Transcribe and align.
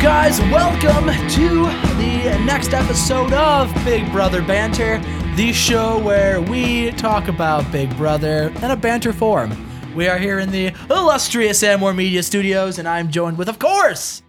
guys, 0.00 0.40
welcome 0.42 1.06
to 1.30 1.48
the 1.96 2.38
next 2.44 2.72
episode 2.72 3.32
of 3.32 3.72
Big 3.84 4.10
Brother 4.12 4.42
Banter, 4.42 4.98
the 5.34 5.52
show 5.52 5.98
where 5.98 6.40
we 6.40 6.92
talk 6.92 7.28
about 7.28 7.70
Big 7.72 7.94
Brother 7.96 8.52
in 8.62 8.70
a 8.70 8.76
banter 8.76 9.12
form. 9.12 9.52
We 9.94 10.06
are 10.08 10.18
here 10.18 10.38
in 10.38 10.50
the 10.50 10.72
illustrious 10.90 11.62
Amor 11.62 11.92
Media 11.94 12.22
Studios, 12.22 12.78
and 12.78 12.86
I'm 12.86 13.10
joined 13.10 13.38
with, 13.38 13.48
of 13.48 13.58
course, 13.58 14.22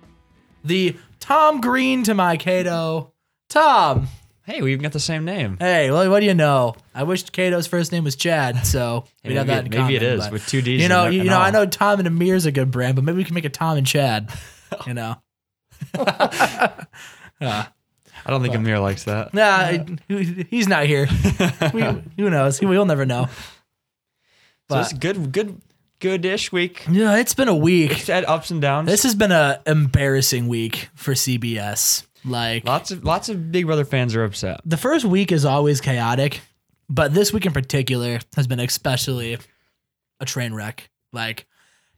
the 0.64 0.97
Tom 1.20 1.61
Green 1.61 2.04
to 2.04 2.14
my 2.14 2.38
Kato. 2.38 3.14
Tom, 3.50 4.07
Hey, 4.46 4.64
we 4.64 4.71
even 4.71 4.82
got 4.82 4.93
the 4.93 5.00
same 5.00 5.25
name. 5.25 5.57
hey, 5.60 5.92
well, 5.92 6.10
what 6.10 6.21
do 6.21 6.25
you 6.25 6.33
know? 6.33 6.75
I 6.96 7.04
wish 7.04 7.21
Kato's 7.29 7.68
first 7.68 7.92
name 7.92 8.04
was 8.04 8.15
Chad, 8.15 8.65
so 8.65 9.06
Hey, 9.21 9.29
we'd 9.29 9.36
have 9.36 9.46
that 9.47 9.68
it- 9.68 9.70
maybe 9.71 9.96
it 9.96 10.00
common, 10.00 10.14
is, 10.18 10.24
but- 10.24 10.32
with 10.33 10.47
two 10.47 10.64
Ds 10.64 10.82
You 10.82 10.89
know, 10.89 11.06
you 11.07 11.24
know, 11.25 11.38
I 11.39 11.51
know 11.51 11.68
Tom 11.68 12.00
and 12.00 12.07
Amir's 12.07 12.47
a 12.47 12.51
good 12.51 12.71
brand, 12.71 12.96
but 12.96 13.04
maybe 13.04 13.18
we 13.18 13.24
can 13.24 13.36
make 13.36 13.46
a 13.46 13.50
Tom 13.50 13.78
and 13.78 13.86
Chad. 13.86 14.29
You 14.86 14.93
know. 14.93 15.15
I 17.42 17.68
don't 18.28 18.42
think 18.42 18.56
Amir 18.56 18.79
likes 18.79 19.06
that. 19.06 19.33
Nah, 19.33 19.78
he- 20.07 20.46
he's 20.50 20.68
not 20.68 20.86
here. 20.86 21.07
we, 21.74 21.82
who 22.18 22.29
knows? 22.29 22.61
We'll 22.61 22.86
never 22.86 23.05
know. 23.05 23.28
So 24.69 24.79
it's 24.79 24.93
good, 24.93 25.32
good, 25.32 25.61
good-ish 26.00 26.52
week. 26.52 26.86
yeah, 26.92 27.15
it's 27.18 27.33
been 27.33 27.47
a 27.47 27.55
week. 27.55 27.92
It's 27.92 28.07
had 28.07 28.25
ups 28.25 28.52
and 28.52 28.61
downs. 28.61 28.88
This 28.88 29.04
has 29.04 29.15
been 29.15 29.32
a 29.32 29.61
embarrassing 29.65 30.47
week 30.47 30.89
for 30.96 31.14
CBS. 31.14 32.05
Like 32.25 32.66
lots 32.66 32.91
of 32.91 33.03
lots 33.05 33.30
of 33.30 33.52
Big 33.52 33.66
Brother 33.66 33.86
fans 33.86 34.14
are 34.16 34.25
upset. 34.25 34.59
the 34.66 34.75
first 34.77 35.05
week 35.05 35.31
is 35.31 35.45
always 35.45 35.80
chaotic, 35.80 36.41
but 36.89 37.14
this 37.14 37.31
week 37.31 37.45
in 37.45 37.53
particular 37.53 38.19
has 38.36 38.45
been 38.45 38.59
especially 38.59 39.38
a 40.19 40.25
train 40.25 40.53
wreck. 40.53 40.89
Like, 41.13 41.47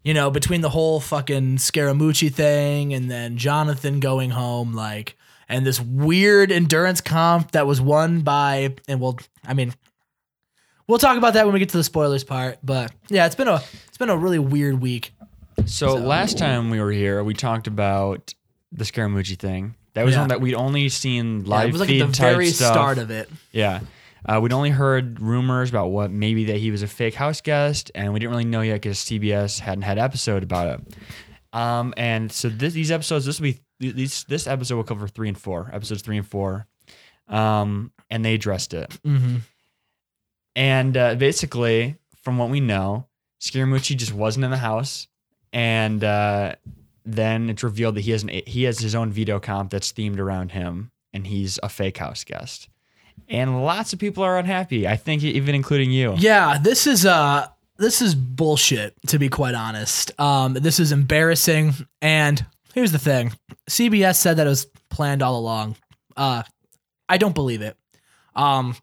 you 0.03 0.13
know, 0.13 0.31
between 0.31 0.61
the 0.61 0.69
whole 0.69 0.99
fucking 0.99 1.57
Scaramucci 1.57 2.33
thing 2.33 2.93
and 2.93 3.09
then 3.09 3.37
Jonathan 3.37 3.99
going 3.99 4.31
home, 4.31 4.73
like, 4.73 5.17
and 5.49 5.65
this 5.65 5.79
weird 5.79 6.51
endurance 6.51 7.01
comp 7.01 7.51
that 7.51 7.67
was 7.67 7.79
won 7.81 8.21
by, 8.21 8.75
and 8.87 8.99
we'll, 9.01 9.19
I 9.45 9.53
mean, 9.53 9.73
we'll 10.87 10.97
talk 10.97 11.17
about 11.17 11.33
that 11.33 11.45
when 11.45 11.53
we 11.53 11.59
get 11.59 11.69
to 11.69 11.77
the 11.77 11.83
spoilers 11.83 12.23
part. 12.23 12.57
But 12.63 12.91
yeah, 13.09 13.25
it's 13.25 13.35
been 13.35 13.47
a, 13.47 13.61
it's 13.87 13.97
been 13.97 14.09
a 14.09 14.17
really 14.17 14.39
weird 14.39 14.81
week. 14.81 15.13
So, 15.65 15.95
last 15.95 16.37
time 16.37 16.69
we 16.69 16.79
were 16.81 16.91
here, 16.91 17.23
we 17.23 17.33
talked 17.33 17.67
about 17.67 18.33
the 18.71 18.83
Scaramucci 18.85 19.37
thing. 19.37 19.75
That 19.93 20.05
was 20.05 20.13
Yeah. 20.15 20.21
one 20.21 20.29
that 20.29 20.39
we'd 20.41 20.55
only 20.55 20.87
seen 20.89 21.41
Yeah, 21.41 21.49
live 21.49 21.69
it 21.69 21.71
was 21.73 21.81
like 21.81 21.89
feed 21.89 22.01
the 22.01 22.11
type 22.13 22.33
very 22.33 22.47
stuff. 22.49 22.71
start 22.73 22.97
of 22.97 23.11
it. 23.11 23.29
Yeah. 23.51 23.81
Uh, 24.25 24.39
we'd 24.41 24.53
only 24.53 24.69
heard 24.69 25.19
rumors 25.19 25.69
about 25.69 25.87
what 25.87 26.11
maybe 26.11 26.45
that 26.45 26.57
he 26.57 26.71
was 26.71 26.83
a 26.83 26.87
fake 26.87 27.15
house 27.15 27.41
guest, 27.41 27.91
and 27.95 28.13
we 28.13 28.19
didn't 28.19 28.31
really 28.31 28.45
know 28.45 28.61
yet 28.61 28.75
because 28.75 28.99
CBS 28.99 29.59
hadn't 29.59 29.81
had 29.81 29.97
an 29.97 30.03
episode 30.03 30.43
about 30.43 30.79
it. 30.79 30.95
Um, 31.53 31.93
and 31.97 32.31
so 32.31 32.49
this, 32.49 32.73
these 32.73 32.91
episodes, 32.91 33.25
this 33.25 33.39
will 33.39 33.45
be 33.45 33.59
these 33.79 34.23
this 34.25 34.47
episode 34.47 34.75
will 34.75 34.83
cover 34.83 35.07
three 35.07 35.27
and 35.27 35.37
four, 35.37 35.69
episodes 35.73 36.01
three 36.01 36.17
and 36.17 36.27
four, 36.27 36.67
um, 37.27 37.91
and 38.09 38.23
they 38.23 38.35
addressed 38.35 38.73
it. 38.73 38.89
Mm-hmm. 39.03 39.37
And 40.55 40.97
uh, 40.97 41.15
basically, 41.15 41.97
from 42.21 42.37
what 42.37 42.49
we 42.49 42.59
know, 42.59 43.07
Scaramucci 43.41 43.97
just 43.97 44.13
wasn't 44.13 44.45
in 44.45 44.51
the 44.51 44.57
house, 44.57 45.07
and 45.51 46.03
uh, 46.03 46.55
then 47.05 47.49
it's 47.49 47.63
revealed 47.63 47.95
that 47.95 48.01
he 48.01 48.11
has 48.11 48.23
an 48.23 48.29
he 48.45 48.63
has 48.63 48.79
his 48.79 48.95
own 48.95 49.11
video 49.11 49.39
comp 49.39 49.71
that's 49.71 49.91
themed 49.91 50.19
around 50.19 50.51
him, 50.51 50.91
and 51.11 51.27
he's 51.27 51.59
a 51.63 51.69
fake 51.69 51.97
house 51.97 52.23
guest. 52.23 52.69
And 53.29 53.63
lots 53.63 53.93
of 53.93 53.99
people 53.99 54.23
are 54.23 54.37
unhappy. 54.37 54.87
I 54.87 54.97
think 54.97 55.23
even 55.23 55.55
including 55.55 55.91
you. 55.91 56.15
Yeah, 56.17 56.57
this 56.61 56.85
is 56.85 57.05
uh 57.05 57.47
this 57.77 58.01
is 58.01 58.13
bullshit 58.13 58.95
to 59.07 59.17
be 59.19 59.29
quite 59.29 59.55
honest. 59.55 60.19
Um 60.19 60.53
this 60.53 60.79
is 60.79 60.91
embarrassing 60.91 61.73
and 62.01 62.45
here's 62.73 62.91
the 62.91 62.99
thing. 62.99 63.31
CBS 63.69 64.15
said 64.17 64.37
that 64.37 64.47
it 64.47 64.49
was 64.49 64.65
planned 64.89 65.21
all 65.21 65.37
along. 65.39 65.77
Uh 66.17 66.43
I 67.07 67.17
don't 67.17 67.35
believe 67.35 67.61
it. 67.61 67.77
Um 68.35 68.75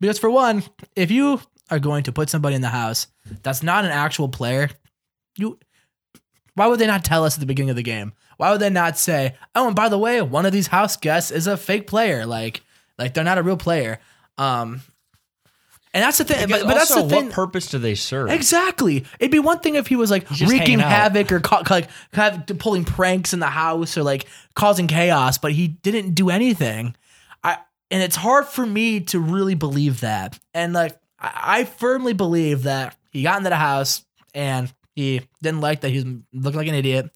because 0.00 0.18
for 0.18 0.30
one, 0.30 0.64
if 0.96 1.12
you 1.12 1.40
are 1.70 1.78
going 1.78 2.02
to 2.04 2.12
put 2.12 2.28
somebody 2.28 2.56
in 2.56 2.60
the 2.62 2.68
house 2.68 3.06
that's 3.42 3.62
not 3.62 3.84
an 3.84 3.92
actual 3.92 4.28
player, 4.28 4.68
you 5.36 5.58
why 6.54 6.66
would 6.66 6.80
they 6.80 6.86
not 6.86 7.04
tell 7.04 7.24
us 7.24 7.34
at 7.34 7.40
the 7.40 7.46
beginning 7.46 7.70
of 7.70 7.76
the 7.76 7.82
game? 7.82 8.12
Why 8.36 8.50
would 8.50 8.60
they 8.60 8.68
not 8.70 8.98
say, 8.98 9.36
"Oh, 9.54 9.68
and 9.68 9.76
by 9.76 9.88
the 9.88 9.98
way, 9.98 10.20
one 10.20 10.44
of 10.44 10.52
these 10.52 10.66
house 10.66 10.96
guests 10.96 11.30
is 11.30 11.46
a 11.46 11.56
fake 11.56 11.86
player." 11.86 12.26
Like 12.26 12.62
like 12.98 13.14
they're 13.14 13.24
not 13.24 13.38
a 13.38 13.42
real 13.42 13.56
player. 13.56 13.98
Um 14.38 14.82
and 15.94 16.02
that's 16.02 16.18
the 16.18 16.24
thing. 16.24 16.46
Because 16.46 16.62
But, 16.62 16.68
but 16.68 16.74
that's 16.74 16.90
also, 16.90 17.06
the 17.06 17.14
thing. 17.16 17.26
what 17.26 17.34
purpose 17.34 17.66
do 17.68 17.78
they 17.78 17.94
serve? 17.94 18.30
Exactly. 18.30 19.04
It'd 19.20 19.30
be 19.30 19.38
one 19.38 19.58
thing 19.60 19.74
if 19.74 19.86
he 19.88 19.96
was 19.96 20.10
like 20.10 20.26
just 20.30 20.50
wreaking 20.50 20.78
havoc 20.78 21.30
or 21.30 21.40
ca- 21.40 21.64
like 21.68 21.88
kind 22.12 22.50
of 22.50 22.58
pulling 22.58 22.84
pranks 22.84 23.34
in 23.34 23.40
the 23.40 23.46
house 23.46 23.98
or 23.98 24.02
like 24.02 24.26
causing 24.54 24.86
chaos, 24.86 25.36
but 25.36 25.52
he 25.52 25.68
didn't 25.68 26.14
do 26.14 26.30
anything. 26.30 26.96
I 27.44 27.58
and 27.90 28.02
it's 28.02 28.16
hard 28.16 28.46
for 28.46 28.64
me 28.64 29.00
to 29.00 29.18
really 29.20 29.54
believe 29.54 30.00
that. 30.00 30.38
And 30.54 30.72
like 30.72 30.98
I, 31.18 31.32
I 31.60 31.64
firmly 31.64 32.14
believe 32.14 32.62
that 32.62 32.96
he 33.10 33.22
got 33.22 33.36
into 33.38 33.50
the 33.50 33.56
house 33.56 34.02
and 34.32 34.72
he 34.94 35.20
didn't 35.42 35.60
like 35.60 35.82
that 35.82 35.90
he 35.90 35.96
was 35.96 36.06
looking 36.32 36.58
like 36.58 36.68
an 36.68 36.74
idiot. 36.74 37.10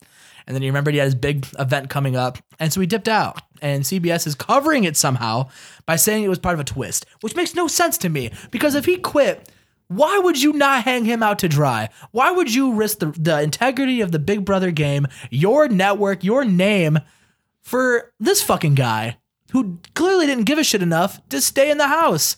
And 0.46 0.54
then 0.54 0.62
he 0.62 0.68
remembered 0.68 0.94
he 0.94 0.98
had 0.98 1.06
his 1.06 1.14
big 1.14 1.46
event 1.58 1.90
coming 1.90 2.16
up. 2.16 2.38
And 2.58 2.72
so 2.72 2.80
he 2.80 2.86
dipped 2.86 3.08
out. 3.08 3.40
And 3.60 3.82
CBS 3.82 4.26
is 4.26 4.34
covering 4.34 4.84
it 4.84 4.96
somehow 4.96 5.48
by 5.86 5.96
saying 5.96 6.22
it 6.22 6.28
was 6.28 6.38
part 6.38 6.54
of 6.54 6.60
a 6.60 6.64
twist, 6.64 7.06
which 7.20 7.34
makes 7.34 7.54
no 7.54 7.66
sense 7.66 7.98
to 7.98 8.08
me. 8.08 8.30
Because 8.50 8.74
if 8.74 8.84
he 8.84 8.96
quit, 8.96 9.50
why 9.88 10.18
would 10.18 10.40
you 10.40 10.52
not 10.52 10.84
hang 10.84 11.04
him 11.04 11.22
out 11.22 11.38
to 11.40 11.48
dry? 11.48 11.88
Why 12.10 12.30
would 12.30 12.52
you 12.52 12.74
risk 12.74 12.98
the, 12.98 13.06
the 13.06 13.40
integrity 13.40 14.00
of 14.00 14.12
the 14.12 14.18
Big 14.18 14.44
Brother 14.44 14.70
game, 14.70 15.06
your 15.30 15.68
network, 15.68 16.24
your 16.24 16.44
name 16.44 16.98
for 17.62 18.12
this 18.20 18.42
fucking 18.42 18.74
guy 18.74 19.18
who 19.52 19.78
clearly 19.94 20.26
didn't 20.26 20.44
give 20.44 20.58
a 20.58 20.64
shit 20.64 20.82
enough 20.82 21.26
to 21.28 21.40
stay 21.40 21.70
in 21.70 21.78
the 21.78 21.88
house? 21.88 22.36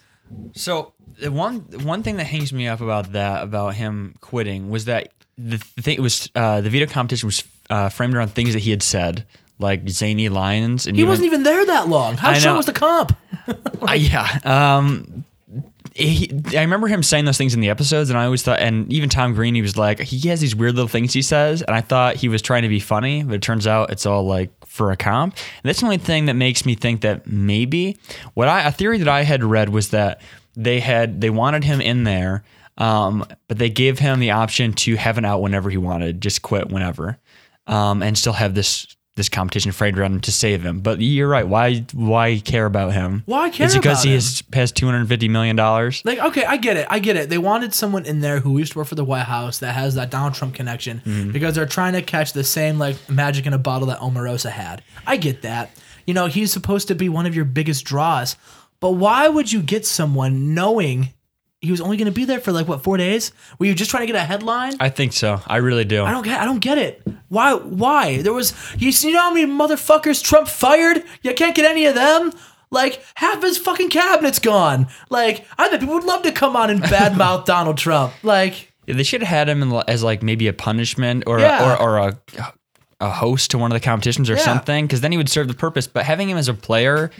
So 0.54 0.94
the 1.20 1.32
one 1.32 1.60
one 1.82 2.02
thing 2.02 2.16
that 2.16 2.24
hangs 2.24 2.52
me 2.52 2.68
up 2.68 2.80
about 2.80 3.12
that 3.12 3.42
about 3.42 3.74
him 3.74 4.14
quitting 4.20 4.70
was 4.70 4.84
that 4.84 5.12
the 5.38 5.58
thing 5.58 5.94
it 5.96 6.00
was 6.02 6.28
uh, 6.34 6.60
the 6.60 6.68
video 6.70 6.86
competition 6.88 7.26
was 7.28 7.44
uh, 7.70 7.88
framed 7.88 8.14
around 8.14 8.28
things 8.32 8.52
that 8.54 8.60
he 8.60 8.70
had 8.70 8.82
said 8.82 9.24
like 9.60 9.88
zany 9.88 10.28
lines 10.28 10.86
and 10.86 10.96
He 10.96 11.02
even- 11.02 11.08
wasn't 11.10 11.26
even 11.26 11.42
there 11.44 11.64
that 11.66 11.88
long. 11.88 12.16
How 12.16 12.34
short 12.34 12.56
was 12.56 12.66
the 12.66 12.72
comp? 12.72 13.16
Uh, 13.80 13.92
yeah. 13.92 14.38
Um, 14.44 15.24
he, 15.94 16.30
I 16.56 16.60
remember 16.60 16.86
him 16.88 17.02
saying 17.02 17.24
those 17.24 17.38
things 17.38 17.54
in 17.54 17.60
the 17.60 17.70
episodes, 17.70 18.10
and 18.10 18.18
I 18.18 18.24
always 18.24 18.42
thought, 18.42 18.60
and 18.60 18.92
even 18.92 19.08
Tom 19.08 19.34
Green, 19.34 19.54
he 19.54 19.62
was 19.62 19.76
like, 19.76 20.00
he 20.00 20.28
has 20.28 20.40
these 20.40 20.54
weird 20.54 20.74
little 20.74 20.88
things 20.88 21.12
he 21.12 21.22
says, 21.22 21.62
and 21.62 21.74
I 21.74 21.80
thought 21.80 22.16
he 22.16 22.28
was 22.28 22.42
trying 22.42 22.62
to 22.62 22.68
be 22.68 22.80
funny, 22.80 23.22
but 23.22 23.34
it 23.34 23.42
turns 23.42 23.66
out 23.66 23.90
it's 23.90 24.04
all 24.06 24.24
like 24.26 24.50
for 24.66 24.90
a 24.92 24.96
comp. 24.96 25.34
And 25.36 25.68
that's 25.68 25.80
the 25.80 25.86
only 25.86 25.98
thing 25.98 26.26
that 26.26 26.34
makes 26.34 26.66
me 26.66 26.74
think 26.74 27.00
that 27.02 27.26
maybe 27.26 27.96
what 28.34 28.48
I 28.48 28.62
a 28.68 28.72
theory 28.72 28.98
that 28.98 29.08
I 29.08 29.22
had 29.22 29.42
read 29.42 29.68
was 29.70 29.90
that 29.90 30.20
they 30.56 30.80
had 30.80 31.20
they 31.20 31.30
wanted 31.30 31.64
him 31.64 31.80
in 31.80 32.04
there, 32.04 32.42
um, 32.78 33.26
but 33.48 33.58
they 33.58 33.68
gave 33.70 33.98
him 33.98 34.18
the 34.20 34.30
option 34.30 34.72
to 34.72 34.96
have 34.96 35.18
an 35.18 35.24
out 35.26 35.42
whenever 35.42 35.68
he 35.68 35.76
wanted, 35.76 36.20
just 36.22 36.40
quit 36.42 36.70
whenever, 36.70 37.18
um, 37.66 38.02
and 38.02 38.16
still 38.16 38.32
have 38.34 38.54
this. 38.54 38.86
This 39.16 39.28
competition 39.28 39.72
framed 39.72 39.98
around 39.98 40.12
him 40.12 40.20
to 40.20 40.30
save 40.30 40.62
him, 40.62 40.78
but 40.78 41.00
you're 41.00 41.26
right. 41.26 41.48
Why? 41.48 41.84
Why 41.92 42.38
care 42.38 42.66
about 42.66 42.92
him? 42.92 43.24
Why 43.26 43.50
care 43.50 43.50
about 43.50 43.56
him? 43.56 43.64
It's 43.66 43.74
because 43.74 44.02
he 44.04 44.12
has, 44.12 44.44
has 44.52 44.70
two 44.70 44.86
hundred 44.86 45.08
fifty 45.08 45.26
million 45.26 45.56
dollars. 45.56 46.02
Like, 46.04 46.20
okay, 46.20 46.44
I 46.44 46.56
get 46.56 46.76
it. 46.76 46.86
I 46.88 47.00
get 47.00 47.16
it. 47.16 47.28
They 47.28 47.36
wanted 47.36 47.74
someone 47.74 48.06
in 48.06 48.20
there 48.20 48.38
who 48.38 48.56
used 48.58 48.74
to 48.74 48.78
work 48.78 48.86
for 48.86 48.94
the 48.94 49.04
White 49.04 49.24
House 49.24 49.58
that 49.58 49.74
has 49.74 49.96
that 49.96 50.10
Donald 50.10 50.34
Trump 50.34 50.54
connection 50.54 51.02
Mm-hmm. 51.04 51.32
because 51.32 51.56
they're 51.56 51.66
trying 51.66 51.94
to 51.94 52.02
catch 52.02 52.32
the 52.32 52.44
same 52.44 52.78
like 52.78 52.96
magic 53.10 53.44
in 53.44 53.52
a 53.52 53.58
bottle 53.58 53.88
that 53.88 53.98
Omarosa 53.98 54.50
had. 54.50 54.84
I 55.04 55.16
get 55.16 55.42
that. 55.42 55.72
You 56.06 56.14
know, 56.14 56.26
he's 56.26 56.52
supposed 56.52 56.86
to 56.86 56.94
be 56.94 57.08
one 57.08 57.26
of 57.26 57.34
your 57.34 57.44
biggest 57.44 57.84
draws. 57.86 58.36
But 58.78 58.92
why 58.92 59.26
would 59.26 59.50
you 59.50 59.62
get 59.62 59.84
someone 59.84 60.54
knowing 60.54 61.12
he 61.60 61.70
was 61.70 61.80
only 61.80 61.96
going 61.96 62.06
to 62.06 62.12
be 62.12 62.24
there 62.24 62.40
for 62.40 62.52
like 62.52 62.68
what, 62.68 62.82
4 62.82 62.96
days? 62.96 63.32
Were 63.58 63.66
you 63.66 63.74
just 63.74 63.90
trying 63.90 64.02
to 64.02 64.06
get 64.06 64.16
a 64.16 64.24
headline? 64.24 64.74
I 64.80 64.88
think 64.90 65.12
so. 65.12 65.40
I 65.46 65.56
really 65.56 65.84
do. 65.84 66.04
I 66.04 66.10
don't 66.12 66.24
get. 66.24 66.40
I 66.40 66.44
don't 66.44 66.60
get 66.60 66.78
it. 66.78 67.02
Why? 67.28 67.54
Why? 67.54 68.22
There 68.22 68.32
was. 68.32 68.54
You 68.78 68.92
see, 68.92 69.08
you 69.08 69.14
know 69.14 69.22
how 69.22 69.32
many 69.34 69.50
motherfuckers 69.50 70.22
Trump 70.22 70.48
fired? 70.48 71.02
You 71.22 71.34
can't 71.34 71.54
get 71.56 71.64
any 71.64 71.86
of 71.86 71.94
them. 71.94 72.32
Like 72.70 73.02
half 73.14 73.42
his 73.42 73.56
fucking 73.58 73.88
cabinet's 73.90 74.38
gone. 74.38 74.88
Like 75.10 75.46
I 75.58 75.70
bet 75.70 75.80
people 75.80 75.94
would 75.94 76.04
love 76.04 76.22
to 76.22 76.32
come 76.32 76.54
on 76.54 76.68
and 76.70 76.82
badmouth 76.82 77.44
Donald 77.46 77.78
Trump. 77.78 78.12
Like 78.22 78.72
Yeah, 78.86 78.94
they 78.94 79.02
should 79.04 79.22
have 79.22 79.28
had 79.28 79.48
him 79.48 79.62
in, 79.62 79.72
as 79.88 80.02
like 80.04 80.22
maybe 80.22 80.48
a 80.48 80.52
punishment 80.52 81.24
or 81.26 81.40
Yeah. 81.40 81.72
a, 81.74 81.76
or, 81.76 81.80
or 81.82 81.98
a 81.98 82.18
a 83.00 83.08
host 83.10 83.52
to 83.52 83.58
one 83.58 83.70
of 83.72 83.80
the 83.80 83.84
competitions 83.84 84.28
or 84.28 84.34
Yeah. 84.34 84.40
something, 84.44 84.84
because 84.86 85.00
then 85.00 85.12
he 85.12 85.16
would 85.18 85.28
serve 85.30 85.48
the 85.48 85.54
purpose. 85.54 85.86
But 85.86 86.04
having 86.04 86.28
him 86.28 86.36
as 86.36 86.48
a 86.48 86.52
player 86.54 87.10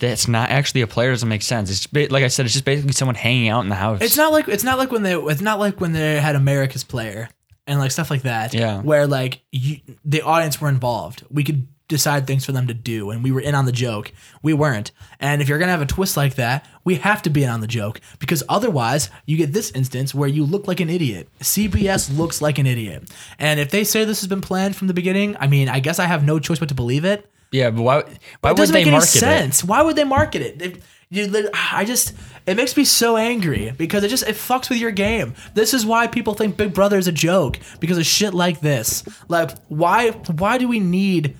that's 0.00 0.26
not 0.26 0.50
actually 0.50 0.80
a 0.80 0.86
player 0.86 1.10
doesn't 1.10 1.28
make 1.28 1.42
sense. 1.42 1.70
It's 1.70 1.86
ba- 1.86 2.08
like 2.10 2.24
I 2.24 2.28
said, 2.28 2.46
it's 2.46 2.54
just 2.54 2.64
basically 2.64 2.92
someone 2.92 3.14
hanging 3.14 3.48
out 3.48 3.62
in 3.62 3.68
the 3.68 3.74
house. 3.76 4.00
it's 4.02 4.16
not 4.16 4.32
like 4.32 4.48
it's 4.48 4.64
not 4.64 4.78
like 4.78 4.90
when 4.90 5.02
they 5.02 5.14
it's 5.14 5.40
not 5.40 5.58
like 5.58 5.80
when 5.80 5.92
they 5.92 6.20
had 6.20 6.34
America's 6.34 6.84
player 6.84 7.28
and 7.66 7.78
like 7.78 7.92
stuff 7.92 8.10
like 8.10 8.22
that. 8.22 8.52
Yeah. 8.52 8.80
Where 8.80 9.06
like 9.06 9.42
you, 9.52 9.78
the 10.04 10.22
audience 10.22 10.60
were 10.60 10.68
involved. 10.68 11.24
We 11.30 11.44
could 11.44 11.68
decide 11.86 12.24
things 12.26 12.44
for 12.44 12.52
them 12.52 12.68
to 12.68 12.74
do, 12.74 13.10
and 13.10 13.22
we 13.22 13.32
were 13.32 13.40
in 13.40 13.54
on 13.54 13.66
the 13.66 13.72
joke. 13.72 14.12
We 14.42 14.54
weren't. 14.54 14.92
And 15.18 15.42
if 15.42 15.48
you're 15.48 15.58
gonna 15.58 15.72
have 15.72 15.82
a 15.82 15.86
twist 15.86 16.16
like 16.16 16.36
that, 16.36 16.66
we 16.84 16.94
have 16.96 17.20
to 17.22 17.30
be 17.30 17.42
in 17.42 17.50
on 17.50 17.60
the 17.60 17.66
joke 17.66 18.00
because 18.18 18.42
otherwise, 18.48 19.10
you 19.26 19.36
get 19.36 19.52
this 19.52 19.70
instance 19.72 20.14
where 20.14 20.28
you 20.28 20.44
look 20.44 20.66
like 20.68 20.80
an 20.80 20.88
idiot. 20.88 21.28
CBS 21.40 22.16
looks 22.16 22.40
like 22.40 22.58
an 22.58 22.66
idiot, 22.66 23.10
and 23.38 23.60
if 23.60 23.70
they 23.70 23.84
say 23.84 24.04
this 24.04 24.20
has 24.20 24.28
been 24.28 24.40
planned 24.40 24.76
from 24.76 24.86
the 24.88 24.94
beginning, 24.94 25.36
I 25.38 25.46
mean, 25.48 25.68
I 25.68 25.80
guess 25.80 25.98
I 25.98 26.06
have 26.06 26.24
no 26.24 26.38
choice 26.38 26.58
but 26.58 26.68
to 26.68 26.74
believe 26.74 27.04
it. 27.04 27.30
Yeah, 27.52 27.70
but 27.70 27.82
why? 27.82 27.94
Why 27.96 28.02
It 28.04 28.08
would 28.42 28.56
doesn't 28.56 28.72
they 28.74 28.80
make 28.80 28.86
any 28.86 28.92
market 28.96 29.16
it? 29.16 29.18
sense. 29.20 29.64
Why 29.64 29.82
would 29.82 29.96
they 29.96 30.04
market 30.04 30.42
it? 30.42 30.58
They- 30.58 30.76
you 31.12 31.50
I 31.72 31.84
just 31.84 32.14
it 32.46 32.56
makes 32.56 32.76
me 32.76 32.84
so 32.84 33.16
angry 33.16 33.72
because 33.76 34.04
it 34.04 34.08
just 34.10 34.22
it 34.28 34.36
fucks 34.36 34.70
with 34.70 34.78
your 34.78 34.92
game. 34.92 35.34
This 35.54 35.74
is 35.74 35.84
why 35.84 36.06
people 36.06 36.34
think 36.34 36.56
Big 36.56 36.72
Brother 36.72 36.98
is 36.98 37.08
a 37.08 37.12
joke 37.12 37.58
because 37.80 37.98
of 37.98 38.06
shit 38.06 38.32
like 38.32 38.60
this. 38.60 39.02
Like 39.28 39.50
why 39.66 40.10
why 40.10 40.56
do 40.56 40.68
we 40.68 40.78
need 40.78 41.36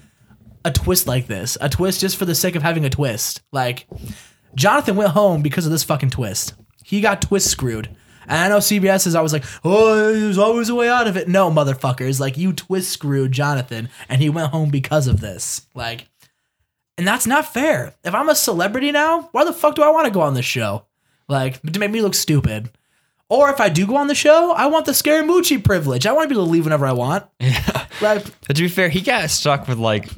a 0.64 0.72
twist 0.72 1.06
like 1.06 1.28
this? 1.28 1.56
A 1.60 1.68
twist 1.68 2.00
just 2.00 2.16
for 2.16 2.24
the 2.24 2.34
sake 2.34 2.56
of 2.56 2.64
having 2.64 2.84
a 2.84 2.90
twist. 2.90 3.42
Like 3.52 3.86
Jonathan 4.56 4.96
went 4.96 5.10
home 5.12 5.40
because 5.40 5.66
of 5.66 5.70
this 5.70 5.84
fucking 5.84 6.10
twist. 6.10 6.54
He 6.82 7.00
got 7.00 7.22
twist 7.22 7.48
screwed. 7.48 7.90
And 8.30 8.38
I 8.38 8.48
know 8.48 8.58
CBS 8.58 9.06
is 9.08 9.14
always 9.14 9.32
like, 9.32 9.44
oh, 9.64 10.12
there's 10.12 10.38
always 10.38 10.68
a 10.68 10.74
way 10.74 10.88
out 10.88 11.08
of 11.08 11.16
it. 11.16 11.28
No, 11.28 11.50
motherfuckers. 11.50 12.20
Like, 12.20 12.38
you 12.38 12.52
twist 12.52 12.90
screwed 12.90 13.32
Jonathan, 13.32 13.88
and 14.08 14.22
he 14.22 14.30
went 14.30 14.52
home 14.52 14.70
because 14.70 15.08
of 15.08 15.20
this. 15.20 15.66
Like, 15.74 16.06
and 16.96 17.06
that's 17.06 17.26
not 17.26 17.52
fair. 17.52 17.92
If 18.04 18.14
I'm 18.14 18.28
a 18.28 18.34
celebrity 18.36 18.92
now, 18.92 19.28
why 19.32 19.44
the 19.44 19.52
fuck 19.52 19.74
do 19.74 19.82
I 19.82 19.90
want 19.90 20.06
to 20.06 20.12
go 20.12 20.20
on 20.20 20.34
this 20.34 20.44
show? 20.44 20.84
Like, 21.28 21.60
to 21.62 21.80
make 21.80 21.90
me 21.90 22.02
look 22.02 22.14
stupid. 22.14 22.70
Or 23.28 23.50
if 23.50 23.60
I 23.60 23.68
do 23.68 23.86
go 23.86 23.96
on 23.96 24.06
the 24.06 24.14
show, 24.14 24.52
I 24.52 24.66
want 24.66 24.86
the 24.86 24.92
Scaramucci 24.92 25.64
privilege. 25.64 26.06
I 26.06 26.12
want 26.12 26.28
to 26.28 26.34
be 26.34 26.38
able 26.38 26.46
to 26.46 26.52
leave 26.52 26.64
whenever 26.64 26.86
I 26.86 26.92
want. 26.92 27.26
Like, 28.00 28.24
But 28.46 28.56
to 28.56 28.62
be 28.62 28.68
fair, 28.68 28.88
he 28.88 29.02
got 29.02 29.28
stuck 29.28 29.68
with 29.68 29.76
like 29.78 30.08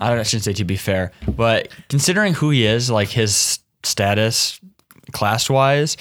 I 0.00 0.08
don't 0.08 0.16
know, 0.16 0.20
I 0.20 0.22
shouldn't 0.24 0.44
say 0.44 0.52
to 0.52 0.64
be 0.64 0.76
fair, 0.76 1.12
but 1.26 1.68
considering 1.88 2.34
who 2.34 2.50
he 2.50 2.66
is, 2.66 2.90
like 2.90 3.08
his 3.08 3.60
status 3.82 4.60
class 5.12 5.48
wise, 5.48 5.96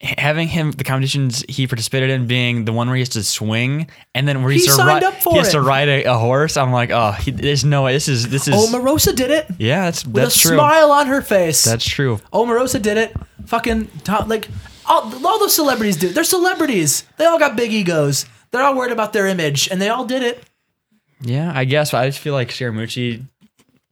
having 0.00 0.46
him 0.46 0.70
the 0.72 0.84
competitions 0.84 1.44
he 1.48 1.66
participated 1.66 2.08
in 2.10 2.26
being 2.28 2.64
the 2.64 2.72
one 2.72 2.86
where 2.86 2.94
he 2.96 3.00
has 3.00 3.08
to 3.10 3.22
swing 3.24 3.90
and 4.14 4.28
then 4.28 4.42
where 4.42 4.52
he, 4.52 4.58
He 4.60 4.68
signed 4.68 4.86
ride, 4.86 5.02
up 5.02 5.14
for 5.14 5.32
he 5.32 5.38
has 5.38 5.48
it. 5.48 5.52
to 5.52 5.60
ride 5.60 5.88
a, 5.88 6.04
a 6.04 6.14
horse. 6.16 6.56
I'm 6.56 6.70
like, 6.70 6.90
oh, 6.90 7.12
he, 7.12 7.32
there's 7.32 7.64
no 7.64 7.82
way. 7.84 7.94
This 7.94 8.06
is 8.08 8.28
this 8.28 8.46
is 8.46 8.54
Omarosa 8.54 9.14
did 9.16 9.30
it 9.32 9.46
yeah, 9.58 9.86
that's 9.86 10.04
with 10.04 10.14
that's 10.14 10.36
a 10.36 10.40
true. 10.48 10.56
smile 10.56 10.92
on 10.92 11.08
her 11.08 11.20
face. 11.20 11.64
That's 11.64 11.84
true. 11.84 12.20
Omarosa 12.32 12.80
did 12.80 12.96
it. 12.96 13.12
Fucking 13.46 13.88
top, 14.04 14.28
like 14.28 14.48
all, 14.86 15.02
all 15.26 15.38
those 15.40 15.54
celebrities 15.54 15.96
do. 15.96 16.10
They're 16.10 16.22
celebrities. 16.24 17.02
They 17.16 17.24
all 17.24 17.38
got 17.38 17.56
big 17.56 17.72
egos. 17.72 18.24
They're 18.50 18.62
all 18.62 18.76
worried 18.76 18.92
about 18.92 19.12
their 19.12 19.26
image, 19.26 19.68
and 19.68 19.80
they 19.82 19.88
all 19.88 20.04
did 20.04 20.22
it. 20.22 20.42
Yeah, 21.20 21.50
I 21.54 21.64
guess. 21.64 21.92
I 21.92 22.06
just 22.06 22.20
feel 22.20 22.34
like 22.34 22.50
Scaramucci. 22.50 23.24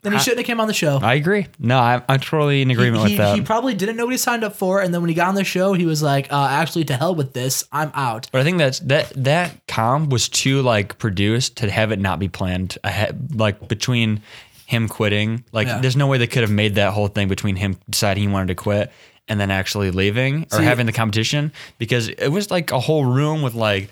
Then 0.06 0.12
he 0.12 0.18
shouldn't 0.20 0.38
have 0.38 0.46
came 0.46 0.60
on 0.60 0.68
the 0.68 0.74
show. 0.74 0.98
I 1.02 1.14
agree. 1.14 1.48
No, 1.58 1.78
I'm, 1.78 2.02
I'm 2.08 2.20
totally 2.20 2.62
in 2.62 2.70
agreement 2.70 3.04
he, 3.08 3.14
with 3.14 3.18
that. 3.18 3.34
he 3.34 3.42
probably 3.42 3.74
didn't 3.74 3.96
know 3.96 4.04
what 4.04 4.12
he 4.12 4.18
signed 4.18 4.44
up 4.44 4.54
for, 4.54 4.80
and 4.80 4.94
then 4.94 5.00
when 5.00 5.08
he 5.08 5.14
got 5.14 5.28
on 5.28 5.34
the 5.34 5.42
show, 5.44 5.72
he 5.72 5.84
was 5.84 6.02
like, 6.02 6.32
uh, 6.32 6.46
"Actually, 6.48 6.84
to 6.84 6.96
hell 6.96 7.14
with 7.14 7.32
this. 7.32 7.64
I'm 7.72 7.90
out." 7.94 8.28
But 8.30 8.40
I 8.40 8.44
think 8.44 8.58
that's 8.58 8.78
that 8.80 9.12
that 9.16 9.66
com 9.66 10.08
was 10.08 10.28
too 10.28 10.62
like 10.62 10.98
produced 10.98 11.56
to 11.56 11.70
have 11.70 11.90
it 11.90 11.98
not 11.98 12.18
be 12.20 12.28
planned 12.28 12.78
ahead, 12.84 13.34
like 13.34 13.66
between 13.68 14.22
him 14.66 14.88
quitting. 14.88 15.44
Like, 15.52 15.66
Yeah. 15.68 15.80
there's 15.80 15.96
no 15.96 16.06
way 16.06 16.18
they 16.18 16.26
could 16.26 16.42
have 16.42 16.50
made 16.50 16.74
that 16.76 16.92
whole 16.92 17.08
thing 17.08 17.28
between 17.28 17.56
him 17.56 17.76
deciding 17.88 18.22
he 18.22 18.28
wanted 18.28 18.48
to 18.48 18.54
quit 18.56 18.92
and 19.28 19.40
then 19.40 19.50
actually 19.50 19.90
leaving 19.90 20.46
or 20.52 20.58
See- 20.58 20.64
having 20.64 20.86
the 20.86 20.92
competition 20.92 21.52
because 21.78 22.08
it 22.08 22.28
was 22.28 22.50
like 22.50 22.72
a 22.72 22.80
whole 22.80 23.04
room 23.04 23.42
with 23.42 23.54
like 23.54 23.90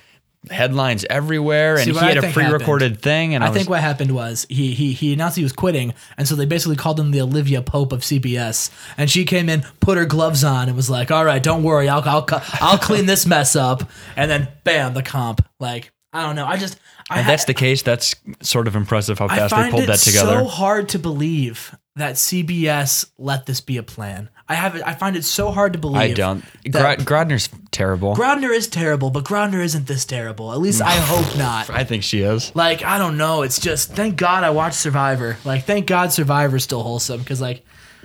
headlines 0.51 1.05
everywhere 1.09 1.77
and 1.77 1.85
See, 1.85 1.93
he 1.93 1.99
I 1.99 2.13
had 2.13 2.19
a 2.19 2.33
pre-recorded 2.33 3.01
thing 3.01 3.35
and 3.35 3.43
I, 3.43 3.47
I 3.47 3.51
was, 3.51 3.57
think 3.57 3.71
what 3.71 3.81
happened 3.81 4.11
was 4.13 4.47
he 4.49 4.75
he 4.75 4.93
he 4.93 5.13
announced 5.13 5.37
he 5.37 5.43
was 5.43 5.53
quitting, 5.53 5.95
and 6.17 6.29
so 6.29 6.35
they 6.35 6.47
basically 6.47 6.77
called 6.77 6.99
him 6.99 7.11
the 7.11 7.21
Olivia 7.21 7.63
Pope 7.63 7.93
of 7.93 8.01
CBS. 8.01 8.71
And 8.99 9.11
she 9.11 9.25
came 9.25 9.49
in, 9.49 9.63
put 9.81 9.99
her 9.99 10.05
gloves 10.05 10.45
on, 10.45 10.69
and 10.69 10.77
was 10.77 10.91
like, 10.91 11.11
"All 11.11 11.25
right, 11.25 11.43
don't 11.43 11.63
worry, 11.63 11.89
I'll 11.89 12.03
I'll 12.05 12.27
I'll 12.61 12.79
clean 12.79 13.07
this 13.07 13.27
mess 13.27 13.57
up." 13.57 13.89
And 14.17 14.31
then 14.31 14.49
bam, 14.65 14.95
the 14.95 15.03
comp. 15.03 15.47
Like 15.59 15.93
I 16.15 16.23
don't 16.23 16.37
know, 16.37 16.47
I 16.47 16.57
just 16.57 16.79
I 17.11 17.21
if 17.21 17.27
that's 17.27 17.45
the 17.45 17.55
case, 17.55 17.83
that's 17.83 18.15
sort 18.41 18.67
of 18.67 18.77
impressive 18.77 19.19
how 19.19 19.29
fast 19.29 19.55
they 19.55 19.71
pulled 19.71 19.89
that 19.89 19.99
together. 19.99 20.39
so 20.39 20.45
hard 20.45 20.89
to 20.91 20.99
believe 20.99 21.75
that 21.97 22.15
CBS 22.15 23.11
let 23.19 23.47
this 23.47 23.61
be 23.61 23.77
a 23.77 23.83
plan. 23.83 24.31
I 24.49 24.55
have. 24.55 24.81
I 24.85 24.93
find 24.95 25.17
it 25.17 25.25
so 25.25 25.51
hard 25.51 25.73
to 25.73 25.79
believe. 25.79 26.01
I 26.01 26.13
don't. 26.13 26.45
Gra- 26.71 26.97
Grodner's 26.99 27.49
terrible. 27.71 28.15
Grodner 28.15 28.55
is 28.55 28.69
terrible, 28.69 29.11
but 29.11 29.25
Grodner 29.25 29.65
isn't 29.65 29.87
this 29.87 30.05
terrible. 30.05 30.53
At 30.53 30.61
least 30.61 30.83
I 30.83 30.93
hope 30.93 31.37
not. 31.39 31.71
I 31.71 31.85
think 31.85 32.03
she 32.03 32.21
is. 32.21 32.55
Like 32.55 32.85
I 32.85 32.99
don't 32.99 33.17
know. 33.17 33.43
It's 33.43 33.59
just 33.59 33.93
thank 33.93 34.17
God 34.17 34.45
I 34.45 34.51
watched 34.51 34.77
Survivor. 34.77 35.39
Like 35.45 35.65
thank 35.65 35.87
God 35.87 36.13
Survivor's 36.13 36.63
still 36.63 36.83
wholesome 36.83 37.21
because 37.21 37.41
like 37.41 37.65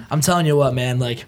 I'm 0.09 0.21
telling 0.21 0.45
you 0.45 0.55
what, 0.55 0.73
man. 0.73 0.97
Like 0.99 1.25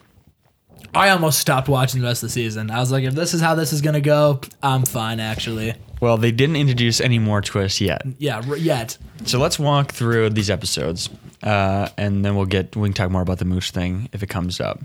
I 0.94 1.10
almost 1.10 1.40
stopped 1.40 1.70
watching 1.70 2.02
the 2.02 2.08
rest 2.08 2.24
of 2.24 2.28
the 2.30 2.34
season. 2.34 2.70
I 2.70 2.80
was 2.80 2.92
like, 2.92 3.04
if 3.04 3.14
this 3.14 3.34
is 3.34 3.42
how 3.42 3.56
this 3.56 3.72
is 3.74 3.82
gonna 3.82 4.02
go, 4.02 4.42
I'm 4.62 4.84
fine 4.84 5.20
actually. 5.20 5.74
Well, 6.02 6.18
they 6.18 6.32
didn't 6.32 6.56
introduce 6.56 7.00
any 7.00 7.20
more 7.20 7.42
twists 7.42 7.80
yet. 7.80 8.02
Yeah, 8.18 8.42
r- 8.48 8.58
yet. 8.58 8.98
So 9.26 9.38
let's 9.40 9.60
walk 9.60 9.92
through 9.92 10.32
these 10.32 10.50
episodes, 10.50 11.10
uh, 11.44 11.90
and 11.98 12.26
then 12.26 12.36
we'll 12.36 12.46
get 12.48 12.76
we 12.76 12.90
can 12.90 12.94
talk 12.94 13.12
more 13.12 13.22
about 13.22 13.38
the 13.38 13.46
moose 13.46 13.72
thing 13.72 14.10
if 14.12 14.24
it 14.24 14.28
comes 14.28 14.60
up. 14.60 14.82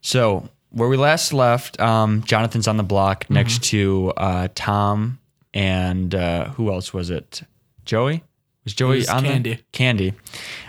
So 0.00 0.48
where 0.70 0.88
we 0.88 0.96
last 0.96 1.32
left, 1.32 1.78
um, 1.80 2.22
Jonathan's 2.24 2.66
on 2.66 2.76
the 2.78 2.82
block 2.82 3.28
next 3.30 3.62
to 3.64 4.12
uh, 4.16 4.48
Tom 4.54 5.18
and 5.52 6.14
uh, 6.14 6.48
who 6.50 6.72
else 6.72 6.92
was 6.92 7.10
it? 7.10 7.42
Joey 7.84 8.24
was 8.64 8.74
Joey 8.74 8.96
was 8.98 9.08
on? 9.08 9.24
Kandi. 9.24 9.58
Kandi. 9.72 10.14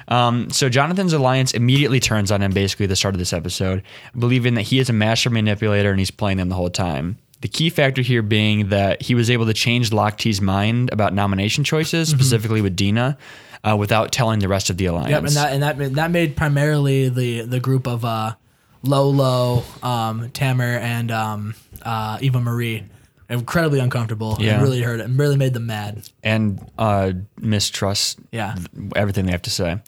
Um, 0.07 0.49
so 0.51 0.69
Jonathan's 0.69 1.13
alliance 1.13 1.53
immediately 1.53 1.99
turns 1.99 2.31
on 2.31 2.41
him 2.41 2.51
basically 2.51 2.83
at 2.85 2.89
the 2.89 2.95
start 2.95 3.15
of 3.15 3.19
this 3.19 3.33
episode, 3.33 3.81
believing 4.17 4.53
that 4.55 4.63
he 4.63 4.79
is 4.79 4.89
a 4.89 4.93
master 4.93 5.29
manipulator 5.29 5.89
and 5.89 5.99
he's 5.99 6.11
playing 6.11 6.37
them 6.37 6.49
the 6.49 6.55
whole 6.55 6.69
time. 6.69 7.17
The 7.41 7.47
key 7.47 7.69
factor 7.69 8.01
here 8.01 8.21
being 8.21 8.69
that 8.69 9.01
he 9.01 9.13
was 9.15 9.29
able 9.29 9.45
to 9.45 9.53
change 9.53 9.91
Lochte's 9.91 10.41
mind 10.41 10.89
about 10.91 11.13
nomination 11.13 11.63
choices, 11.63 12.09
Mm-hmm. 12.09 12.17
specifically 12.19 12.61
with 12.61 12.75
Dina, 12.75 13.17
uh, 13.63 13.75
without 13.77 14.11
telling 14.11 14.39
the 14.39 14.47
rest 14.47 14.69
of 14.69 14.77
the 14.77 14.85
alliance. 14.85 15.09
Yep, 15.11 15.23
and 15.23 15.31
that 15.33 15.53
and 15.53 15.63
that 15.63 15.77
made- 15.77 15.95
that 15.95 16.11
made 16.11 16.35
primarily 16.35 17.09
the 17.09 17.41
the 17.41 17.59
group 17.59 17.87
of 17.87 18.03
uh, 18.05 18.33
Lolo, 18.83 19.63
um, 19.83 20.29
Tamar, 20.31 20.77
and 20.77 21.11
um, 21.11 21.55
uh, 21.81 22.17
Eva 22.21 22.39
Marie 22.39 22.83
incredibly 23.29 23.79
uncomfortable. 23.79 24.37
Yeah. 24.39 24.53
and 24.55 24.63
really 24.63 24.81
hurt 24.81 24.99
it 24.99 25.07
really 25.09 25.37
made 25.37 25.53
them 25.53 25.65
mad. 25.67 26.03
and 26.23 26.59
uh, 26.77 27.13
mistrust 27.39 28.19
Yeah. 28.31 28.55
everything 28.95 29.25
they 29.25 29.31
have 29.31 29.41
to 29.43 29.49
say. 29.49 29.79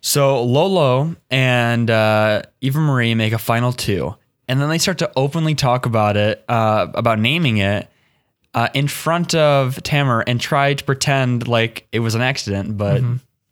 So 0.00 0.42
Lolo 0.44 1.14
and 1.30 1.90
uh, 1.90 2.42
Eva 2.60 2.78
Marie 2.78 3.14
make 3.14 3.32
a 3.34 3.38
final 3.38 3.72
two, 3.72 4.14
and 4.48 4.60
then 4.60 4.68
they 4.70 4.78
start 4.78 4.98
to 4.98 5.10
openly 5.16 5.54
talk 5.54 5.84
about 5.86 6.16
it, 6.16 6.42
uh, 6.48 6.86
about 6.94 7.18
naming 7.18 7.58
it, 7.58 7.86
uh, 8.54 8.68
in 8.74 8.88
front 8.88 9.34
of 9.34 9.82
Tamar, 9.82 10.20
and 10.26 10.40
try 10.40 10.72
to 10.74 10.82
pretend 10.84 11.46
like 11.48 11.86
it 11.92 12.00
was 12.00 12.14
an 12.14 12.22
accident. 12.22 12.78
But 12.78 13.02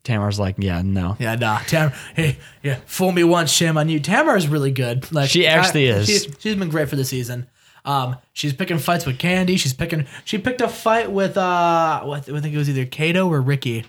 Tamar's 0.05 0.39
like, 0.41 0.55
"Yeah, 0.59 0.81
no." 0.83 1.17
Yeah, 1.19 1.35
nah. 1.35 1.59
Tamara, 1.59 1.95
hey, 2.17 2.39
yeah, 2.63 2.79
fool 2.87 3.13
me 3.13 3.25
once, 3.25 3.53
shame 3.53 3.77
on 3.77 3.91
you. 3.91 4.01
Tamara 4.01 4.37
is 4.39 4.49
really 4.49 4.71
good. 4.73 5.13
Like 5.13 5.29
She 5.29 5.47
actually 5.47 5.87
is. 5.87 6.07
She's, 6.07 6.29
she's 6.41 6.57
been 6.57 6.71
great 6.71 6.89
for 6.89 6.97
the 6.97 7.05
season. 7.05 7.47
Um, 7.89 8.17
she's 8.35 8.53
picking 8.53 8.77
fights 8.79 9.07
with 9.07 9.17
Kandi. 9.19 9.59
She's 9.59 9.73
picking. 9.73 10.07
She 10.27 10.37
picked 10.37 10.61
a 10.61 10.69
fight 10.69 11.11
with 11.11 11.39
uh, 11.39 12.03
what, 12.03 12.29
I 12.29 12.41
think 12.41 12.55
it 12.55 12.59
was 12.59 12.69
either 12.69 12.85
Kato 12.85 13.27
or 13.27 13.41
Ricky, 13.41 13.87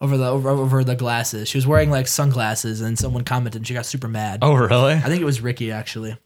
over 0.00 0.16
the 0.16 0.26
over, 0.26 0.48
over 0.50 0.84
the 0.84 0.94
glasses. 0.94 1.48
She 1.48 1.58
was 1.58 1.66
wearing 1.66 1.90
like 1.90 2.06
sunglasses, 2.06 2.80
and 2.80 2.96
someone 2.96 3.24
commented, 3.24 3.58
and 3.60 3.66
she 3.66 3.74
got 3.74 3.84
super 3.84 4.06
mad. 4.06 4.38
Oh, 4.42 4.54
really? 4.54 4.94
I 4.94 5.00
think 5.00 5.20
it 5.20 5.24
was 5.24 5.40
Ricky 5.40 5.72
actually. 5.72 6.16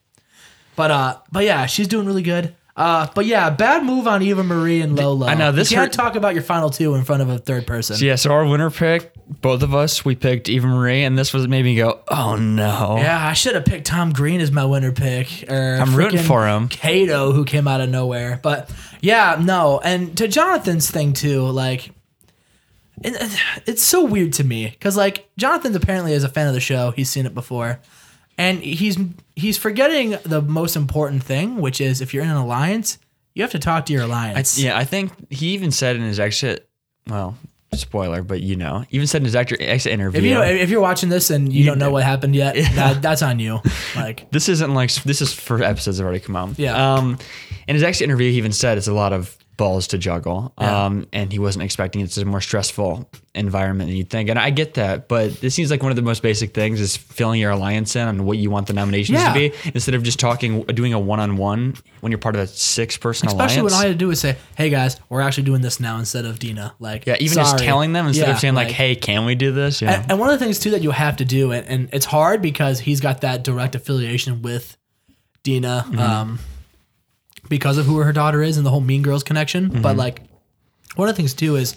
But 0.76 0.90
uh, 0.90 1.18
but 1.32 1.44
yeah, 1.44 1.64
she's 1.64 1.88
doing 1.88 2.06
really 2.06 2.23
good. 2.23 2.54
Uh, 2.76 3.06
but 3.14 3.25
yeah, 3.25 3.49
bad 3.49 3.83
move 3.85 4.06
on 4.06 4.23
Eva 4.23 4.45
Marie 4.45 4.83
and 4.83 4.95
Lolo. 4.97 5.26
I 5.26 5.33
know, 5.35 5.50
this 5.50 5.71
You 5.71 5.78
can't 5.78 5.87
hurt- 5.87 5.92
talk 5.95 6.14
about 6.14 6.35
your 6.35 6.42
final 6.42 6.68
two 6.68 6.95
in 6.95 7.04
front 7.04 7.23
of 7.23 7.30
a 7.30 7.38
third 7.38 7.66
person. 7.66 7.97
Yeah. 7.99 8.16
So 8.16 8.30
our 8.33 8.45
winner 8.45 8.71
pick, 8.71 9.12
both 9.40 9.62
of 9.62 9.75
us, 9.75 10.04
we 10.04 10.14
picked 10.14 10.50
Eva 10.50 10.66
Marie, 10.66 11.02
and 11.02 11.16
this 11.18 11.33
was 11.33 11.49
made 11.49 11.64
me 11.64 11.75
go, 11.75 12.00
"Oh 12.09 12.37
no." 12.37 12.97
Yeah, 12.99 13.26
I 13.26 13.33
should 13.33 13.54
have 13.54 13.64
picked 13.64 13.87
Tom 13.87 14.12
Green 14.12 14.42
as 14.42 14.52
my 14.52 14.66
winner 14.66 14.92
pick. 14.92 15.47
Or 15.49 15.78
I'm 15.80 15.95
rooting 15.95 16.21
for 16.21 16.47
him. 16.47 16.68
Kato, 16.68 17.33
who 17.33 17.47
came 17.47 17.66
out 17.66 17.80
of 17.80 17.88
nowhere. 17.88 18.38
But 18.42 18.68
yeah, 19.00 19.40
no. 19.42 19.80
And 19.83 20.14
to 20.18 20.28
Jonathan's 20.28 20.90
thing 20.90 21.14
too, 21.14 21.47
like, 21.47 21.90
it, 23.02 23.16
it's 23.66 23.83
so 23.83 24.04
weird 24.04 24.35
to 24.35 24.45
me 24.45 24.66
because 24.68 24.97
like 24.99 25.28
Jonathan 25.38 25.75
apparently 25.75 26.12
is 26.12 26.25
a 26.25 26.28
fan 26.28 26.47
of 26.47 26.52
the 26.54 26.61
show. 26.61 26.90
He's 26.90 27.09
seen 27.09 27.25
it 27.25 27.35
before, 27.35 27.80
and 28.38 28.59
he's 28.61 28.99
he's 29.35 29.59
forgetting 29.59 30.16
the 30.25 30.43
most 30.43 30.76
important 30.76 31.23
thing, 31.23 31.57
which 31.61 31.81
is 31.81 32.00
if 32.00 32.12
you're 32.12 32.25
in 32.25 32.31
an 32.31 32.37
alliance, 32.37 32.99
you 33.35 33.43
have 33.43 33.52
to 33.52 33.59
talk 33.59 33.87
to 33.87 33.93
your 33.93 34.02
alliance. 34.02 34.59
Yeah, 34.59 34.76
I 34.76 34.85
think 34.85 35.12
he 35.31 35.49
even 35.49 35.71
said 35.71 35.97
in 35.97 36.02
his 36.02 36.19
exit, 36.19 36.69
well, 37.09 37.37
spoiler, 37.75 38.23
but 38.23 38.40
you 38.40 38.57
know, 38.57 38.85
even 38.90 39.07
said 39.07 39.19
in 39.23 39.25
his 39.25 39.37
exit, 39.37 39.61
exit 39.61 39.93
interview. 39.93 40.21
If 40.21 40.25
you 40.25 40.40
if 40.40 40.71
you're 40.71 40.81
watching 40.81 41.09
this 41.09 41.31
and 41.31 41.52
you, 41.52 41.64
don't 41.64 41.78
know 41.78 41.90
what 41.90 42.02
happened 42.02 42.35
yet, 42.35 42.55
that, 42.75 43.02
that's 43.02 43.23
on 43.23 43.38
you. 43.38 43.61
Like 43.95 44.31
this 44.31 44.49
isn't 44.49 44.75
like 44.75 44.93
this 44.93 45.23
is 45.23 45.33
for 45.33 45.62
episodes 45.62 45.99
that 45.99 46.02
have 46.02 46.09
already 46.09 46.25
come 46.25 46.37
out. 46.37 46.59
Yeah. 46.59 46.95
Um, 46.95 47.19
in 47.69 47.75
his 47.75 47.83
exit 47.83 48.05
interview, 48.05 48.31
he 48.31 48.38
even 48.38 48.52
said 48.52 48.78
it's 48.78 48.88
a 48.88 48.95
lot 48.95 49.12
of 49.12 49.37
balls 49.57 49.87
to 49.89 49.99
juggle. 49.99 50.53
Yeah. 50.61 50.85
Um, 50.87 51.07
and 51.13 51.33
he 51.33 51.39
wasn't 51.39 51.65
expecting 51.65 52.01
it. 52.03 52.05
it's 52.05 52.19
a 52.19 52.25
more 52.25 52.41
stressful 52.41 53.09
environment 53.35 53.89
than 53.89 53.97
you'd 53.97 54.11
think. 54.11 54.29
And 54.29 54.39
I 54.39 54.51
get 54.51 54.75
that, 54.75 55.09
but 55.09 55.41
this 55.41 55.55
seems 55.55 55.71
like 55.71 55.83
one 55.83 55.91
of 55.93 55.97
the 55.97 56.03
most 56.03 56.23
basic 56.23 56.53
things 56.55 56.81
is 56.81 56.97
filling 56.97 57.41
your 57.41 57.51
alliance 57.51 57.97
in 57.97 58.07
on 58.07 58.25
what 58.25 58.39
you 58.39 58.51
want 58.51 58.67
the 58.67 58.73
nominations 58.73 59.19
Yeah. 59.19 59.33
to 59.33 59.39
be 59.39 59.53
instead 59.75 59.95
of 59.95 60.03
just 60.03 60.19
talking, 60.19 60.63
doing 60.65 60.93
a 60.95 60.99
one 60.99 61.21
on 61.21 61.37
one 61.37 61.75
when 62.01 62.13
you're 62.13 62.19
part 62.19 62.35
of 62.35 62.43
a 62.43 62.47
six 62.47 62.97
person 62.97 63.29
Especially 63.29 63.57
alliance. 63.61 63.65
when 63.65 63.73
all 63.75 63.81
I 63.81 63.87
had 63.89 63.93
to 63.93 63.99
do 63.99 64.11
is 64.11 64.21
say, 64.21 64.37
"Hey 64.57 64.69
guys, 64.71 64.97
we're 65.09 65.21
actually 65.21 65.45
doing 65.45 65.61
this 65.63 65.81
now 65.81 65.99
instead 65.99 66.25
of 66.25 66.39
Dina." 66.39 66.75
Like, 66.79 67.07
yeah, 67.07 67.17
even 67.21 67.35
just 67.37 67.59
telling 67.59 67.93
them 67.93 68.07
instead 68.07 68.29
Yeah, 68.29 68.35
of 68.35 68.41
saying 68.41 68.55
like, 68.55 68.71
"Hey, 68.71 68.95
can 68.95 69.25
we 69.27 69.35
do 69.35 69.53
this?" 69.53 69.81
Yeah, 69.83 70.01
And, 70.01 70.13
and 70.13 70.21
one 70.21 70.31
of 70.31 70.39
the 70.39 70.45
things 70.45 70.59
too 70.59 70.71
that 70.71 70.83
you 70.83 70.91
have 70.93 71.17
to 71.17 71.25
do, 71.25 71.53
and, 71.53 71.67
and 71.67 71.89
it's 71.93 72.07
hard 72.07 72.41
because 72.43 72.81
he's 72.81 73.01
got 73.01 73.21
that 73.23 73.43
direct 73.45 73.75
affiliation 73.75 74.43
with 74.43 74.77
Dina, 75.43 75.85
Mm-hmm. 75.89 75.99
um, 75.99 76.39
because 77.49 77.79
of 77.79 77.87
who 77.87 77.99
her 77.99 78.12
daughter 78.12 78.43
is 78.43 78.57
and 78.57 78.67
the 78.67 78.71
whole 78.71 78.81
Mean 78.81 79.03
Girls 79.03 79.23
connection. 79.23 79.71
Mm-hmm. 79.71 79.83
But 79.83 79.97
like, 79.97 80.23
one 80.97 81.09
of 81.09 81.15
the 81.15 81.17
things 81.17 81.35
too 81.35 81.57
is 81.57 81.76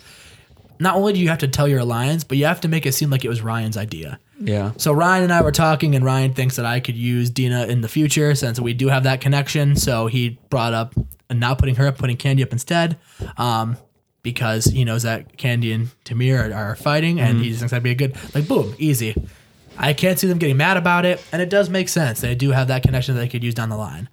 not 0.79 0.95
only 0.95 1.13
do 1.13 1.19
you 1.19 1.29
have 1.29 1.39
to 1.39 1.47
tell 1.47 1.67
your 1.67 1.79
alliance, 1.79 2.23
but 2.23 2.37
you 2.37 2.45
have 2.45 2.61
to 2.61 2.67
make 2.67 2.85
it 2.85 2.93
seem 2.93 3.09
like 3.09 3.25
it 3.25 3.29
was 3.29 3.41
Ryan's 3.41 3.75
idea. 3.77 4.19
yeah, 4.39 4.71
So 4.77 4.93
Ryan 4.93 5.25
and 5.25 5.33
I 5.33 5.41
were 5.41 5.51
talking, 5.51 5.93
and 5.93 6.05
Ryan 6.05 6.33
thinks 6.33 6.55
that 6.55 6.65
I 6.65 6.79
could 6.79 6.95
use 6.95 7.29
Dina 7.29 7.65
in 7.65 7.81
the 7.81 7.89
future 7.89 8.33
since 8.35 8.59
we 8.59 8.73
do 8.73 8.87
have 8.87 9.03
that 9.03 9.19
connection. 9.19 9.75
So 9.75 10.07
he 10.07 10.39
brought 10.49 10.73
up 10.73 10.93
and 11.29 11.39
not 11.39 11.59
putting 11.59 11.75
her 11.75 11.87
up, 11.87 11.97
putting 11.97 12.15
Kandi 12.17 12.41
up 12.41 12.53
instead, 12.53 12.97
um, 13.37 13.77
because 14.23 14.65
he 14.65 14.85
knows 14.85 15.03
that 15.03 15.37
Kandi 15.37 15.75
and 15.75 15.89
Tamar 16.05 16.49
are, 16.49 16.53
are 16.53 16.75
fighting, 16.75 17.19
and 17.19 17.41
he 17.41 17.53
thinks 17.53 17.71
that'd 17.71 17.83
be 17.83 17.91
a 17.91 17.95
good 17.95 18.15
like 18.33 18.47
boom, 18.47 18.73
easy. 18.77 19.15
I 19.77 19.93
can't 19.93 20.19
see 20.19 20.27
them 20.27 20.37
getting 20.39 20.57
mad 20.57 20.77
about 20.77 21.05
it, 21.05 21.23
and 21.31 21.41
it 21.41 21.49
does 21.49 21.69
make 21.69 21.87
sense. 21.87 22.21
They 22.21 22.35
do 22.35 22.51
have 22.51 22.67
that 22.67 22.83
connection 22.83 23.15
that 23.15 23.21
they 23.21 23.29
could 23.29 23.43
use 23.43 23.53
down 23.53 23.69
the 23.69 23.77
line. 23.77 24.09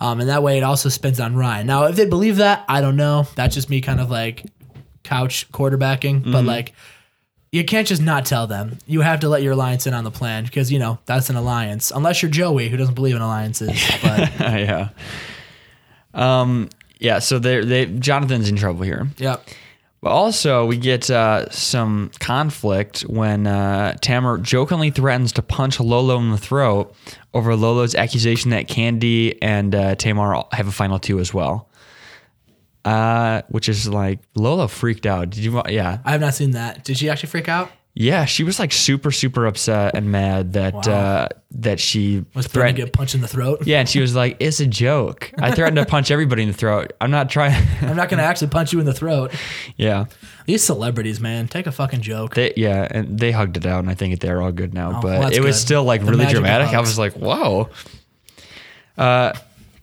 Um, 0.00 0.20
and 0.20 0.28
that 0.30 0.42
way 0.42 0.56
it 0.56 0.62
also 0.62 0.88
spins 0.88 1.20
on 1.20 1.36
Ryan. 1.36 1.66
Now, 1.66 1.84
if 1.84 1.96
they 1.96 2.06
believe 2.06 2.36
that, 2.36 2.64
I 2.68 2.80
don't 2.80 2.96
know. 2.96 3.26
That's 3.34 3.54
just 3.54 3.68
me 3.68 3.80
kind 3.82 4.00
of 4.00 4.10
like 4.10 4.46
couch 5.02 5.50
quarterbacking, 5.52 6.30
but 6.32 6.44
like 6.44 6.72
you 7.52 7.64
can't 7.64 7.86
just 7.86 8.00
not 8.00 8.24
tell 8.24 8.46
them. 8.46 8.78
You 8.86 9.00
have 9.00 9.20
to 9.20 9.28
let 9.28 9.42
your 9.42 9.52
alliance 9.52 9.86
in 9.86 9.92
on 9.92 10.04
the 10.04 10.10
plan 10.10 10.44
because 10.44 10.70
you 10.72 10.78
know 10.78 10.98
that's 11.04 11.30
an 11.30 11.36
alliance. 11.36 11.90
Unless 11.90 12.22
you're 12.22 12.30
Joey, 12.30 12.68
who 12.68 12.76
doesn't 12.76 12.94
believe 12.94 13.16
in 13.16 13.22
alliances. 13.22 13.70
But 14.02 14.30
yeah. 14.38 14.88
Um, 16.14 16.68
yeah. 16.98 17.18
So 17.18 17.38
they 17.38 17.60
they 17.64 17.86
Jonathan's 17.86 18.48
in 18.48 18.56
trouble 18.56 18.82
here. 18.82 19.08
yep, 19.18 19.44
But 20.02 20.10
also, 20.10 20.64
we 20.64 20.78
get 20.78 21.10
uh, 21.10 21.50
some 21.50 22.10
conflict 22.20 23.02
when 23.02 23.46
uh, 23.46 23.98
Tamar 24.00 24.38
jokingly 24.38 24.90
threatens 24.90 25.32
to 25.32 25.42
punch 25.42 25.78
Lolo 25.78 26.18
in 26.18 26.30
the 26.30 26.38
throat 26.38 26.94
over 27.34 27.54
Lolo's 27.54 27.94
accusation 27.94 28.50
that 28.50 28.66
Kandi 28.66 29.36
and 29.42 29.74
uh, 29.74 29.94
Tamar 29.96 30.44
have 30.52 30.68
a 30.68 30.72
final 30.72 30.98
two 30.98 31.18
as 31.20 31.34
well. 31.34 31.68
Uh, 32.82 33.42
which 33.50 33.68
is 33.68 33.86
like 33.86 34.20
Lolo 34.34 34.66
freaked 34.66 35.04
out. 35.04 35.28
Did 35.28 35.44
you? 35.44 35.60
Yeah, 35.68 35.98
I 36.02 36.12
have 36.12 36.20
not 36.22 36.34
seen 36.34 36.52
that. 36.52 36.82
Did 36.82 36.96
she 36.96 37.10
actually 37.10 37.28
freak 37.28 37.46
out? 37.46 37.70
Yeah. 37.94 38.24
She 38.24 38.44
was 38.44 38.58
like 38.58 38.72
super, 38.72 39.10
super 39.10 39.46
upset 39.46 39.94
and 39.96 40.10
mad 40.12 40.52
that 40.54 40.74
Wow. 40.74 40.80
uh, 40.92 41.28
that 41.52 41.80
she 41.80 42.24
Was 42.34 42.46
threatened. 42.46 42.76
to 42.76 42.84
get 42.84 42.92
punched 42.92 43.14
in 43.16 43.20
the 43.20 43.28
throat? 43.28 43.66
yeah, 43.66 43.80
and 43.80 43.88
she 43.88 44.00
was 44.00 44.14
like, 44.14 44.36
"It's 44.38 44.60
a 44.60 44.66
joke. 44.66 45.32
I 45.38 45.50
threatened 45.50 45.76
to 45.78 45.84
punch 45.86 46.10
everybody 46.12 46.42
in 46.42 46.48
the 46.48 46.54
throat. 46.56 46.92
I'm 47.00 47.10
not 47.10 47.28
trying." 47.30 47.60
I'm 47.82 47.96
not 47.96 48.08
gonna 48.08 48.22
actually 48.22 48.48
punch 48.48 48.72
you 48.72 48.78
in 48.80 48.86
the 48.86 48.94
throat. 48.94 49.32
yeah. 49.76 50.04
These 50.46 50.62
celebrities, 50.64 51.20
man, 51.20 51.48
take 51.48 51.66
a 51.66 51.72
fucking 51.72 52.00
joke. 52.00 52.34
They 52.34 52.52
yeah, 52.56 52.86
and 52.90 53.18
they 53.18 53.32
hugged 53.32 53.56
it 53.56 53.66
out, 53.66 53.80
and 53.80 53.90
I 53.90 53.94
think 53.94 54.20
they're 54.20 54.40
all 54.40 54.52
good 54.52 54.72
now. 54.74 54.98
Oh, 54.98 55.00
but 55.02 55.18
well, 55.20 55.32
it 55.32 55.40
was 55.40 55.56
good. 55.56 55.60
still 55.60 55.84
like 55.84 56.04
The 56.04 56.10
really 56.12 56.26
dramatic. 56.26 56.68
I 56.68 56.80
was 56.80 56.98
like, 56.98 57.14
whoa. 57.14 57.68
Uh, 58.96 59.32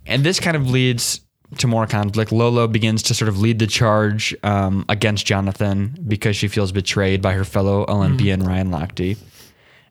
and 0.05 0.23
this 0.23 0.39
kind 0.39 0.55
of 0.55 0.69
leads 0.69 1.21
to 1.59 1.67
more 1.67 1.87
conflict. 1.87 2.31
Lolo 2.31 2.67
begins 2.67 3.01
to 3.03 3.13
sort 3.13 3.29
of 3.29 3.39
lead 3.39 3.59
the 3.59 3.67
charge 3.67 4.35
um, 4.43 4.85
against 4.89 5.25
Jonathan 5.25 5.97
because 6.07 6.35
she 6.35 6.47
feels 6.47 6.71
betrayed 6.71 7.21
by 7.21 7.33
her 7.33 7.45
fellow 7.45 7.85
Olympian 7.87 8.41
Mm-hmm. 8.41 8.49
Ryan 8.49 8.69
Lochte. 8.71 9.17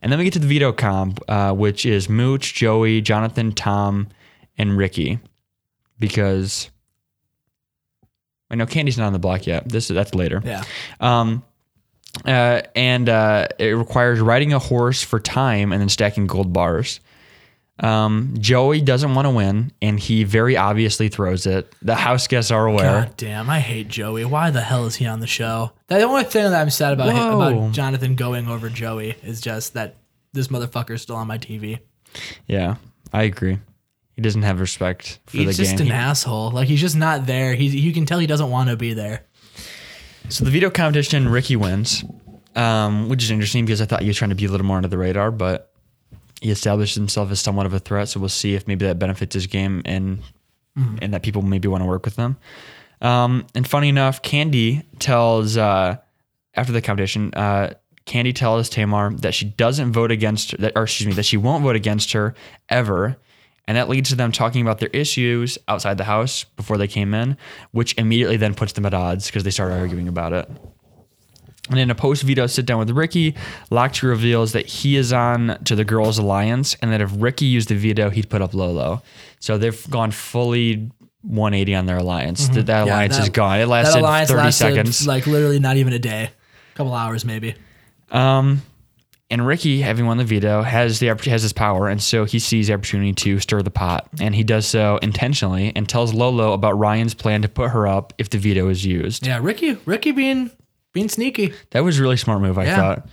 And 0.02 0.12
then 0.12 0.18
we 0.18 0.24
get 0.24 0.34
to 0.34 0.38
the 0.38 0.46
veto 0.46 0.72
comp, 0.72 1.20
uh, 1.28 1.52
which 1.52 1.86
is 1.86 2.08
Mooch, 2.08 2.54
Joey, 2.54 3.00
Jonathan, 3.00 3.52
Tom, 3.52 4.08
and 4.58 4.76
Ricky, 4.76 5.18
because. 5.98 6.70
I 8.48 8.54
know 8.54 8.66
Kandi's 8.66 8.96
not 8.96 9.06
on 9.08 9.12
the 9.12 9.18
block 9.18 9.46
yet. 9.46 9.68
This 9.68 9.90
is 9.90 9.94
that's 9.94 10.14
later. 10.14 10.40
Yeah, 10.44 10.62
Um, 11.00 11.42
uh, 12.24 12.62
and 12.76 13.08
uh, 13.08 13.48
it 13.58 13.70
requires 13.76 14.20
riding 14.20 14.52
a 14.52 14.60
horse 14.60 15.02
for 15.02 15.18
time 15.18 15.72
and 15.72 15.80
then 15.80 15.88
stacking 15.88 16.28
gold 16.28 16.52
bars. 16.52 17.00
Um, 17.78 18.34
Joey 18.38 18.80
doesn't 18.80 19.14
want 19.14 19.26
to 19.26 19.30
win, 19.30 19.70
and 19.82 20.00
he 20.00 20.24
very 20.24 20.56
obviously 20.56 21.08
throws 21.08 21.46
it. 21.46 21.72
The 21.82 21.94
house 21.94 22.26
guests 22.26 22.50
are 22.50 22.66
aware. 22.66 23.02
God 23.02 23.16
damn, 23.16 23.50
I 23.50 23.60
hate 23.60 23.88
Joey. 23.88 24.24
Why 24.24 24.50
the 24.50 24.62
hell 24.62 24.86
is 24.86 24.96
he 24.96 25.06
on 25.06 25.20
the 25.20 25.26
show? 25.26 25.72
The 25.88 26.02
only 26.02 26.24
thing 26.24 26.44
that 26.44 26.60
I'm 26.60 26.70
sad 26.70 26.94
about 26.94 27.12
Whoa. 27.12 27.58
about 27.58 27.72
Jonathan 27.72 28.14
going 28.14 28.48
over 28.48 28.70
Joey 28.70 29.16
is 29.22 29.40
just 29.40 29.74
that 29.74 29.96
this 30.32 30.48
motherfucker's 30.48 31.02
still 31.02 31.16
on 31.16 31.26
my 31.26 31.38
TV. 31.38 31.80
Yeah, 32.46 32.76
I 33.12 33.24
agree. 33.24 33.58
He 34.14 34.22
doesn't 34.22 34.42
have 34.42 34.60
respect 34.60 35.18
for 35.26 35.36
He's 35.36 35.58
the 35.58 35.62
game. 35.62 35.70
He's 35.70 35.78
just 35.78 35.80
an 35.80 35.92
asshole. 35.92 36.50
Like 36.50 36.68
he's 36.68 36.80
just 36.80 36.96
not 36.96 37.26
there. 37.26 37.54
He's 37.54 37.74
you 37.74 37.92
can 37.92 38.06
tell 38.06 38.18
he 38.18 38.26
doesn't 38.26 38.50
want 38.50 38.70
to 38.70 38.76
be 38.76 38.94
there. 38.94 39.26
so 40.30 40.44
the 40.46 40.50
veto 40.50 40.70
competition, 40.70 41.28
Ricky 41.28 41.56
wins, 41.56 42.02
um, 42.54 43.10
which 43.10 43.22
is 43.22 43.30
interesting 43.30 43.66
because 43.66 43.82
I 43.82 43.84
thought 43.84 44.02
you 44.02 44.08
were 44.08 44.14
trying 44.14 44.30
to 44.30 44.34
be 44.34 44.46
a 44.46 44.50
little 44.50 44.66
more 44.66 44.78
under 44.78 44.88
the 44.88 44.96
radar, 44.96 45.30
but 45.30 45.70
he 46.40 46.50
established 46.50 46.94
himself 46.94 47.30
as 47.30 47.40
somewhat 47.40 47.66
of 47.66 47.74
a 47.74 47.78
threat. 47.78 48.08
So 48.08 48.20
we'll 48.20 48.28
see 48.28 48.54
if 48.54 48.66
maybe 48.66 48.86
that 48.86 48.98
benefits 48.98 49.34
his 49.34 49.46
game 49.46 49.82
and 49.84 50.22
and 51.02 51.14
that 51.14 51.22
people 51.22 51.42
maybe 51.42 51.68
want 51.68 51.82
to 51.82 51.86
work 51.86 52.04
with 52.04 52.16
them. 52.16 52.36
Um, 53.00 53.46
and 53.54 53.66
funny 53.66 53.88
enough, 53.88 54.22
Kandi 54.22 54.84
tells 54.98 55.56
uh, 55.56 55.96
after 56.54 56.72
the 56.72 56.82
competition, 56.82 57.32
uh, 57.34 57.74
Kandi 58.06 58.34
tells 58.34 58.68
Tamar 58.68 59.12
that 59.16 59.34
she 59.34 59.46
doesn't 59.46 59.92
vote 59.92 60.10
against 60.10 60.56
that, 60.58 60.72
or 60.76 60.84
excuse 60.84 61.06
me, 61.06 61.12
that 61.14 61.24
she 61.24 61.36
won't 61.36 61.62
vote 61.62 61.76
against 61.76 62.12
her 62.12 62.34
ever. 62.68 63.16
And 63.68 63.76
that 63.76 63.88
leads 63.88 64.10
to 64.10 64.16
them 64.16 64.30
talking 64.30 64.62
about 64.62 64.78
their 64.78 64.90
issues 64.90 65.58
outside 65.66 65.98
the 65.98 66.04
house 66.04 66.44
before 66.44 66.78
they 66.78 66.86
came 66.86 67.14
in, 67.14 67.36
which 67.72 67.98
immediately 67.98 68.36
then 68.36 68.54
puts 68.54 68.72
them 68.72 68.86
at 68.86 68.94
odds 68.94 69.26
because 69.26 69.42
they 69.42 69.50
start 69.50 69.72
arguing 69.72 70.06
about 70.06 70.32
it. 70.32 70.48
And 71.68 71.78
in 71.80 71.90
a 71.90 71.94
post 71.94 72.22
veto 72.22 72.46
sit 72.46 72.64
down 72.66 72.78
with 72.78 72.90
Ricky, 72.90 73.34
Lochte 73.72 74.02
reveals 74.02 74.52
that 74.52 74.66
he 74.66 74.96
is 74.96 75.12
on 75.12 75.58
to 75.64 75.74
the 75.74 75.84
girls' 75.84 76.18
alliance 76.18 76.76
and 76.80 76.92
that 76.92 77.00
if 77.00 77.10
Ricky 77.16 77.46
used 77.46 77.68
the 77.70 77.74
veto, 77.74 78.08
he'd 78.10 78.28
put 78.30 78.40
up 78.40 78.54
Lolo. 78.54 79.02
So 79.40 79.58
they've 79.58 79.90
gone 79.90 80.12
fully 80.12 80.90
180 81.22 81.74
on 81.74 81.86
their 81.86 81.96
alliance. 81.98 82.48
That, 82.50 82.66
that 82.66 82.78
Mm-hmm. 82.82 82.86
Yeah, 82.86 82.94
alliance 82.94 83.16
that- 83.16 83.22
is 83.24 83.28
gone. 83.30 83.56
It 83.58 83.62
That 83.62 83.68
lasted 83.68 83.98
alliance 84.00 84.30
30 84.30 84.38
lasted 84.42 84.58
seconds. 84.58 85.06
like 85.08 85.26
literally 85.26 85.58
not 85.58 85.76
even 85.76 85.92
a 85.92 85.98
day, 85.98 86.30
a 86.72 86.76
couple 86.76 86.94
hours 86.94 87.24
maybe. 87.24 87.54
Um, 88.12 88.62
and 89.28 89.44
Ricky, 89.44 89.80
having 89.80 90.06
won 90.06 90.18
the 90.18 90.24
veto, 90.24 90.62
has 90.62 91.00
the 91.00 91.08
has 91.08 91.42
his 91.42 91.52
power, 91.52 91.88
and 91.88 92.00
so 92.00 92.24
he 92.26 92.38
sees 92.38 92.68
the 92.68 92.74
opportunity 92.74 93.12
to 93.14 93.40
stir 93.40 93.60
the 93.60 93.72
pot, 93.72 94.06
and 94.20 94.36
he 94.36 94.44
does 94.44 94.66
so 94.68 94.98
intentionally, 95.02 95.72
and 95.74 95.88
tells 95.88 96.14
Lolo 96.14 96.52
about 96.52 96.78
Ryan's 96.78 97.12
plan 97.14 97.42
to 97.42 97.48
put 97.48 97.70
her 97.72 97.88
up 97.88 98.12
if 98.18 98.30
the 98.30 98.38
veto 98.38 98.68
is 98.68 98.86
used. 98.86 99.26
Yeah, 99.26 99.40
Ricky, 99.42 99.78
Ricky 99.84 100.12
being 100.12 100.52
being 100.96 101.08
sneaky. 101.10 101.52
That 101.70 101.84
was 101.84 101.98
a 101.98 102.02
really 102.02 102.16
smart 102.16 102.40
move, 102.40 102.56
I 102.58 102.64
Yeah. 102.64 102.76
thought. 102.76 103.08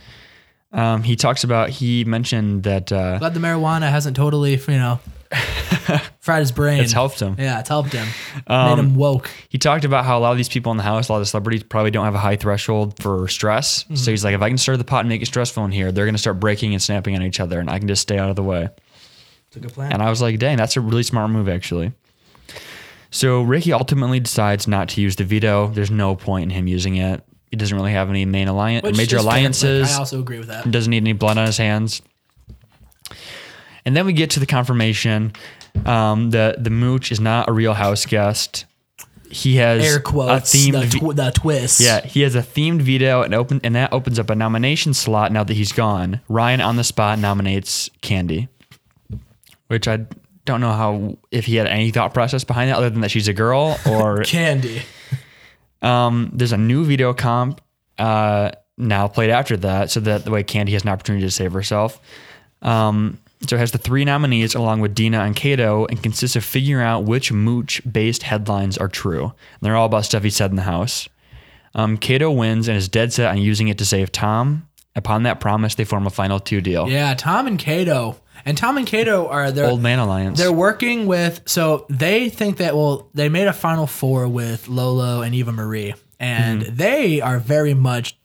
Um, 0.72 1.02
he 1.04 1.14
talks 1.14 1.44
about 1.44 1.68
he 1.68 2.04
mentioned 2.04 2.64
that 2.64 2.90
uh, 2.90 3.18
Glad 3.18 3.34
the 3.34 3.40
marijuana 3.40 3.88
hasn't 3.90 4.16
totally, 4.16 4.54
you 4.56 4.78
know, 4.78 4.98
fried 6.20 6.40
his 6.40 6.50
brain. 6.50 6.82
it's 6.82 6.92
helped 6.92 7.20
him. 7.20 7.36
Yeah, 7.38 7.60
it's 7.60 7.68
helped 7.68 7.92
him. 7.92 8.08
Um, 8.48 8.70
Made 8.70 8.78
him 8.84 8.94
woke. 8.96 9.30
He 9.48 9.58
talked 9.58 9.84
about 9.84 10.04
how 10.04 10.18
a 10.18 10.20
lot 10.20 10.32
of 10.32 10.36
these 10.36 10.48
people 10.48 10.72
in 10.72 10.78
the 10.78 10.82
house, 10.82 11.08
a 11.08 11.12
lot 11.12 11.20
of 11.20 11.28
celebrities, 11.28 11.62
probably 11.62 11.92
don't 11.92 12.04
have 12.06 12.14
a 12.16 12.18
high 12.18 12.34
threshold 12.36 13.00
for 13.00 13.28
stress. 13.28 13.84
Mm-hmm. 13.84 13.94
So 13.96 14.10
he's 14.10 14.24
like, 14.24 14.34
if 14.34 14.42
I 14.42 14.48
can 14.48 14.58
stir 14.58 14.76
the 14.76 14.82
pot 14.84 15.00
and 15.00 15.08
make 15.08 15.22
it 15.22 15.26
stressful 15.26 15.64
in 15.64 15.70
here, 15.70 15.92
they're 15.92 16.06
going 16.06 16.14
to 16.14 16.20
start 16.20 16.40
breaking 16.40 16.72
and 16.72 16.82
snapping 16.82 17.14
on 17.14 17.22
each 17.22 17.38
other, 17.38 17.60
and 17.60 17.70
I 17.70 17.78
can 17.78 17.86
just 17.86 18.02
stay 18.02 18.18
out 18.18 18.30
of 18.30 18.36
the 18.36 18.42
way. 18.42 18.68
It's 19.48 19.56
a 19.56 19.60
good 19.60 19.72
plan. 19.74 19.92
And 19.92 20.02
I 20.02 20.10
was 20.10 20.20
like, 20.22 20.38
dang, 20.40 20.56
that's 20.56 20.76
a 20.76 20.80
really 20.80 21.02
smart 21.04 21.30
move, 21.30 21.48
actually. 21.48 21.92
So 23.10 23.42
Ricky 23.42 23.72
ultimately 23.72 24.18
decides 24.18 24.66
not 24.66 24.88
to 24.90 25.00
use 25.00 25.14
the 25.16 25.24
veto. 25.24 25.68
There's 25.68 25.90
no 25.90 26.16
point 26.16 26.44
in 26.44 26.50
him 26.50 26.66
using 26.66 26.96
it. 26.96 27.22
He 27.54 27.56
doesn't 27.56 27.76
really 27.76 27.92
have 27.92 28.10
any 28.10 28.24
main 28.24 28.48
alliance, 28.48 28.82
Which 28.82 28.96
major 28.96 29.14
is 29.18 29.22
fair. 29.22 29.26
Like, 29.26 29.36
alliances. 29.38 29.94
I 29.94 29.98
also 30.00 30.18
agree 30.18 30.38
with 30.38 30.48
that. 30.48 30.68
doesn't 30.68 30.90
need 30.90 30.96
any 31.04 31.12
blood 31.12 31.38
on 31.38 31.46
his 31.46 31.56
hands. 31.56 32.02
And 33.84 33.96
then 33.96 34.06
we 34.06 34.12
get 34.12 34.30
to 34.30 34.40
the 34.40 34.46
confirmation 34.46 35.32
um, 35.86 36.30
that 36.30 36.64
the 36.64 36.70
mooch 36.70 37.12
is 37.12 37.20
not 37.20 37.48
a 37.48 37.52
real 37.52 37.74
house 37.74 38.06
guest. 38.06 38.64
He 39.30 39.54
has 39.56 39.84
Air 39.84 39.98
a 39.98 40.02
quotes. 40.02 40.52
themed 40.52 40.90
The, 40.90 40.98
tw- 40.98 41.14
the 41.16 41.30
twist. 41.30 41.80
yeah, 41.80 42.04
he 42.04 42.22
has 42.22 42.34
a 42.34 42.40
themed 42.40 42.82
veto 42.82 43.22
and 43.22 43.32
open 43.34 43.60
and 43.62 43.76
that 43.76 43.92
opens 43.92 44.18
up 44.18 44.30
a 44.30 44.34
nomination 44.34 44.94
slot 44.94 45.30
now 45.30 45.44
that 45.44 45.54
he's 45.54 45.70
gone. 45.72 46.20
Ryan 46.28 46.60
on 46.60 46.74
the 46.74 46.84
spot 46.84 47.20
nominates 47.20 47.88
Kandi. 48.02 48.48
Which 49.68 49.86
I 49.86 50.06
don't 50.44 50.60
know 50.60 50.72
how 50.72 51.18
if 51.30 51.44
he 51.46 51.54
had 51.54 51.68
any 51.68 51.90
thought 51.92 52.12
process 52.14 52.42
behind 52.42 52.70
that 52.70 52.78
other 52.78 52.90
than 52.90 53.00
that 53.02 53.12
she's 53.12 53.28
a 53.28 53.32
girl 53.32 53.78
or 53.86 54.18
Kandi. 54.24 54.82
Um, 55.84 56.30
there's 56.32 56.52
a 56.52 56.56
new 56.56 56.84
video 56.84 57.12
comp 57.12 57.60
uh, 57.98 58.52
now 58.76 59.06
played 59.06 59.30
after 59.30 59.56
that, 59.58 59.90
so 59.90 60.00
that 60.00 60.24
the 60.24 60.30
way 60.30 60.42
Kandi 60.42 60.70
has 60.70 60.82
an 60.82 60.88
opportunity 60.88 61.24
to 61.24 61.30
save 61.30 61.52
herself. 61.52 62.00
Um, 62.62 63.18
so 63.46 63.56
it 63.56 63.58
has 63.58 63.72
the 63.72 63.78
three 63.78 64.04
nominees 64.04 64.54
along 64.54 64.80
with 64.80 64.94
Dina 64.94 65.20
and 65.20 65.36
Kato 65.36 65.84
and 65.86 66.02
consists 66.02 66.34
of 66.36 66.44
figuring 66.44 66.84
out 66.84 67.04
which 67.04 67.30
mooch 67.30 67.82
based 67.90 68.22
headlines 68.22 68.78
are 68.78 68.88
true. 68.88 69.24
And 69.24 69.60
they're 69.60 69.76
all 69.76 69.86
about 69.86 70.06
stuff 70.06 70.22
he 70.22 70.30
said 70.30 70.50
in 70.50 70.56
the 70.56 70.62
house. 70.62 71.08
Um, 71.74 71.98
Kato 71.98 72.30
wins 72.30 72.68
and 72.68 72.76
is 72.76 72.88
dead 72.88 73.12
set 73.12 73.30
on 73.30 73.38
using 73.38 73.68
it 73.68 73.78
to 73.78 73.84
save 73.84 74.10
Tom. 74.12 74.68
Upon 74.96 75.24
that 75.24 75.40
promise, 75.40 75.74
they 75.74 75.84
form 75.84 76.06
a 76.06 76.10
final 76.10 76.40
two 76.40 76.60
deal. 76.60 76.88
Yeah, 76.88 77.14
Tom 77.14 77.46
and 77.46 77.58
Kato. 77.58 78.16
And 78.46 78.56
Tom 78.58 78.76
and 78.76 78.86
Kato 78.86 79.26
are 79.28 79.50
they're 79.50 79.66
Old 79.70 79.80
Man 79.82 79.98
Alliance. 79.98 80.38
they're 80.38 80.52
working 80.52 81.06
with 81.06 81.40
so 81.46 81.86
they 81.88 82.28
think 82.28 82.58
that 82.58 82.76
well 82.76 83.08
they 83.14 83.28
made 83.28 83.46
a 83.46 83.52
final 83.52 83.86
four 83.86 84.28
with 84.28 84.68
Lolo 84.68 85.22
and 85.22 85.34
Eva 85.34 85.52
Marie 85.52 85.94
and 86.20 86.62
Mm-hmm. 86.62 86.76
they 86.76 87.20
are 87.20 87.38
very 87.38 87.74
much 87.74 88.16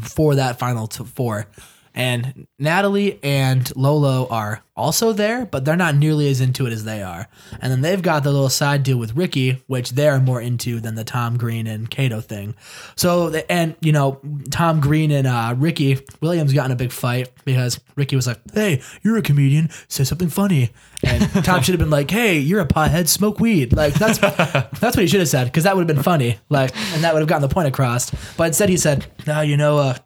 for 0.00 0.34
that 0.36 0.58
final 0.58 0.86
t- 0.86 1.04
four. 1.04 1.46
And 1.94 2.46
Natalie 2.58 3.18
and 3.22 3.74
Lolo 3.76 4.26
are 4.28 4.62
also 4.74 5.12
there, 5.12 5.44
but 5.44 5.64
they're 5.64 5.76
not 5.76 5.94
nearly 5.94 6.30
as 6.30 6.40
into 6.40 6.66
it 6.66 6.72
as 6.72 6.84
they 6.84 7.02
are. 7.02 7.28
And 7.60 7.70
then 7.70 7.82
they've 7.82 8.00
got 8.00 8.22
the 8.22 8.32
little 8.32 8.48
side 8.48 8.82
deal 8.82 8.96
with 8.96 9.14
Ricky, 9.14 9.62
which 9.66 9.90
they're 9.90 10.18
more 10.18 10.40
into 10.40 10.80
than 10.80 10.94
the 10.94 11.04
Tom 11.04 11.36
Green 11.36 11.66
and 11.66 11.90
Kato 11.90 12.20
thing. 12.20 12.54
So, 12.96 13.28
and 13.50 13.76
you 13.80 13.92
know, 13.92 14.20
Tom 14.50 14.80
Green 14.80 15.10
and 15.10 15.26
uh, 15.26 15.54
Ricky 15.56 15.98
Williams 16.20 16.52
got 16.52 16.66
in 16.66 16.72
a 16.72 16.76
big 16.76 16.92
fight 16.92 17.30
because 17.44 17.78
Ricky 17.96 18.16
was 18.16 18.26
like, 18.26 18.40
"Hey, 18.52 18.80
you're 19.02 19.18
a 19.18 19.22
comedian, 19.22 19.68
say 19.88 20.04
something 20.04 20.30
funny," 20.30 20.70
and 21.02 21.22
Tom 21.44 21.62
should 21.62 21.74
have 21.74 21.80
been 21.80 21.90
like, 21.90 22.10
"Hey, 22.10 22.38
you're 22.38 22.60
a 22.60 22.66
pothead, 22.66 23.08
smoke 23.08 23.40
weed." 23.40 23.74
Like 23.74 23.94
that's 23.94 24.18
that's 24.18 24.96
what 24.96 24.98
he 24.98 25.06
should 25.06 25.20
have 25.20 25.28
said 25.28 25.44
because 25.44 25.64
that 25.64 25.76
would 25.76 25.88
have 25.88 25.94
been 25.94 26.02
funny, 26.02 26.38
like, 26.48 26.74
and 26.94 27.04
that 27.04 27.12
would 27.12 27.20
have 27.20 27.28
gotten 27.28 27.42
the 27.42 27.52
point 27.54 27.68
across. 27.68 28.10
But 28.36 28.48
instead, 28.48 28.70
he 28.70 28.78
said, 28.78 29.06
"No, 29.26 29.42
you 29.42 29.58
know, 29.58 29.78
uh, 29.78 29.96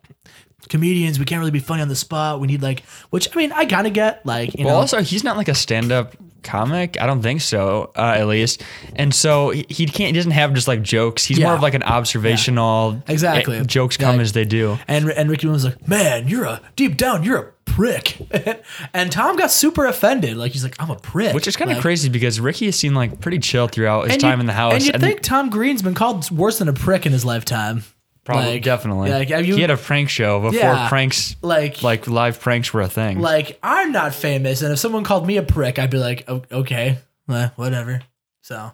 comedians, 0.68 1.18
we 1.18 1.24
can't 1.24 1.38
really 1.38 1.50
be 1.50 1.58
funny 1.60 1.82
on 1.82 1.88
the 1.88 1.96
spot. 1.96 2.40
We 2.40 2.46
need 2.46 2.62
like, 2.62 2.84
which 3.10 3.28
I 3.34 3.38
mean, 3.38 3.52
I 3.52 3.64
kind 3.66 3.86
of 3.86 3.92
get 3.92 4.24
like, 4.26 4.58
you 4.58 4.64
Well, 4.64 4.74
know, 4.74 4.80
also 4.80 5.02
he's 5.02 5.24
not 5.24 5.36
like 5.36 5.48
a 5.48 5.54
stand-up 5.54 6.14
comic. 6.42 6.96
I 7.00 7.06
don't 7.06 7.22
think 7.22 7.40
so, 7.40 7.90
uh, 7.96 8.14
at 8.16 8.26
least. 8.28 8.62
And 8.94 9.12
so 9.12 9.50
he, 9.50 9.66
he 9.68 9.86
can't. 9.86 10.08
He 10.08 10.12
doesn't 10.12 10.30
have 10.30 10.54
just 10.54 10.68
like 10.68 10.80
jokes. 10.82 11.24
He's 11.24 11.40
more 11.40 11.54
of 11.54 11.60
like 11.62 11.74
an 11.74 11.82
observational. 11.82 13.02
Exactly. 13.08 13.58
eh, 13.58 13.62
jokes 13.64 13.96
come 13.96 14.12
Like- 14.16 14.20
as 14.20 14.32
they 14.32 14.44
do. 14.44 14.78
and 14.88 15.10
and 15.10 15.28
Ricky 15.30 15.48
was 15.48 15.64
like, 15.64 15.86
"Man, 15.88 16.28
you're 16.28 16.44
a 16.44 16.60
deep 16.76 16.96
down, 16.96 17.22
you're 17.24 17.38
a 17.38 17.52
prick," 17.64 18.18
and 18.94 19.10
Tom 19.10 19.36
got 19.36 19.50
super 19.50 19.86
offended. 19.86 20.36
Like 20.36 20.52
he's 20.52 20.62
like, 20.64 20.76
"I'm 20.80 20.90
a 20.90 20.96
prick," 20.96 21.34
Which 21.34 21.48
is 21.48 21.56
kind 21.56 21.70
of 21.70 21.76
Like, 21.78 21.82
crazy 21.82 22.08
because 22.08 22.38
Ricky 22.40 22.66
has 22.66 22.76
seemed 22.76 22.94
like 22.96 23.20
pretty 23.20 23.38
chill 23.38 23.66
throughout 23.68 24.08
his 24.08 24.16
time 24.18 24.38
you- 24.38 24.40
in 24.42 24.46
the 24.46 24.52
house. 24.52 24.74
And 24.74 24.84
you 24.84 24.92
think 24.92 25.22
Tom 25.22 25.50
Green's 25.50 25.82
been 25.82 25.94
called 25.94 26.30
worse 26.30 26.58
than 26.58 26.68
a 26.68 26.72
prick 26.72 27.06
in 27.06 27.12
his 27.12 27.24
lifetime? 27.24 27.82
Probably 28.26 28.52
Like, 28.54 28.62
definitely. 28.62 29.10
Like, 29.10 29.30
you, 29.30 29.54
he 29.54 29.60
had 29.62 29.70
a 29.70 29.76
prank 29.78 30.10
show 30.10 30.40
before 30.40 30.58
Yeah. 30.60 30.88
pranks, 30.90 31.34
like, 31.40 31.82
like 31.82 32.06
live 32.06 32.38
pranks 32.40 32.74
were 32.74 32.82
a 32.82 32.88
thing. 32.88 33.20
like 33.20 33.58
I'm 33.62 33.92
not 33.92 34.14
famous, 34.14 34.60
and 34.60 34.70
if 34.72 34.78
someone 34.78 35.04
called 35.04 35.26
me 35.26 35.38
a 35.38 35.42
prick, 35.42 35.78
I'd 35.78 35.88
be 35.90 35.96
like, 35.98 36.28
okay, 36.28 36.98
whatever. 37.56 38.02
So, 38.42 38.72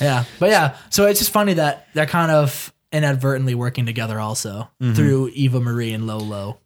yeah, 0.00 0.24
but 0.38 0.50
yeah, 0.50 0.76
so 0.90 1.06
it's 1.06 1.18
just 1.20 1.30
funny 1.32 1.54
that 1.54 1.86
they're 1.94 2.04
kind 2.06 2.30
of 2.30 2.72
inadvertently 2.92 3.54
working 3.54 3.86
together 3.86 4.20
also 4.20 4.68
Mm-hmm. 4.82 4.92
through 4.94 5.28
Eva 5.32 5.60
Marie 5.60 5.92
and 5.92 6.06
Lolo. 6.06 6.58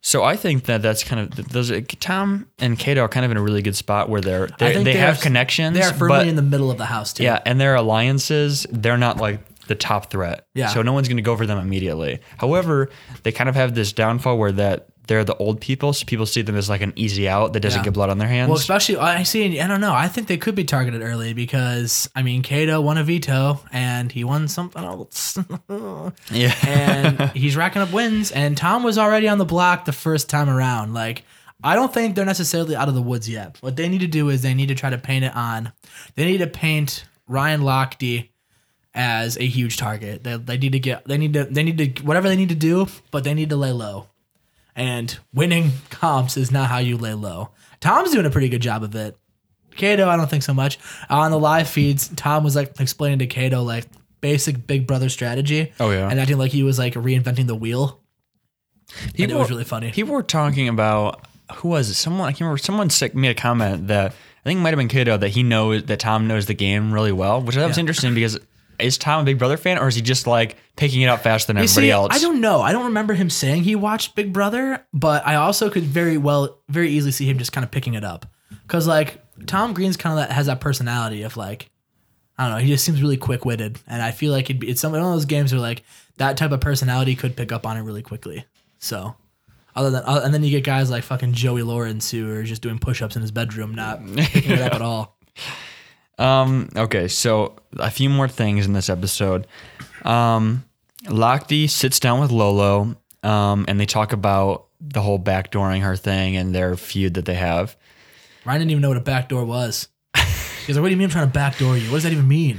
So 0.00 0.22
I 0.22 0.36
think 0.36 0.64
that 0.64 0.80
that's 0.80 1.02
kind 1.02 1.20
of 1.38 1.48
those 1.48 1.72
Tom 2.00 2.46
and 2.58 2.78
Kato 2.78 3.02
are 3.02 3.08
kind 3.08 3.24
of 3.26 3.32
in 3.32 3.36
a 3.36 3.42
really 3.42 3.62
good 3.62 3.74
spot 3.76 4.08
where 4.08 4.20
they're, 4.20 4.46
they 4.58 4.72
think 4.74 4.84
they 4.84 4.92
they're- 4.92 5.00
have 5.06 5.20
connections. 5.20 5.76
They're 5.76 5.92
firmly 5.92 6.18
but, 6.18 6.28
in 6.28 6.36
the 6.36 6.42
middle 6.42 6.70
of 6.70 6.78
the 6.78 6.86
house 6.86 7.12
too. 7.12 7.24
yeah, 7.24 7.40
and 7.44 7.60
their 7.60 7.74
alliances 7.74 8.66
they're 8.70 8.96
not 8.96 9.16
like 9.18 9.40
the 9.68 9.74
top 9.76 10.10
threat. 10.10 10.46
Yeah. 10.54 10.68
So 10.68 10.82
no 10.82 10.92
one's 10.92 11.08
going 11.08 11.16
to 11.18 11.22
go 11.22 11.36
for 11.36 11.46
them 11.46 11.58
immediately. 11.58 12.18
However, 12.38 12.90
they 13.22 13.32
kind 13.32 13.48
of 13.48 13.54
have 13.54 13.74
this 13.74 13.92
downfall 13.92 14.36
where 14.38 14.52
that 14.52 14.88
they're 15.06 15.24
the 15.24 15.36
old 15.36 15.62
people, 15.62 15.94
so 15.94 16.04
people 16.04 16.26
see 16.26 16.42
them 16.42 16.54
as 16.54 16.68
like 16.68 16.82
an 16.82 16.92
easy 16.94 17.26
out 17.26 17.54
that 17.54 17.60
doesn't 17.60 17.80
Yeah. 17.80 17.84
get 17.84 17.94
blood 17.94 18.10
on 18.10 18.18
their 18.18 18.28
hands. 18.28 18.50
Well, 18.50 18.58
especially 18.58 18.98
I 18.98 19.22
see. 19.22 19.58
I 19.58 19.66
don't 19.66 19.80
know. 19.80 19.94
I 19.94 20.06
think 20.06 20.26
they 20.26 20.36
could 20.36 20.54
be 20.54 20.64
targeted 20.64 21.00
early 21.00 21.32
because 21.32 22.10
I 22.14 22.22
mean, 22.22 22.42
Kato 22.42 22.78
won 22.82 22.98
a 22.98 23.04
veto 23.04 23.58
and 23.72 24.12
he 24.12 24.22
won 24.22 24.48
something 24.48 24.84
else, 24.84 25.38
yeah. 26.30 26.54
and 26.66 27.30
he's 27.34 27.56
racking 27.56 27.80
up 27.80 27.90
wins. 27.92 28.30
And 28.32 28.54
Tom 28.56 28.82
was 28.82 28.98
already 28.98 29.28
on 29.28 29.38
the 29.38 29.46
block 29.46 29.86
the 29.86 29.92
first 29.92 30.28
time 30.28 30.50
around. 30.50 30.92
Like, 30.92 31.24
I 31.64 31.74
don't 31.74 31.92
think 31.92 32.14
they're 32.14 32.26
necessarily 32.26 32.76
out 32.76 32.88
of 32.88 32.94
the 32.94 33.00
woods 33.02 33.30
yet. 33.30 33.56
What 33.62 33.76
they 33.76 33.88
need 33.88 34.00
to 34.02 34.06
do 34.06 34.28
is 34.28 34.42
they 34.42 34.52
need 34.52 34.68
to 34.68 34.74
try 34.74 34.90
to 34.90 34.98
paint 34.98 35.24
it 35.24 35.34
on. 35.34 35.72
They 36.16 36.26
need 36.26 36.38
to 36.38 36.46
paint 36.46 37.04
Ryan 37.26 37.62
Lochte 37.62 38.28
as 38.94 39.36
a 39.36 39.46
huge 39.46 39.76
target. 39.76 40.24
They, 40.24 40.36
they 40.36 40.58
need 40.58 40.72
to 40.72 40.78
get. 40.78 41.04
They 41.06 41.18
need 41.18 41.32
to. 41.34 41.44
They 41.44 41.62
need 41.62 41.96
to 41.96 42.02
whatever 42.04 42.28
they 42.28 42.36
need 42.36 42.48
to 42.48 42.54
do, 42.54 42.86
but 43.10 43.24
they 43.24 43.34
need 43.34 43.50
to 43.50 43.56
lay 43.56 43.72
low. 43.72 44.08
And 44.74 45.18
winning 45.34 45.72
comps 45.90 46.36
is 46.36 46.50
not 46.50 46.68
how 46.68 46.78
you 46.78 46.96
lay 46.96 47.14
low. 47.14 47.50
Tom's 47.80 48.12
doing 48.12 48.26
a 48.26 48.30
pretty 48.30 48.48
good 48.48 48.62
job 48.62 48.82
of 48.82 48.94
it. 48.94 49.16
Kato, 49.76 50.08
I 50.08 50.16
don't 50.16 50.28
think 50.28 50.42
so 50.42 50.54
much. 50.54 50.78
On 51.08 51.30
the 51.30 51.38
live 51.38 51.68
feeds, 51.68 52.08
Tom 52.08 52.44
was 52.44 52.54
like 52.56 52.78
explaining 52.80 53.20
to 53.20 53.26
Kato 53.26 53.62
like 53.62 53.86
basic 54.20 54.66
Big 54.66 54.86
Brother 54.86 55.08
strategy. 55.08 55.72
Oh, 55.80 55.90
yeah. 55.90 56.08
and 56.08 56.20
acting 56.20 56.38
like 56.38 56.52
he 56.52 56.62
was 56.62 56.78
like 56.78 56.94
reinventing 56.94 57.46
the 57.46 57.54
wheel. 57.54 58.00
and 59.18 59.30
it 59.30 59.34
was 59.34 59.50
really 59.50 59.64
funny. 59.64 59.90
People 59.92 60.14
were 60.14 60.22
talking 60.22 60.68
about 60.68 61.26
who 61.56 61.68
was 61.68 61.88
it? 61.90 61.94
Someone 61.94 62.26
I 62.28 62.32
can't 62.32 62.42
remember. 62.42 62.58
Someone 62.58 62.90
sick 62.90 63.14
made 63.14 63.30
a 63.30 63.34
comment 63.34 63.88
that 63.88 64.12
I 64.12 64.44
think 64.44 64.58
it 64.58 64.62
might 64.62 64.70
have 64.70 64.78
been 64.78 64.88
Kato 64.88 65.16
that 65.16 65.30
he 65.30 65.42
knows 65.42 65.84
that 65.84 66.00
Tom 66.00 66.26
knows 66.26 66.46
the 66.46 66.54
game 66.54 66.92
really 66.92 67.12
well, 67.12 67.40
which 67.40 67.56
I 67.56 67.60
thought 67.60 67.68
was 67.68 67.78
interesting 67.78 68.14
because 68.14 68.38
is 68.78 68.98
Tom 68.98 69.22
a 69.22 69.24
Big 69.24 69.38
Brother 69.38 69.56
fan 69.56 69.78
or 69.78 69.88
is 69.88 69.94
he 69.94 70.02
just 70.02 70.26
like 70.26 70.56
picking 70.76 71.02
it 71.02 71.06
up 71.06 71.20
faster 71.20 71.48
than 71.48 71.56
You 71.56 71.64
everybody 71.64 71.86
see, 71.88 71.90
else? 71.90 72.14
I 72.14 72.18
don't 72.18 72.40
know. 72.40 72.60
I 72.60 72.72
don't 72.72 72.86
remember 72.86 73.14
him 73.14 73.30
saying 73.30 73.64
he 73.64 73.74
watched 73.76 74.14
Big 74.14 74.32
Brother, 74.32 74.86
but 74.92 75.26
I 75.26 75.36
also 75.36 75.70
could 75.70 75.84
very 75.84 76.16
well, 76.18 76.58
very 76.68 76.90
easily 76.90 77.12
see 77.12 77.28
him 77.28 77.38
just 77.38 77.52
kind 77.52 77.64
of 77.64 77.70
picking 77.70 77.94
it 77.94 78.04
up. 78.04 78.26
Cause 78.66 78.86
like 78.86 79.22
Tom 79.46 79.74
Green's 79.74 79.96
kind 79.96 80.18
of 80.18 80.26
that 80.26 80.34
has 80.34 80.46
that 80.46 80.60
personality 80.60 81.22
of 81.22 81.36
like, 81.36 81.70
I 82.36 82.44
don't 82.48 82.58
know. 82.58 82.62
He 82.62 82.68
just 82.68 82.84
seems 82.84 83.02
really 83.02 83.16
quick 83.16 83.44
witted, 83.44 83.80
and 83.88 84.00
I 84.00 84.12
feel 84.12 84.30
like 84.30 84.44
it'd 84.44 84.60
be, 84.60 84.68
it's 84.68 84.80
some 84.80 84.92
one 84.92 85.00
of 85.00 85.06
those 85.12 85.24
games 85.24 85.52
where 85.52 85.60
like 85.60 85.82
that 86.18 86.36
type 86.36 86.52
of 86.52 86.60
personality 86.60 87.16
could 87.16 87.36
pick 87.36 87.50
up 87.50 87.66
on 87.66 87.76
it 87.76 87.82
really 87.82 88.02
quickly. 88.02 88.44
So. 88.78 89.16
Other 89.76 89.90
than, 89.90 90.02
uh, 90.06 90.22
and 90.24 90.34
then 90.34 90.42
you 90.42 90.50
get 90.50 90.64
guys 90.64 90.90
like 90.90 91.04
fucking 91.04 91.34
Joey 91.34 91.62
Lawrence 91.62 92.10
who 92.10 92.28
are 92.32 92.42
just 92.42 92.62
doing 92.62 92.80
push-ups 92.80 93.14
in 93.14 93.22
his 93.22 93.30
bedroom, 93.30 93.76
not 93.76 94.04
picking 94.16 94.52
it 94.52 94.60
up 94.60 94.74
at 94.74 94.82
all. 94.82 95.16
Um. 96.18 96.68
Okay. 96.76 97.08
So 97.08 97.56
a 97.78 97.90
few 97.90 98.10
more 98.10 98.28
things 98.28 98.66
in 98.66 98.72
this 98.72 98.88
episode. 98.88 99.46
Um, 100.04 100.64
Lochte 101.04 101.68
sits 101.70 102.00
down 102.00 102.20
with 102.20 102.30
Lolo. 102.30 102.96
Um, 103.22 103.64
and 103.68 103.80
they 103.80 103.86
talk 103.86 104.12
about 104.12 104.66
the 104.80 105.02
whole 105.02 105.18
backdooring 105.18 105.82
her 105.82 105.96
thing 105.96 106.36
and 106.36 106.54
their 106.54 106.76
feud 106.76 107.14
that 107.14 107.24
they 107.24 107.34
have. 107.34 107.76
Ryan 108.44 108.60
didn't 108.60 108.70
even 108.70 108.82
know 108.82 108.88
what 108.88 108.96
a 108.96 109.00
backdoor 109.00 109.44
was. 109.44 109.88
He's 110.66 110.76
like, 110.76 110.82
"What 110.82 110.88
do 110.88 110.90
you 110.90 110.96
mean 110.96 111.06
I'm 111.06 111.10
trying 111.10 111.26
to 111.26 111.32
backdoor 111.32 111.76
you? 111.76 111.90
What 111.90 111.96
does 111.96 112.02
that 112.04 112.12
even 112.12 112.28
mean?" 112.28 112.58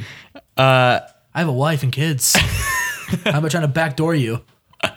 Uh, 0.58 1.00
I 1.34 1.40
have 1.40 1.48
a 1.48 1.54
wife 1.54 1.84
and 1.84 1.92
kids. 1.92 2.36
How 2.36 3.38
am 3.38 3.46
I 3.46 3.50
trying 3.50 3.64
to 3.64 3.68
backdoor 3.68 4.16
you? 4.16 4.42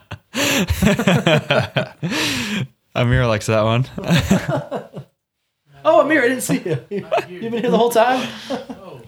Amir 2.94 3.26
likes 3.26 3.46
that 3.46 3.62
one. 3.62 5.02
Oh, 5.84 6.00
Amir, 6.02 6.22
I 6.22 6.28
didn't 6.28 6.42
see 6.42 6.60
you. 6.60 6.84
You've 7.28 7.52
been 7.52 7.62
here 7.62 7.70
the 7.70 7.78
whole 7.78 7.90
time. 7.90 8.28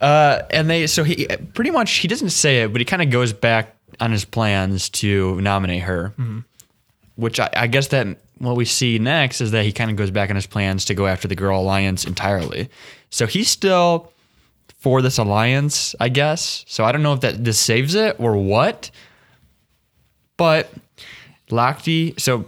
Uh, 0.00 0.40
and 0.50 0.70
they 0.70 0.86
so 0.86 1.04
he 1.04 1.26
pretty 1.52 1.70
much 1.70 1.96
he 1.96 2.08
doesn't 2.08 2.30
say 2.30 2.62
it, 2.62 2.72
but 2.72 2.80
he 2.80 2.84
kind 2.86 3.02
of 3.02 3.10
goes 3.10 3.34
back 3.34 3.76
on 4.00 4.10
his 4.10 4.24
plans 4.24 4.88
to 4.88 5.38
nominate 5.38 5.82
her. 5.82 6.14
Which 7.16 7.38
I, 7.38 7.50
I 7.54 7.66
guess 7.66 7.88
that 7.88 8.06
what 8.38 8.56
we 8.56 8.64
see 8.64 8.98
next 8.98 9.42
is 9.42 9.50
that 9.50 9.66
he 9.66 9.72
kind 9.72 9.90
of 9.90 9.98
goes 9.98 10.10
back 10.10 10.30
on 10.30 10.36
his 10.36 10.46
plans 10.46 10.86
to 10.86 10.94
go 10.94 11.06
after 11.06 11.28
the 11.28 11.34
girl 11.34 11.60
alliance 11.60 12.06
entirely. 12.06 12.70
So 13.10 13.26
he's 13.26 13.50
still 13.50 14.12
for 14.78 15.02
this 15.02 15.18
alliance, 15.18 15.94
I 16.00 16.08
guess. 16.08 16.64
So 16.66 16.84
I 16.84 16.92
don't 16.92 17.02
know 17.02 17.12
if 17.12 17.20
that 17.20 17.44
this 17.44 17.58
saves 17.58 17.94
it 17.94 18.16
or 18.18 18.36
what. 18.36 18.90
But 20.36 20.72
Lochte, 21.50 22.18
so 22.18 22.46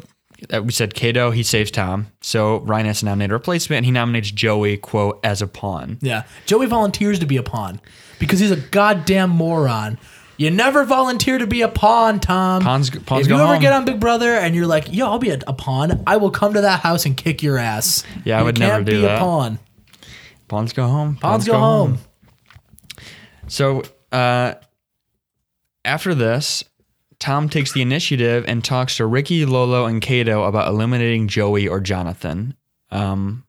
we 0.62 0.70
said 0.72 0.94
Kato, 0.94 1.30
he 1.30 1.42
saves 1.42 1.70
Tom. 1.70 2.08
So 2.20 2.58
Ryan 2.60 2.86
has 2.86 2.98
to 3.00 3.04
nominate 3.06 3.30
a 3.30 3.34
replacement, 3.34 3.78
and 3.78 3.86
he 3.86 3.92
nominates 3.92 4.30
Joey, 4.30 4.76
quote, 4.76 5.18
as 5.24 5.40
a 5.42 5.46
pawn. 5.46 5.98
Yeah, 6.00 6.24
Joey 6.46 6.66
volunteers 6.66 7.18
to 7.20 7.26
be 7.26 7.36
a 7.36 7.42
pawn 7.42 7.80
because 8.18 8.40
he's 8.40 8.50
a 8.50 8.56
goddamn 8.56 9.30
moron. 9.30 9.98
You 10.38 10.50
never 10.50 10.84
volunteer 10.84 11.38
to 11.38 11.46
be 11.46 11.62
a 11.62 11.68
pawn, 11.68 12.20
Tom. 12.20 12.60
Pawns- 12.62 12.90
pawns 12.90 13.22
if 13.22 13.28
go 13.30 13.36
you 13.36 13.42
ever 13.42 13.54
home. 13.54 13.62
get 13.62 13.72
on 13.72 13.86
Big 13.86 13.98
Brother 13.98 14.34
and 14.34 14.54
you're 14.54 14.66
like, 14.66 14.92
"Yo, 14.92 15.06
I'll 15.06 15.18
be 15.18 15.30
a, 15.30 15.38
a 15.46 15.54
pawn," 15.54 16.02
I 16.06 16.18
will 16.18 16.30
come 16.30 16.52
to 16.52 16.60
that 16.60 16.80
house 16.80 17.06
and 17.06 17.16
kick 17.16 17.42
your 17.42 17.56
ass. 17.56 18.04
Yeah, 18.24 18.36
I 18.36 18.40
You 18.40 18.44
would 18.44 18.58
never 18.58 18.84
do 18.84 18.92
be 18.92 19.00
that. 19.00 19.16
a 19.16 19.18
pawn. 19.18 19.58
Pawns 20.48 20.74
go 20.74 20.86
home. 20.86 21.16
Pawns 21.16 21.46
go 21.46 21.58
home. 21.58 21.98
So 23.48 23.82
uh, 24.12 24.54
after 25.84 26.14
this, 26.14 26.64
Tom 27.18 27.48
takes 27.48 27.72
the 27.72 27.82
initiative 27.82 28.44
and 28.46 28.62
talks 28.62 28.96
to 28.98 29.06
Ricky, 29.06 29.46
Lolo, 29.46 29.86
and 29.86 30.02
Kato 30.02 30.44
about 30.44 30.68
eliminating 30.68 31.28
Joey 31.28 31.66
or 31.66 31.80
Jonathan. 31.80 32.54
Um, 32.90 33.44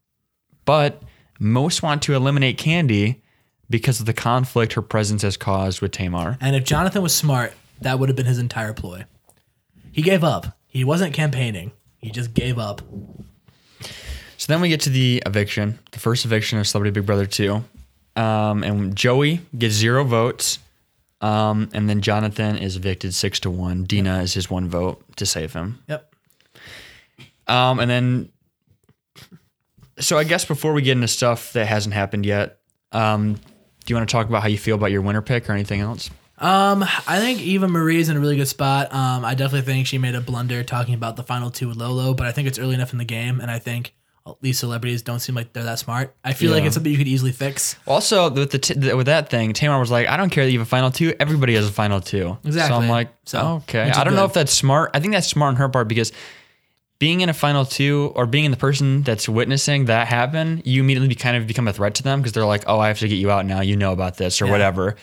but 0.66 1.02
most 1.40 1.84
want 1.84 2.02
to 2.04 2.14
eliminate 2.14 2.58
Kandi 2.58 3.22
because 3.70 4.00
of 4.00 4.06
the 4.06 4.14
conflict 4.14 4.74
her 4.74 4.82
presence 4.82 5.22
has 5.22 5.38
caused 5.38 5.82
with 5.82 5.92
Tamar. 5.92 6.38
And 6.40 6.56
if 6.56 6.64
Jonathan 6.64 7.02
was 7.02 7.14
smart, 7.14 7.54
that 7.82 8.00
would 8.00 8.10
have 8.10 8.16
been 8.16 8.26
his 8.26 8.40
entire 8.40 8.74
ploy. 8.74 9.06
He 9.92 10.02
gave 10.02 10.24
up. 10.24 10.58
He 10.68 10.84
wasn't 10.84 11.14
campaigning. 11.14 11.72
He 11.98 12.12
just 12.12 12.34
gave 12.34 12.58
up. 12.58 12.82
So 14.38 14.54
then 14.54 14.62
we 14.62 14.70
get 14.70 14.82
to 14.82 14.90
the 14.90 15.22
eviction, 15.26 15.80
the 15.92 16.00
first 16.00 16.24
eviction 16.24 16.60
of 16.60 16.68
Celebrity 16.68 16.92
Big 16.92 17.06
Brother 17.06 17.26
2. 17.26 17.64
Um, 18.16 18.64
and 18.64 18.96
Joey 18.96 19.42
gets 19.58 19.74
zero 19.76 20.04
votes. 20.04 20.60
Um, 21.20 21.70
and 21.74 21.90
then 21.90 22.02
Jonathan 22.02 22.58
is 22.58 22.76
evicted 22.76 23.14
six 23.14 23.40
to 23.42 23.50
one. 23.50 23.84
Dina 23.84 24.20
is 24.22 24.34
his 24.34 24.50
one 24.50 24.70
vote 24.70 25.04
to 25.16 25.26
save 25.26 25.54
him. 25.54 25.84
Yep. 25.88 26.14
Um, 27.48 27.80
and 27.80 27.90
then, 27.90 28.30
so 30.00 30.18
I 30.18 30.24
guess 30.24 30.46
before 30.46 30.74
we 30.74 30.82
get 30.82 30.92
into 30.92 31.08
stuff 31.08 31.54
that 31.54 31.66
hasn't 31.66 31.96
happened 31.96 32.26
yet, 32.26 32.60
um, 32.92 33.34
do 33.34 33.42
you 33.88 33.96
want 33.96 34.08
to 34.08 34.12
talk 34.12 34.28
about 34.28 34.42
how 34.42 34.48
you 34.48 34.58
feel 34.58 34.76
about 34.76 34.92
your 34.92 35.02
winner 35.02 35.22
pick 35.22 35.50
or 35.50 35.54
anything 35.54 35.82
else? 35.82 36.10
Um, 36.40 36.84
I 36.84 37.20
think 37.20 37.42
Eva 37.42 37.68
Marie 37.68 38.00
is 38.00 38.10
in 38.10 38.18
a 38.18 38.20
really 38.20 38.36
good 38.36 38.48
spot. 38.48 38.94
Um, 38.94 39.26
I 39.26 39.34
definitely 39.34 39.62
think 39.62 39.88
she 39.88 39.98
made 39.98 40.14
a 40.14 40.22
blunder 40.22 40.64
talking 40.64 40.94
about 40.94 41.16
the 41.16 41.24
final 41.24 41.50
two 41.50 41.70
with 41.70 41.78
Lolo, 41.78 42.14
but 42.14 42.28
I 42.28 42.32
think 42.32 42.48
it's 42.48 42.60
early 42.60 42.76
enough 42.76 42.92
in 42.92 43.00
the 43.00 43.06
game, 43.06 43.40
and 43.40 43.50
I 43.50 43.58
think 43.58 43.96
these 44.42 44.60
celebrities 44.60 45.02
don't 45.02 45.20
seem 45.20 45.36
like 45.36 45.54
they're 45.54 45.64
that 45.64 45.80
smart. 45.80 46.16
I 46.24 46.34
feel 46.34 46.52
like 46.52 46.64
it's 46.64 46.74
something 46.76 46.92
you 46.92 46.98
could 46.98 47.08
easily 47.08 47.32
fix. 47.32 47.76
Also, 47.86 48.30
with 48.30 48.52
the 48.52 48.60
t- 48.60 48.94
with 48.94 49.06
that 49.08 49.30
thing, 49.30 49.54
Tamar 49.54 49.80
was 49.80 49.92
like, 49.92 50.08
"I 50.08 50.18
don't 50.18 50.30
care 50.30 50.46
that 50.46 50.52
you 50.52 50.60
have 50.60 50.68
a 50.68 50.70
final 50.70 50.92
two. 50.92 51.14
Everybody 51.20 51.56
has 51.56 51.68
a 51.68 51.72
final 51.72 52.02
two. 52.02 52.38
So 52.44 52.48
Exactly. 52.48 52.78
I'm 52.78 52.90
like, 52.90 53.10
So, 53.26 53.62
okay. 53.64 53.90
I 53.90 54.04
don't 54.04 54.16
know 54.16 54.26
if 54.26 54.34
that's 54.34 54.52
smart. 54.54 54.92
I 54.94 55.00
think 55.00 55.14
that's 55.14 55.28
smart 55.28 55.50
on 55.52 55.56
her 55.58 55.70
part 55.70 55.88
because 55.88 56.12
being 57.00 57.22
in 57.22 57.30
a 57.30 57.34
final 57.34 57.64
two 57.64 58.12
or 58.16 58.26
being 58.26 58.46
in 58.46 58.52
the 58.52 58.58
person 58.58 59.04
that's 59.04 59.30
witnessing 59.30 59.86
that 59.86 60.08
happen, 60.08 60.62
you 60.66 60.82
immediately 60.82 61.14
kind 61.16 61.38
of 61.38 61.46
become 61.46 61.68
a 61.68 61.74
threat 61.74 61.94
to 61.96 62.04
them 62.04 62.20
because 62.22 62.34
they're 62.34 62.46
like, 62.46 62.64
"Oh, 62.68 62.80
I 62.80 62.88
have 62.88 63.00
to 63.00 63.08
get 63.08 63.16
you 63.16 63.30
out 63.32 63.46
now. 63.46 63.62
You 63.62 63.76
know 63.76 63.92
about 63.92 64.18
this 64.18 64.42
or 64.42 64.46
Yeah. 64.46 64.52
whatever." 64.52 64.96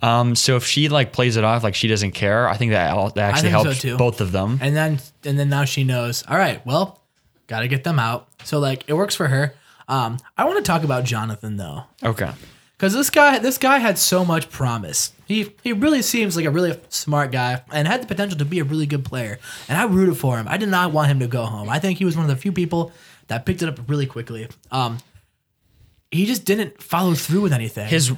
Um, 0.00 0.36
so 0.36 0.54
if 0.56 0.64
she 0.64 0.88
like 0.88 1.12
plays 1.12 1.36
it 1.36 1.42
off 1.44 1.64
like 1.64 1.74
she 1.74 1.88
doesn't 1.88 2.12
care, 2.12 2.48
I 2.48 2.56
think 2.56 2.70
that, 2.70 3.14
that 3.16 3.34
actually 3.34 3.50
so, 3.50 3.62
helps 3.64 3.80
too. 3.80 3.96
both 3.96 4.20
of 4.20 4.30
them. 4.30 4.58
And 4.62 4.76
then 4.76 5.00
and 5.24 5.36
then 5.38 5.48
now 5.48 5.64
she 5.64 5.82
knows. 5.84 6.22
All 6.28 6.36
right, 6.38 6.64
well, 6.64 7.00
got 7.48 7.60
to 7.60 7.68
get 7.68 7.82
them 7.82 7.98
out. 7.98 8.28
So 8.44 8.60
like 8.60 8.84
it 8.86 8.92
works 8.92 9.16
for 9.16 9.26
her. 9.26 9.54
Um, 9.88 10.18
I 10.36 10.44
want 10.44 10.58
to 10.58 10.62
talk 10.62 10.84
about 10.84 11.04
Jonathan 11.04 11.56
though. 11.56 11.84
Okay. 12.04 12.30
Because 12.76 12.94
this 12.94 13.10
guy, 13.10 13.40
this 13.40 13.58
guy 13.58 13.78
had 13.78 13.98
so 13.98 14.24
much 14.24 14.50
promise. 14.50 15.12
He 15.26 15.52
he 15.64 15.72
really 15.72 16.00
seems 16.00 16.36
like 16.36 16.44
a 16.44 16.50
really 16.50 16.78
smart 16.90 17.32
guy 17.32 17.62
and 17.72 17.88
had 17.88 18.02
the 18.02 18.06
potential 18.06 18.38
to 18.38 18.44
be 18.44 18.60
a 18.60 18.64
really 18.64 18.86
good 18.86 19.04
player. 19.04 19.40
And 19.68 19.76
I 19.76 19.84
rooted 19.84 20.16
for 20.16 20.38
him. 20.38 20.46
I 20.46 20.58
did 20.58 20.68
not 20.68 20.92
want 20.92 21.10
him 21.10 21.18
to 21.18 21.26
go 21.26 21.44
home. 21.44 21.68
I 21.68 21.80
think 21.80 21.98
he 21.98 22.04
was 22.04 22.16
one 22.16 22.24
of 22.24 22.30
the 22.30 22.40
few 22.40 22.52
people 22.52 22.92
that 23.26 23.44
picked 23.44 23.62
it 23.62 23.68
up 23.68 23.80
really 23.88 24.06
quickly. 24.06 24.48
Um, 24.70 24.98
he 26.10 26.24
just 26.24 26.44
didn't 26.44 26.82
follow 26.82 27.14
through 27.14 27.42
with 27.42 27.52
anything. 27.52 27.86
His 27.86 28.12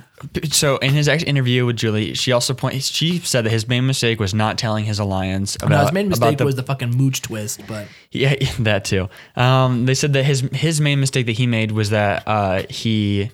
so 0.51 0.77
in 0.77 0.93
his 0.93 1.09
ex- 1.09 1.25
interview 1.25 1.67
with 1.67 1.77
Julie, 1.77 2.15
she 2.15 2.31
also 2.31 2.55
point 2.55 2.83
she 2.83 3.19
said 3.19 3.45
that 3.45 3.51
his 3.51 3.67
main 3.67 3.87
mistake 3.87 4.21
was 4.21 4.33
not 4.33 4.59
telling 4.59 4.85
his 4.85 4.99
alliance 4.99 5.57
about 5.57 5.71
no, 5.71 5.79
his 5.79 5.93
main 5.93 6.09
mistake 6.09 6.39
the 6.39 6.45
was 6.45 6.55
the 6.55 6.63
fucking 6.63 6.97
mooch 6.97 7.23
twist, 7.23 7.63
but 7.67 7.89
Yeah, 8.13 8.35
that 8.61 8.85
too. 8.85 9.09
Um, 9.35 9.87
they 9.87 9.95
said 9.95 10.13
that 10.13 10.25
his 10.25 10.41
his 10.53 10.81
main 10.81 11.01
mistake 11.01 11.27
that 11.27 11.33
he 11.33 11.47
made 11.47 11.73
was 11.73 11.91
that 11.91 12.23
uh, 12.27 12.63
he 12.71 13.31